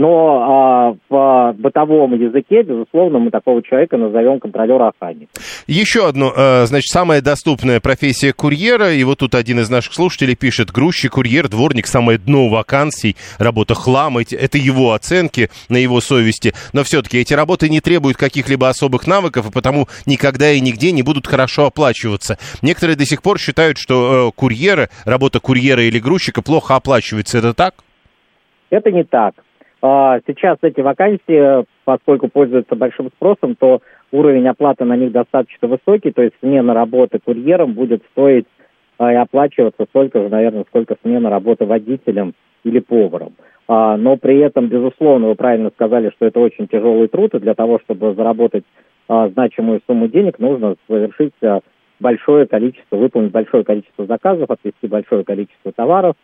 Но 0.00 0.96
э, 0.96 1.14
в 1.14 1.52
бытовом 1.58 2.14
языке, 2.14 2.62
безусловно, 2.62 3.18
мы 3.18 3.30
такого 3.30 3.62
человека 3.62 3.98
назовем 3.98 4.40
контролер 4.40 4.80
охранник. 4.80 5.28
Еще 5.66 6.08
одно, 6.08 6.32
э, 6.34 6.64
значит, 6.64 6.88
самая 6.88 7.20
доступная 7.20 7.80
профессия 7.80 8.32
курьера, 8.32 8.94
и 8.94 9.04
вот 9.04 9.18
тут 9.18 9.34
один 9.34 9.60
из 9.60 9.68
наших 9.68 9.92
слушателей 9.92 10.36
пишет, 10.36 10.70
грузчик, 10.70 11.12
курьер, 11.12 11.48
дворник, 11.48 11.86
самое 11.86 12.16
дно 12.16 12.48
вакансий, 12.48 13.14
работа 13.38 13.74
хлам, 13.74 14.16
эти, 14.16 14.34
это 14.34 14.56
его 14.56 14.94
оценки 14.94 15.50
на 15.68 15.76
его 15.76 16.00
совести, 16.00 16.54
но 16.72 16.82
все-таки 16.82 17.18
эти 17.18 17.34
работы 17.34 17.68
не 17.68 17.82
требуют 17.82 18.16
каких-либо 18.16 18.70
особых 18.70 19.06
навыков, 19.06 19.50
и 19.50 19.52
потому 19.52 19.86
никогда 20.06 20.50
и 20.50 20.60
нигде 20.60 20.92
не 20.92 21.02
будут 21.02 21.26
хорошо 21.26 21.66
оплачиваться. 21.66 22.38
Некоторые 22.62 22.96
до 22.96 23.04
сих 23.04 23.20
пор 23.20 23.38
считают, 23.38 23.76
что 23.76 24.28
э, 24.28 24.32
курьеры, 24.34 24.88
работа 25.04 25.40
курьера 25.40 25.82
или 25.82 25.98
грузчика 25.98 26.40
плохо 26.40 26.74
оплачивается. 26.74 27.36
Это 27.36 27.52
так? 27.52 27.74
Это 28.70 28.90
не 28.90 29.04
так. 29.04 29.34
А, 29.82 30.20
сейчас 30.26 30.58
эти 30.62 30.80
вакансии, 30.80 31.64
поскольку 31.84 32.28
пользуются 32.28 32.76
большим 32.76 33.08
спросом, 33.16 33.54
то 33.54 33.80
уровень 34.12 34.46
оплаты 34.48 34.84
на 34.84 34.96
них 34.96 35.12
достаточно 35.12 35.68
высокий, 35.68 36.10
то 36.10 36.22
есть 36.22 36.34
смена 36.40 36.74
работы 36.74 37.18
курьером 37.18 37.72
будет 37.72 38.02
стоить 38.12 38.46
а, 38.98 39.12
и 39.12 39.16
оплачиваться 39.16 39.86
столько 39.88 40.20
же, 40.22 40.28
наверное, 40.28 40.64
сколько 40.68 40.96
смена 41.02 41.30
работы 41.30 41.64
водителем 41.64 42.34
или 42.64 42.80
поваром. 42.80 43.32
А, 43.68 43.96
но 43.96 44.16
при 44.16 44.38
этом, 44.38 44.68
безусловно, 44.68 45.28
вы 45.28 45.34
правильно 45.34 45.70
сказали, 45.70 46.10
что 46.10 46.26
это 46.26 46.40
очень 46.40 46.66
тяжелый 46.66 47.08
труд, 47.08 47.34
и 47.34 47.38
для 47.38 47.54
того, 47.54 47.80
чтобы 47.84 48.14
заработать 48.14 48.64
значимую 49.08 49.80
сумму 49.88 50.06
денег, 50.06 50.38
нужно 50.38 50.76
совершить 50.86 51.32
большое 51.98 52.46
количество, 52.46 52.96
выполнить 52.96 53.32
большое 53.32 53.64
количество 53.64 54.06
заказов, 54.06 54.48
отвести 54.48 54.86
большое 54.86 55.24
количество 55.24 55.72
товаров, 55.72 56.14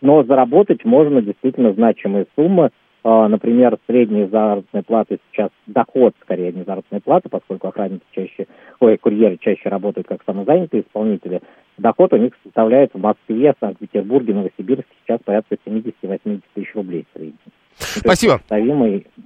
но 0.00 0.22
заработать 0.24 0.84
можно 0.84 1.22
действительно 1.22 1.72
значимые 1.72 2.26
суммы. 2.34 2.70
А, 3.04 3.28
например, 3.28 3.78
средняя 3.86 4.26
заработная 4.26 4.82
плата 4.82 5.18
сейчас, 5.30 5.50
доход 5.66 6.14
скорее, 6.22 6.52
не 6.52 6.64
заработная 6.64 7.00
плата, 7.00 7.28
поскольку 7.28 7.68
охранники 7.68 8.04
чаще, 8.10 8.46
ой, 8.80 8.98
курьеры 8.98 9.38
чаще 9.38 9.68
работают 9.68 10.08
как 10.08 10.24
самозанятые 10.26 10.82
исполнители, 10.82 11.40
доход 11.78 12.12
у 12.12 12.16
них 12.16 12.32
составляет 12.42 12.92
в 12.94 12.98
Москве, 12.98 13.54
Санкт-Петербурге, 13.60 14.34
Новосибирске 14.34 14.90
сейчас 15.04 15.20
порядка 15.24 15.56
70-80 15.64 16.40
тысяч 16.54 16.74
рублей 16.74 17.06
в 17.08 17.16
среднем. 17.16 17.52
Спасибо. 17.78 18.40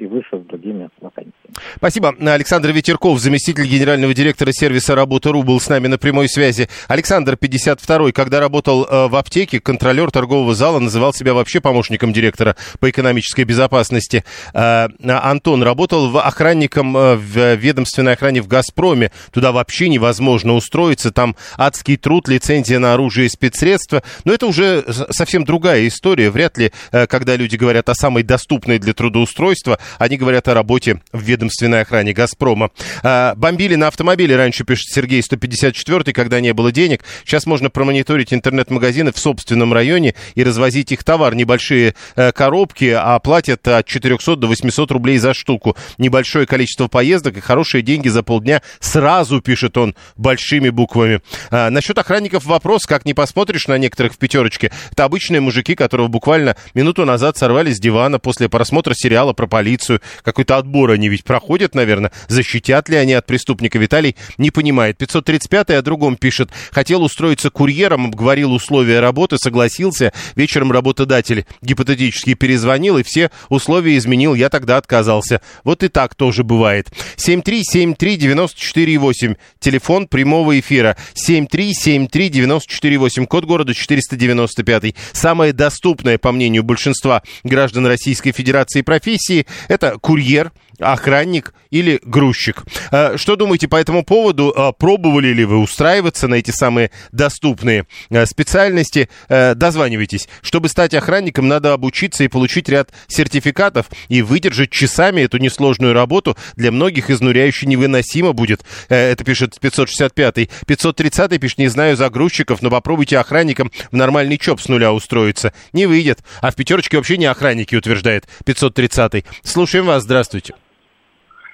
и 0.00 0.06
выше 0.06 0.38
с 0.38 0.46
другими 0.46 0.88
вакансиями. 1.00 1.34
Спасибо. 1.76 2.14
Александр 2.20 2.70
Ветерков, 2.70 3.18
заместитель 3.20 3.66
генерального 3.66 4.14
директора 4.14 4.50
сервиса 4.52 4.94
«Работа.ру» 4.94 5.42
был 5.42 5.60
с 5.60 5.68
нами 5.68 5.88
на 5.88 5.98
прямой 5.98 6.28
связи. 6.28 6.68
Александр, 6.88 7.34
52-й, 7.34 8.12
когда 8.12 8.40
работал 8.40 8.84
э, 8.84 9.08
в 9.08 9.16
аптеке, 9.16 9.60
контролер 9.60 10.10
торгового 10.10 10.54
зала 10.54 10.78
называл 10.78 11.12
себя 11.12 11.34
вообще 11.34 11.60
помощником 11.60 12.12
директора 12.12 12.56
по 12.78 12.88
экономической 12.88 13.44
безопасности. 13.44 14.24
Э, 14.54 14.88
Антон 15.04 15.62
работал 15.62 16.10
в 16.10 16.18
охранником 16.18 16.96
э, 16.96 17.16
в 17.16 17.54
ведомственной 17.56 18.14
охране 18.14 18.40
в 18.40 18.48
«Газпроме». 18.48 19.10
Туда 19.32 19.52
вообще 19.52 19.88
невозможно 19.88 20.54
устроиться. 20.54 21.10
Там 21.10 21.36
адский 21.58 21.98
труд, 21.98 22.26
лицензия 22.28 22.78
на 22.78 22.94
оружие 22.94 23.26
и 23.26 23.28
спецсредства. 23.28 24.02
Но 24.24 24.32
это 24.32 24.46
уже 24.46 24.84
совсем 25.10 25.44
другая 25.44 25.86
история. 25.86 26.30
Вряд 26.30 26.56
ли, 26.56 26.72
когда 26.90 27.36
люди 27.36 27.56
говорят 27.56 27.88
о 27.88 27.94
самой 27.94 28.22
доступной 28.22 28.39
доступные 28.40 28.78
для 28.78 28.94
трудоустройства. 28.94 29.78
Они 29.98 30.16
говорят 30.16 30.48
о 30.48 30.54
работе 30.54 31.00
в 31.12 31.22
ведомственной 31.22 31.82
охране 31.82 32.14
«Газпрома». 32.14 32.70
А, 33.02 33.34
бомбили 33.34 33.74
на 33.74 33.88
автомобиле, 33.88 34.34
раньше 34.34 34.64
пишет 34.64 34.88
Сергей 34.88 35.22
154 35.22 36.12
когда 36.14 36.40
не 36.40 36.54
было 36.54 36.72
денег. 36.72 37.04
Сейчас 37.24 37.44
можно 37.44 37.68
промониторить 37.68 38.32
интернет-магазины 38.32 39.12
в 39.12 39.18
собственном 39.18 39.74
районе 39.74 40.14
и 40.34 40.42
развозить 40.42 40.90
их 40.92 41.04
товар. 41.04 41.34
Небольшие 41.34 41.94
э, 42.16 42.32
коробки, 42.32 42.96
а 42.96 43.18
платят 43.18 43.68
от 43.68 43.86
400 43.86 44.36
до 44.36 44.46
800 44.46 44.90
рублей 44.90 45.18
за 45.18 45.34
штуку. 45.34 45.76
Небольшое 45.98 46.46
количество 46.46 46.88
поездок 46.88 47.36
и 47.36 47.40
хорошие 47.40 47.82
деньги 47.82 48.08
за 48.08 48.22
полдня. 48.22 48.62
Сразу, 48.80 49.42
пишет 49.42 49.76
он, 49.76 49.94
большими 50.16 50.70
буквами. 50.70 51.20
А, 51.50 51.68
насчет 51.68 51.98
охранников 51.98 52.46
вопрос, 52.46 52.86
как 52.86 53.04
не 53.04 53.12
посмотришь 53.12 53.68
на 53.68 53.76
некоторых 53.76 54.14
в 54.14 54.18
пятерочке. 54.18 54.72
Это 54.92 55.04
обычные 55.04 55.40
мужики, 55.40 55.74
которого 55.74 56.08
буквально 56.08 56.56
минуту 56.74 57.04
назад 57.04 57.36
сорвали 57.36 57.72
с 57.72 57.78
дивана 57.78 58.18
после 58.18 58.29
просмотра 58.38 58.94
сериала 58.94 59.32
про 59.32 59.46
полицию. 59.46 60.00
Какой-то 60.22 60.56
отбор 60.56 60.90
они 60.90 61.08
ведь 61.08 61.24
проходят, 61.24 61.74
наверное. 61.74 62.12
Защитят 62.28 62.88
ли 62.88 62.96
они 62.96 63.14
от 63.14 63.26
преступника? 63.26 63.78
Виталий 63.78 64.16
не 64.38 64.50
понимает. 64.50 65.00
535-й 65.00 65.76
о 65.76 65.82
другом 65.82 66.16
пишет. 66.16 66.50
Хотел 66.70 67.02
устроиться 67.02 67.50
курьером, 67.50 68.06
обговорил 68.06 68.52
условия 68.52 69.00
работы, 69.00 69.36
согласился. 69.38 70.12
Вечером 70.36 70.70
работодатель 70.72 71.46
гипотетически 71.62 72.34
перезвонил 72.34 72.98
и 72.98 73.02
все 73.02 73.30
условия 73.48 73.96
изменил. 73.96 74.34
Я 74.34 74.48
тогда 74.48 74.76
отказался. 74.76 75.40
Вот 75.64 75.82
и 75.82 75.88
так 75.88 76.14
тоже 76.14 76.44
бывает. 76.44 76.88
7373948. 77.16 79.36
Телефон 79.58 80.06
прямого 80.06 80.60
эфира. 80.60 80.96
7373948. 81.14 83.26
Код 83.26 83.44
города 83.44 83.74
495. 83.74 84.94
Самое 85.12 85.52
доступное, 85.52 86.16
по 86.18 86.32
мнению 86.32 86.62
большинства 86.62 87.22
граждан 87.44 87.86
Российской 87.86 88.19
Российской 88.20 88.32
Федерации 88.32 88.82
профессии. 88.82 89.46
Это 89.68 89.98
курьер, 89.98 90.52
охранник 90.80 91.54
или 91.70 92.00
грузчик. 92.02 92.64
Э, 92.90 93.16
что 93.16 93.36
думаете 93.36 93.68
по 93.68 93.76
этому 93.76 94.04
поводу? 94.04 94.52
Э, 94.56 94.72
пробовали 94.76 95.28
ли 95.28 95.44
вы 95.44 95.58
устраиваться 95.58 96.28
на 96.28 96.34
эти 96.36 96.50
самые 96.50 96.90
доступные 97.12 97.86
э, 98.10 98.26
специальности? 98.26 99.08
Дозванивайтесь. 99.28 100.28
Чтобы 100.42 100.68
стать 100.68 100.94
охранником, 100.94 101.48
надо 101.48 101.72
обучиться 101.72 102.24
и 102.24 102.28
получить 102.28 102.68
ряд 102.68 102.90
сертификатов 103.08 103.86
и 104.08 104.22
выдержать 104.22 104.70
часами 104.70 105.22
эту 105.22 105.38
несложную 105.38 105.92
работу. 105.92 106.36
Для 106.56 106.72
многих 106.72 107.10
изнуряюще 107.10 107.66
невыносимо 107.66 108.32
будет. 108.32 108.62
Это 108.88 109.24
пишет 109.24 109.58
565-й. 109.60 110.50
530-й 110.66 111.38
пишет, 111.38 111.58
не 111.58 111.68
знаю 111.68 111.96
за 111.96 112.10
грузчиков, 112.10 112.62
но 112.62 112.70
попробуйте 112.70 113.18
охранником 113.18 113.70
в 113.90 113.96
нормальный 113.96 114.38
ЧОП 114.38 114.60
с 114.60 114.68
нуля 114.68 114.92
устроиться. 114.92 115.52
Не 115.72 115.86
выйдет. 115.86 116.20
А 116.40 116.50
в 116.50 116.56
пятерочке 116.56 116.96
вообще 116.96 117.16
не 117.16 117.26
охранники, 117.26 117.74
утверждает 117.74 118.26
530-й. 118.44 119.24
Слушаем 119.42 119.86
вас, 119.86 120.02
здравствуйте. 120.04 120.54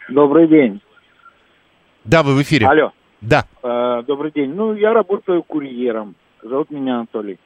Добрый 0.08 0.48
день. 0.48 0.80
Да, 2.04 2.22
вы 2.22 2.34
в 2.34 2.42
эфире. 2.42 2.66
Алло. 2.66 2.92
Да. 3.20 3.46
Э, 3.62 4.02
добрый 4.06 4.30
день. 4.30 4.52
Ну, 4.54 4.74
я 4.74 4.92
работаю 4.92 5.42
курьером. 5.42 6.14
Зовут 6.42 6.70
меня 6.70 6.96
Анатолий. 6.98 7.38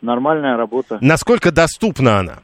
Нормальная 0.00 0.56
работа. 0.56 0.98
Насколько 1.00 1.50
доступна 1.50 2.18
она? 2.20 2.38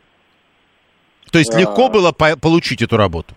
То 1.30 1.38
есть 1.38 1.54
э, 1.54 1.60
легко 1.60 1.88
было 1.88 2.10
по- 2.12 2.36
получить 2.36 2.82
эту 2.82 2.96
работу? 2.96 3.34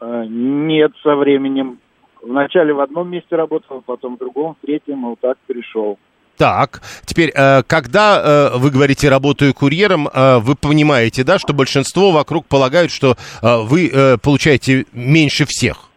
Э, 0.00 0.24
нет, 0.28 0.92
со 1.02 1.16
временем. 1.16 1.78
Вначале 2.20 2.72
в 2.74 2.80
одном 2.80 3.10
месте 3.10 3.34
работал, 3.34 3.82
потом 3.82 4.16
в 4.16 4.18
другом, 4.18 4.54
в 4.54 4.66
третьем, 4.66 5.02
вот 5.06 5.20
так 5.20 5.38
перешел. 5.46 5.98
Так, 6.36 6.80
теперь, 7.04 7.30
э, 7.34 7.62
когда 7.62 8.50
э, 8.54 8.58
вы 8.58 8.70
говорите 8.70 9.08
«работаю 9.08 9.54
курьером», 9.54 10.08
э, 10.08 10.38
вы 10.38 10.56
понимаете, 10.56 11.24
да, 11.24 11.38
что 11.38 11.52
большинство 11.52 12.10
вокруг 12.10 12.46
полагают, 12.46 12.90
что 12.90 13.16
вы 13.42 14.18
получаете 14.22 14.86
меньше 14.92 15.44
всех. 15.46 15.88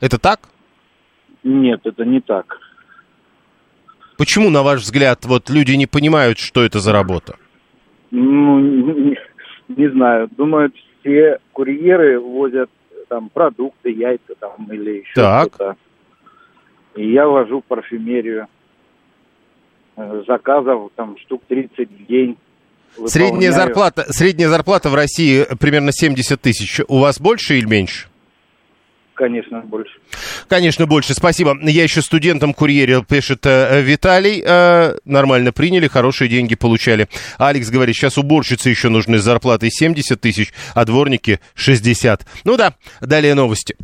Это 0.00 0.18
так? 0.18 0.40
Нет, 1.42 1.80
это 1.84 2.04
не 2.04 2.20
так. 2.20 2.58
Почему, 4.16 4.50
на 4.50 4.62
ваш 4.62 4.82
взгляд, 4.82 5.24
вот 5.24 5.48
люди 5.48 5.72
не 5.72 5.86
понимают, 5.86 6.38
что 6.38 6.62
это 6.62 6.78
за 6.78 6.92
работа? 6.92 7.36
Ну, 8.10 8.60
не, 8.60 9.16
не 9.68 9.90
знаю. 9.90 10.28
Думают, 10.36 10.74
все 11.00 11.38
курьеры 11.52 12.20
возят 12.20 12.70
там 13.08 13.30
продукты, 13.30 13.90
яйца 13.90 14.34
там 14.38 14.68
или 14.70 15.00
еще 15.00 15.14
так. 15.14 15.48
что-то. 15.48 15.76
И 16.96 17.12
я 17.12 17.26
вожу 17.26 17.62
парфюмерию. 17.66 18.46
Э, 19.96 20.22
заказов 20.26 20.90
там 20.96 21.16
штук 21.18 21.42
30 21.48 21.88
в 21.90 22.06
день. 22.06 22.36
Средняя 23.06 23.52
зарплата, 23.52 24.06
средняя 24.10 24.48
зарплата 24.48 24.88
в 24.88 24.94
России 24.94 25.46
примерно 25.58 25.92
70 25.92 26.40
тысяч. 26.40 26.80
У 26.88 26.98
вас 26.98 27.20
больше 27.20 27.58
или 27.58 27.66
меньше? 27.66 28.08
Конечно, 29.20 29.60
больше. 29.60 29.98
Конечно, 30.48 30.86
больше. 30.86 31.12
Спасибо. 31.12 31.54
Я 31.60 31.82
еще 31.82 32.00
студентом 32.00 32.54
курьере, 32.54 33.04
пишет 33.06 33.44
э, 33.44 33.82
Виталий. 33.82 34.42
Э, 34.42 34.96
нормально 35.04 35.52
приняли, 35.52 35.88
хорошие 35.88 36.28
деньги 36.30 36.54
получали. 36.54 37.06
Алекс 37.36 37.68
говорит, 37.68 37.96
сейчас 37.96 38.16
уборщицы 38.16 38.70
еще 38.70 38.88
нужны 38.88 39.18
с 39.18 39.22
зарплатой 39.22 39.70
70 39.70 40.18
тысяч, 40.18 40.54
а 40.74 40.86
дворники 40.86 41.38
60. 41.54 42.26
Ну 42.44 42.56
да, 42.56 42.72
далее 43.02 43.34
новости. 43.34 43.76